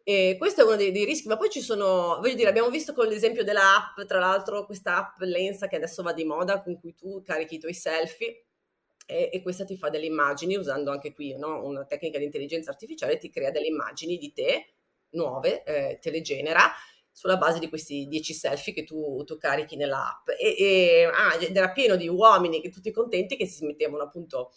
E 0.02 0.36
questo 0.38 0.60
è 0.60 0.64
uno 0.64 0.76
dei, 0.76 0.92
dei, 0.92 1.06
rischi, 1.06 1.26
ma 1.26 1.38
poi 1.38 1.48
ci 1.48 1.62
sono, 1.62 2.18
voglio 2.20 2.34
dire, 2.34 2.50
abbiamo 2.50 2.68
visto 2.68 2.92
con 2.92 3.06
l'esempio 3.06 3.44
dell'app, 3.44 3.98
tra 4.06 4.18
l'altro 4.18 4.66
questa 4.66 4.98
app 4.98 5.20
Lensa 5.22 5.68
che 5.68 5.76
adesso 5.76 6.02
va 6.02 6.12
di 6.12 6.24
moda, 6.24 6.60
con 6.60 6.78
cui 6.78 6.94
tu 6.94 7.22
carichi 7.22 7.54
i 7.54 7.58
tuoi 7.58 7.72
selfie 7.72 8.44
e, 9.06 9.30
e 9.32 9.40
questa 9.40 9.64
ti 9.64 9.76
fa 9.78 9.88
delle 9.88 10.04
immagini, 10.04 10.56
usando 10.56 10.90
anche 10.90 11.14
qui 11.14 11.34
no, 11.34 11.64
una 11.64 11.86
tecnica 11.86 12.18
di 12.18 12.24
intelligenza 12.24 12.70
artificiale, 12.70 13.16
ti 13.16 13.30
crea 13.30 13.50
delle 13.50 13.68
immagini 13.68 14.18
di 14.18 14.32
te 14.34 14.74
nuove, 15.12 15.64
eh, 15.64 15.98
te 15.98 16.10
le 16.10 16.20
genera 16.20 16.70
sulla 17.20 17.36
base 17.36 17.58
di 17.58 17.68
questi 17.68 18.06
10 18.06 18.32
selfie 18.32 18.72
che 18.72 18.84
tu, 18.84 19.22
tu 19.24 19.36
carichi 19.36 19.76
nell'app. 19.76 20.30
E, 20.38 20.56
e 20.58 21.04
ah, 21.04 21.36
era 21.38 21.70
pieno 21.70 21.96
di 21.96 22.08
uomini 22.08 22.62
che 22.62 22.70
tutti 22.70 22.90
contenti 22.90 23.36
che 23.36 23.44
si 23.44 23.66
mettevano 23.66 24.04
appunto 24.04 24.52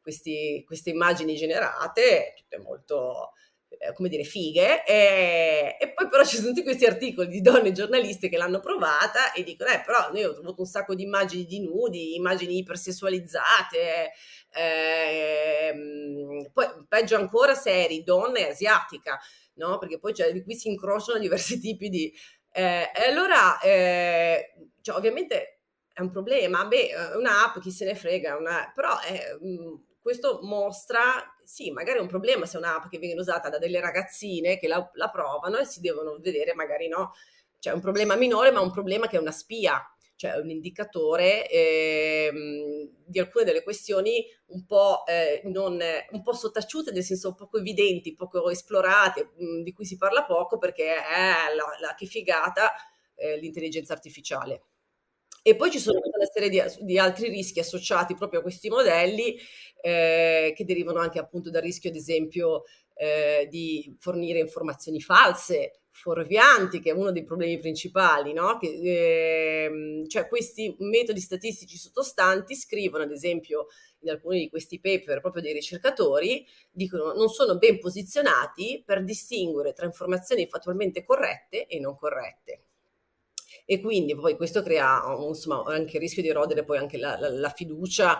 questi, 0.00 0.64
queste 0.66 0.88
immagini 0.88 1.34
generate, 1.34 2.32
tutte 2.34 2.56
molto 2.56 3.32
eh, 3.68 3.92
come 3.92 4.08
dire, 4.08 4.22
fighe, 4.22 4.82
e, 4.86 5.76
e, 5.78 5.92
poi 5.92 6.08
però 6.08 6.24
ci 6.24 6.36
sono 6.36 6.48
tutti 6.48 6.62
questi 6.62 6.86
articoli 6.86 7.28
di 7.28 7.42
donne 7.42 7.72
giornaliste 7.72 8.30
che 8.30 8.38
l'hanno 8.38 8.60
provata 8.60 9.34
e 9.34 9.42
dicono, 9.42 9.68
eh, 9.68 9.82
però 9.84 10.10
noi 10.10 10.24
ho 10.24 10.32
trovato 10.32 10.62
un 10.62 10.66
sacco 10.66 10.94
di 10.94 11.02
immagini 11.02 11.44
di 11.44 11.60
nudi, 11.60 12.14
immagini 12.14 12.56
ipersessualizzate, 12.56 14.12
eh, 14.54 16.48
poi 16.50 16.66
peggio 16.88 17.16
ancora 17.16 17.54
se 17.54 17.84
eri 17.84 18.02
donna 18.02 18.38
e 18.38 18.48
asiatica, 18.48 19.20
no? 19.56 19.78
Perché 19.78 19.98
poi 19.98 20.14
cioè, 20.14 20.42
qui 20.42 20.54
si 20.54 20.68
incrociano 20.68 21.18
diversi 21.18 21.58
tipi 21.60 21.88
di... 21.88 22.12
Eh, 22.50 22.90
e 22.94 23.08
allora, 23.08 23.60
eh, 23.60 24.54
cioè, 24.80 24.96
ovviamente 24.96 25.60
è 25.92 26.00
un 26.00 26.10
problema, 26.10 26.64
beh, 26.66 26.88
è 26.88 27.16
un'app, 27.16 27.58
chi 27.58 27.70
se 27.70 27.84
ne 27.84 27.94
frega, 27.94 28.36
una, 28.36 28.70
però 28.74 28.98
è 29.00 29.36
questo 30.06 30.38
mostra, 30.42 31.02
sì, 31.42 31.70
magari 31.72 31.98
è 31.98 32.00
un 32.00 32.06
problema 32.06 32.46
se 32.46 32.56
è 32.56 32.60
un'app 32.60 32.88
che 32.88 32.98
viene 32.98 33.18
usata 33.18 33.48
da 33.48 33.58
delle 33.58 33.80
ragazzine 33.80 34.56
che 34.56 34.68
la, 34.68 34.88
la 34.94 35.10
provano 35.10 35.58
e 35.58 35.64
si 35.64 35.80
devono 35.80 36.18
vedere, 36.20 36.54
magari 36.54 36.86
no, 36.86 37.12
cioè 37.58 37.72
un 37.72 37.80
problema 37.80 38.14
minore, 38.14 38.52
ma 38.52 38.60
un 38.60 38.70
problema 38.70 39.08
che 39.08 39.16
è 39.16 39.20
una 39.20 39.32
spia, 39.32 39.82
cioè 40.16 40.38
un 40.38 40.50
indicatore 40.50 41.48
eh, 41.48 42.90
di 43.04 43.18
alcune 43.18 43.44
delle 43.44 43.62
questioni 43.62 44.24
un 44.46 44.64
po', 44.64 45.04
eh, 45.06 45.42
non, 45.44 45.78
un 46.10 46.22
po' 46.22 46.32
sottaciute, 46.32 46.90
nel 46.90 47.04
senso 47.04 47.34
poco 47.34 47.58
evidenti, 47.58 48.14
poco 48.14 48.48
esplorate, 48.50 49.30
mh, 49.36 49.44
mm, 49.44 49.62
di 49.62 49.72
cui 49.72 49.84
si 49.84 49.96
parla 49.96 50.24
poco 50.24 50.58
perché 50.58 50.94
è 50.94 51.54
la, 51.54 51.64
la 51.80 51.94
che 51.94 52.06
figata 52.06 52.72
eh, 53.14 53.38
l'intelligenza 53.38 53.92
artificiale. 53.92 54.62
E 55.42 55.54
poi 55.54 55.70
ci 55.70 55.78
sono 55.78 56.00
una 56.02 56.26
serie 56.32 56.48
di, 56.48 56.60
di, 56.84 56.98
altri 56.98 57.28
rischi 57.28 57.60
associati 57.60 58.16
proprio 58.16 58.40
a 58.40 58.42
questi 58.42 58.68
modelli 58.68 59.36
eh, 59.80 60.52
che 60.56 60.64
derivano 60.64 60.98
anche 60.98 61.20
appunto 61.20 61.50
dal 61.50 61.62
rischio, 61.62 61.90
ad 61.90 61.94
esempio, 61.94 62.64
eh, 62.94 63.46
di 63.48 63.94
fornire 64.00 64.40
informazioni 64.40 65.00
false, 65.00 65.82
fuorvianti, 65.96 66.80
che 66.80 66.90
è 66.90 66.92
uno 66.92 67.10
dei 67.10 67.24
problemi 67.24 67.58
principali, 67.58 68.32
no? 68.32 68.58
Che, 68.58 68.66
eh, 68.68 70.04
cioè 70.08 70.28
questi 70.28 70.76
metodi 70.80 71.20
statistici 71.20 71.78
sottostanti 71.78 72.54
scrivono, 72.54 73.04
ad 73.04 73.10
esempio, 73.10 73.68
in 74.00 74.10
alcuni 74.10 74.40
di 74.40 74.50
questi 74.50 74.78
paper 74.78 75.20
proprio 75.20 75.42
dei 75.42 75.54
ricercatori, 75.54 76.46
dicono 76.70 77.14
non 77.14 77.28
sono 77.28 77.56
ben 77.56 77.78
posizionati 77.78 78.82
per 78.84 79.02
distinguere 79.02 79.72
tra 79.72 79.86
informazioni 79.86 80.46
fattualmente 80.46 81.02
corrette 81.02 81.66
e 81.66 81.80
non 81.80 81.96
corrette 81.96 82.60
e 83.68 83.80
quindi 83.80 84.14
poi 84.14 84.36
questo 84.36 84.62
crea 84.62 85.02
insomma, 85.26 85.64
anche 85.66 85.96
il 85.96 86.02
rischio 86.02 86.22
di 86.22 86.28
erodere 86.28 86.62
poi 86.64 86.78
anche 86.78 86.98
la, 86.98 87.18
la, 87.18 87.28
la 87.28 87.50
fiducia 87.50 88.18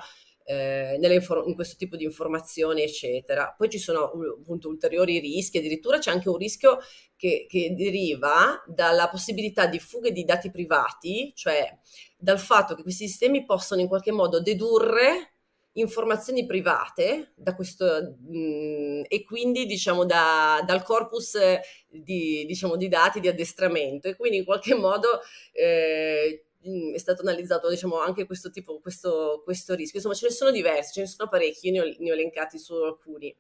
eh, 0.49 0.97
in 1.01 1.55
questo 1.55 1.77
tipo 1.77 1.97
di 1.97 2.05
informazioni, 2.05 2.83
eccetera. 2.83 3.53
Poi 3.57 3.69
ci 3.69 3.79
sono 3.79 4.13
appunto 4.41 4.69
ulteriori 4.69 5.19
rischi, 5.19 5.59
addirittura 5.59 5.99
c'è 5.99 6.13
anche 6.13 6.29
un 6.29 6.37
rischio 6.37 6.79
che, 7.17 7.47
che 7.49 7.75
deriva 7.77 8.63
dalla 8.67 9.09
possibilità 9.09 9.67
di 9.67 9.81
fughe 9.81 10.13
di 10.13 10.25
dati 10.25 10.51
privati, 10.51 11.33
cioè 11.35 11.77
dal 12.17 12.39
fatto 12.39 12.75
che 12.77 12.83
questi 12.83 13.09
sistemi 13.09 13.45
possono 13.45 13.81
in 13.81 13.89
qualche 13.89 14.13
modo 14.13 14.41
dedurre 14.41 15.33
informazioni 15.77 16.47
private 16.47 17.33
da 17.35 17.55
questo, 17.55 18.17
mh, 18.27 18.39
mm, 18.39 19.03
e 19.09 19.25
quindi 19.25 19.67
diciamo 19.67 20.05
da, 20.05 20.63
dal 20.65 20.83
corpus 20.83 21.37
di, 21.89 22.45
diciamo, 22.47 22.77
di, 22.77 22.89
dati 22.89 23.21
di 23.21 23.29
addestramento 23.29 24.09
e 24.09 24.17
quindi 24.17 24.39
in 24.39 24.45
qualche 24.45 24.75
modo 24.75 25.21
eh, 25.53 26.46
mm, 26.69 26.95
è 26.95 26.99
stato 26.99 27.23
analizzato 27.23 27.69
diciamo, 27.69 28.01
anche 28.01 28.27
questo 28.27 28.51
tipo, 28.51 28.79
questo, 28.81 29.43
questo 29.45 29.75
rischio. 29.75 29.99
Insomma, 29.99 30.15
ce 30.15 30.27
ne 30.27 30.33
sono 30.33 30.51
diversi, 30.51 30.93
ce 30.95 31.01
ne 31.01 31.07
sono 31.07 31.29
parecchi, 31.29 31.69
io 31.69 31.73
ne 31.73 31.81
ho, 31.81 31.95
ne 31.99 32.11
ho 32.11 32.15
elencati 32.15 32.59
solo 32.59 32.87
alcuni. 32.87 33.35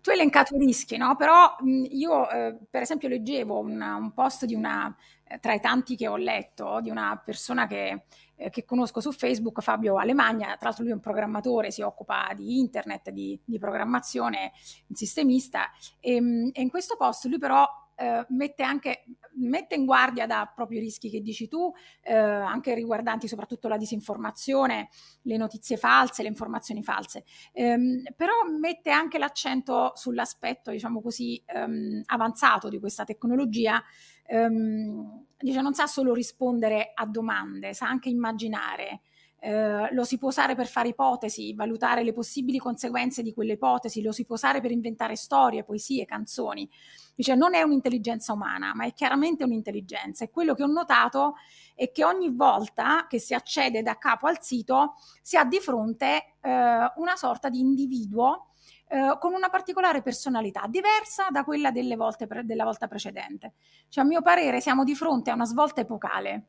Tu 0.00 0.10
hai 0.10 0.16
elencato 0.16 0.54
i 0.54 0.58
rischi, 0.58 0.96
no? 0.96 1.16
Però 1.16 1.56
mh, 1.58 1.68
mm, 1.68 1.84
io, 1.90 2.30
eh, 2.30 2.58
per 2.70 2.82
esempio, 2.82 3.08
leggevo 3.08 3.58
una, 3.58 3.96
un 3.96 4.12
post 4.12 4.44
di 4.44 4.54
una, 4.54 4.94
eh, 5.26 5.38
tra 5.40 5.54
i 5.54 5.60
tanti 5.60 5.96
che 5.96 6.08
ho 6.08 6.16
letto, 6.16 6.80
di 6.80 6.90
una 6.90 7.20
persona 7.24 7.66
che 7.66 8.04
eh, 8.36 8.50
che 8.50 8.64
conosco 8.64 9.00
su 9.00 9.12
Facebook, 9.12 9.60
Fabio 9.62 9.96
Alemagna, 9.96 10.56
tra 10.56 10.68
l'altro 10.68 10.82
lui 10.82 10.92
è 10.92 10.94
un 10.94 11.00
programmatore, 11.00 11.70
si 11.70 11.82
occupa 11.82 12.30
di 12.34 12.58
internet, 12.58 13.10
di, 13.10 13.38
di 13.44 13.58
programmazione, 13.58 14.52
un 14.88 14.94
sistemista, 14.94 15.70
e, 16.00 16.16
ehm, 16.16 16.50
e 16.52 16.60
in 16.60 16.68
questo 16.70 16.96
post 16.96 17.24
lui 17.26 17.38
però 17.38 17.66
eh, 17.96 18.24
mette 18.28 18.62
anche 18.62 19.04
mette 19.38 19.74
in 19.74 19.84
guardia 19.84 20.26
da 20.26 20.50
proprio 20.54 20.78
i 20.78 20.82
rischi 20.82 21.10
che 21.10 21.20
dici 21.20 21.48
tu, 21.48 21.70
eh, 22.02 22.14
anche 22.14 22.74
riguardanti 22.74 23.28
soprattutto 23.28 23.68
la 23.68 23.76
disinformazione, 23.76 24.88
le 25.22 25.36
notizie 25.36 25.76
false, 25.76 26.22
le 26.22 26.28
informazioni 26.28 26.82
false, 26.82 27.24
ehm, 27.52 28.02
però 28.16 28.32
mette 28.58 28.90
anche 28.90 29.18
l'accento 29.18 29.92
sull'aspetto, 29.94 30.70
diciamo 30.70 31.00
così, 31.02 31.42
ehm, 31.46 32.02
avanzato 32.06 32.68
di 32.68 32.78
questa 32.78 33.04
tecnologia 33.04 33.82
ehm, 34.26 35.24
dice, 35.38 35.60
non 35.60 35.74
sa 35.74 35.86
solo 35.86 36.12
rispondere 36.14 36.92
a 36.94 37.06
domande, 37.06 37.74
sa 37.74 37.88
anche 37.88 38.08
immaginare. 38.08 39.02
Eh, 39.46 39.94
lo 39.94 40.02
si 40.02 40.18
può 40.18 40.26
usare 40.30 40.56
per 40.56 40.66
fare 40.66 40.88
ipotesi, 40.88 41.54
valutare 41.54 42.02
le 42.02 42.12
possibili 42.12 42.58
conseguenze 42.58 43.22
di 43.22 43.32
quelle 43.32 43.52
ipotesi, 43.52 44.02
lo 44.02 44.10
si 44.10 44.24
può 44.24 44.34
usare 44.34 44.60
per 44.60 44.72
inventare 44.72 45.14
storie, 45.14 45.62
poesie, 45.62 46.04
canzoni. 46.04 46.68
Dice, 47.14 47.36
non 47.36 47.54
è 47.54 47.62
un'intelligenza 47.62 48.32
umana, 48.32 48.74
ma 48.74 48.86
è 48.86 48.92
chiaramente 48.92 49.44
un'intelligenza. 49.44 50.24
E 50.24 50.30
quello 50.30 50.54
che 50.54 50.64
ho 50.64 50.66
notato 50.66 51.34
è 51.76 51.92
che 51.92 52.04
ogni 52.04 52.34
volta 52.34 53.06
che 53.08 53.20
si 53.20 53.34
accede 53.34 53.82
da 53.82 53.96
capo 53.98 54.26
al 54.26 54.42
sito 54.42 54.94
si 55.22 55.36
ha 55.36 55.44
di 55.44 55.60
fronte 55.60 56.34
eh, 56.40 56.92
una 56.96 57.14
sorta 57.14 57.48
di 57.48 57.60
individuo 57.60 58.48
eh, 58.88 59.16
con 59.20 59.32
una 59.32 59.48
particolare 59.48 60.02
personalità 60.02 60.66
diversa 60.68 61.28
da 61.30 61.44
quella 61.44 61.70
pre- 61.70 62.44
della 62.44 62.64
volta 62.64 62.88
precedente. 62.88 63.54
Cioè, 63.90 64.02
a 64.02 64.06
mio 64.08 64.22
parere 64.22 64.60
siamo 64.60 64.82
di 64.82 64.96
fronte 64.96 65.30
a 65.30 65.34
una 65.34 65.44
svolta 65.44 65.82
epocale 65.82 66.48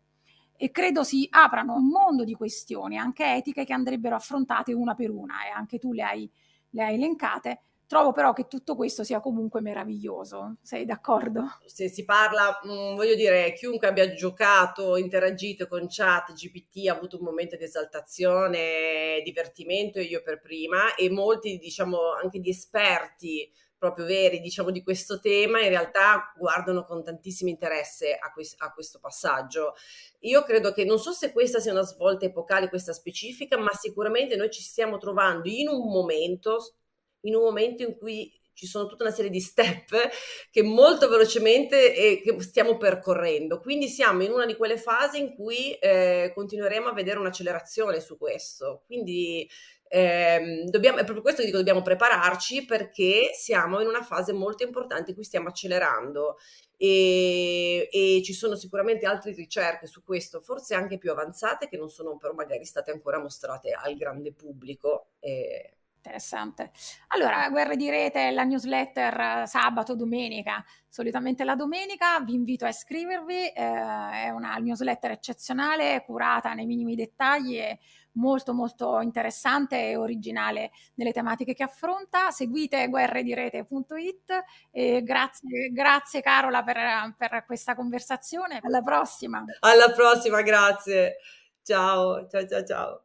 e 0.58 0.72
credo 0.72 1.04
si 1.04 1.28
aprano 1.30 1.76
un 1.76 1.88
mondo 1.88 2.24
di 2.24 2.34
questioni, 2.34 2.98
anche 2.98 3.36
etiche, 3.36 3.64
che 3.64 3.74
andrebbero 3.74 4.16
affrontate 4.16 4.74
una 4.74 4.96
per 4.96 5.12
una 5.12 5.46
e 5.46 5.50
anche 5.50 5.78
tu 5.78 5.94
le 5.94 6.04
hai, 6.04 6.32
le 6.72 6.84
hai 6.84 6.96
elencate 6.96 7.62
Trovo 7.88 8.12
però 8.12 8.34
che 8.34 8.48
tutto 8.48 8.76
questo 8.76 9.06
sia 9.06 9.22
comunque 9.22 9.62
meraviglioso, 9.62 10.58
sei 10.62 10.84
d'accordo? 10.84 11.58
Se 11.66 11.88
si 11.88 12.04
parla, 12.04 12.60
mm, 12.66 12.96
voglio 12.96 13.16
dire, 13.16 13.54
chiunque 13.54 13.88
abbia 13.88 14.14
giocato, 14.14 14.98
interagito 14.98 15.68
con 15.68 15.86
chat, 15.88 16.34
GPT 16.34 16.90
ha 16.90 16.94
avuto 16.94 17.18
un 17.18 17.24
momento 17.24 17.56
di 17.56 17.64
esaltazione, 17.64 19.22
divertimento, 19.24 20.02
io 20.02 20.22
per 20.22 20.42
prima, 20.42 20.96
e 20.96 21.10
molti, 21.10 21.58
diciamo, 21.58 22.12
anche 22.22 22.42
di 22.42 22.50
esperti 22.50 23.50
proprio 23.78 24.06
veri, 24.06 24.40
diciamo, 24.40 24.72
di 24.72 24.84
questo 24.84 25.20
tema, 25.20 25.62
in 25.62 25.70
realtà 25.70 26.34
guardano 26.38 26.84
con 26.84 27.04
tantissimo 27.04 27.50
interesse 27.50 28.14
a, 28.14 28.32
que- 28.32 28.56
a, 28.58 28.74
questo 28.74 29.00
passaggio. 29.00 29.74
Io 30.22 30.44
credo 30.44 30.74
che 30.74 30.84
non 30.86 31.00
so 31.00 31.12
se 31.12 31.32
questa 31.32 31.60
sia 31.60 31.72
una 31.72 31.84
svolta 31.84 32.26
epocale, 32.26 32.70
questa 32.70 32.94
specifica, 32.94 33.58
ma 33.58 33.72
sicuramente 33.74 34.36
noi 34.36 34.50
ci 34.50 34.62
stiamo 34.62 34.98
trovando 34.98 35.48
in 35.50 35.68
un 35.68 35.90
momento 35.92 36.74
in 37.22 37.36
un 37.36 37.44
momento 37.44 37.84
in 37.84 37.98
cui 37.98 38.32
ci 38.58 38.66
sono 38.66 38.88
tutta 38.88 39.04
una 39.04 39.14
serie 39.14 39.30
di 39.30 39.40
step 39.40 39.92
che 40.50 40.64
molto 40.64 41.08
velocemente 41.08 41.96
eh, 41.96 42.22
che 42.22 42.42
stiamo 42.42 42.78
percorrendo. 42.78 43.60
Quindi 43.60 43.88
siamo 43.88 44.24
in 44.24 44.32
una 44.32 44.48
di 44.48 44.56
quelle 44.56 44.78
fasi 44.78 45.20
in 45.20 45.36
cui 45.36 45.74
eh, 45.74 46.32
continueremo 46.34 46.88
a 46.88 46.94
vedere 46.94 47.20
un'accelerazione 47.20 48.00
su 48.00 48.18
questo. 48.18 48.84
Quindi 48.88 49.48
eh, 49.90 50.64
dobbiamo, 50.66 50.98
è 50.98 51.04
proprio 51.04 51.22
questo 51.22 51.42
che 51.42 51.48
dico, 51.48 51.58
dobbiamo 51.58 51.82
prepararci 51.82 52.66
perché 52.66 53.32
siamo 53.34 53.80
in 53.80 53.88
una 53.88 54.04
fase 54.04 54.34
molto 54.34 54.64
importante 54.64 55.10
in 55.12 55.16
cui 55.16 55.26
stiamo 55.26 55.48
accelerando. 55.50 56.38
E, 56.80 57.90
e, 57.92 58.22
ci 58.24 58.34
sono 58.34 58.56
sicuramente 58.56 59.08
altre 59.08 59.32
ricerche 59.32 59.88
su 59.88 60.04
questo, 60.04 60.42
forse 60.42 60.76
anche 60.76 60.98
più 60.98 61.12
avanzate, 61.12 61.68
che 61.68 61.78
non 61.78 61.90
sono 61.90 62.18
però 62.18 62.34
magari 62.34 62.66
state 62.66 62.92
ancora 62.92 63.20
mostrate 63.20 63.72
al 63.72 63.96
grande 63.96 64.34
pubblico. 64.34 65.14
Eh, 65.20 65.78
Interessante. 66.08 66.72
Allora, 67.08 67.50
Guerre 67.50 67.76
di 67.76 67.90
Rete, 67.90 68.32
la 68.32 68.46
newsletter 68.46 69.46
sabato, 69.46 69.94
domenica, 69.94 70.64
solitamente 70.88 71.44
la 71.44 71.56
domenica, 71.56 72.22
vi 72.22 72.34
invito 72.34 72.64
a 72.64 72.70
iscrivervi, 72.70 73.48
eh, 73.48 73.52
è 73.54 74.30
una 74.30 74.56
newsletter 74.56 75.12
eccezionale, 75.12 76.04
curata 76.06 76.54
nei 76.54 76.66
minimi 76.66 76.96
dettagli 76.96 77.58
e 77.58 77.80
molto 78.18 78.54
molto 78.54 79.00
interessante 79.00 79.90
e 79.90 79.96
originale 79.96 80.72
nelle 80.96 81.14
tematiche 81.14 81.54
che 81.54 81.64
affronta. 81.64 82.32
Seguite 82.32 82.88
guerredirete.it 82.90 84.44
e 84.72 85.02
grazie, 85.04 85.70
grazie 85.72 86.22
Carola 86.22 86.64
per, 86.64 87.16
per 87.18 87.46
questa 87.46 87.76
conversazione. 87.76 88.60
Alla 88.62 88.82
prossima. 88.82 89.44
Alla 89.60 89.92
prossima, 89.92 90.42
grazie. 90.42 91.18
Ciao, 91.64 92.28
ciao, 92.28 92.48
ciao, 92.48 92.64
ciao. 92.64 93.02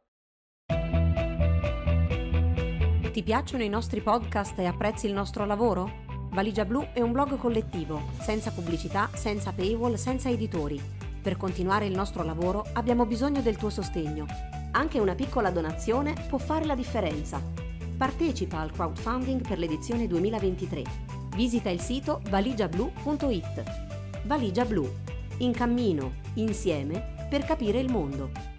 Ti 3.11 3.21
piacciono 3.21 3.63
i 3.63 3.69
nostri 3.69 4.01
podcast 4.01 4.57
e 4.57 4.65
apprezzi 4.65 5.05
il 5.05 5.13
nostro 5.13 5.45
lavoro? 5.45 6.01
Valigia 6.31 6.65
Blu 6.65 6.87
è 6.93 6.99
un 6.99 7.11
blog 7.11 7.37
collettivo, 7.37 8.09
senza 8.19 8.49
pubblicità, 8.49 9.07
senza 9.13 9.51
paywall, 9.53 9.93
senza 9.95 10.29
editori. 10.29 10.81
Per 11.21 11.37
continuare 11.37 11.85
il 11.85 11.95
nostro 11.95 12.23
lavoro 12.23 12.65
abbiamo 12.73 13.05
bisogno 13.05 13.41
del 13.41 13.55
tuo 13.55 13.69
sostegno. 13.69 14.62
Anche 14.75 14.99
una 14.99 15.13
piccola 15.13 15.51
donazione 15.51 16.15
può 16.27 16.39
fare 16.39 16.65
la 16.65 16.73
differenza. 16.75 17.39
Partecipa 17.95 18.59
al 18.59 18.71
crowdfunding 18.71 19.47
per 19.47 19.59
l'edizione 19.59 20.07
2023. 20.07 20.83
Visita 21.35 21.69
il 21.69 21.79
sito 21.79 22.21
valigiablu.it. 22.29 23.63
Valigia 24.23 24.65
Blu. 24.65 24.89
In 25.37 25.51
cammino, 25.51 26.13
insieme, 26.35 27.27
per 27.29 27.45
capire 27.45 27.79
il 27.79 27.91
mondo. 27.91 28.52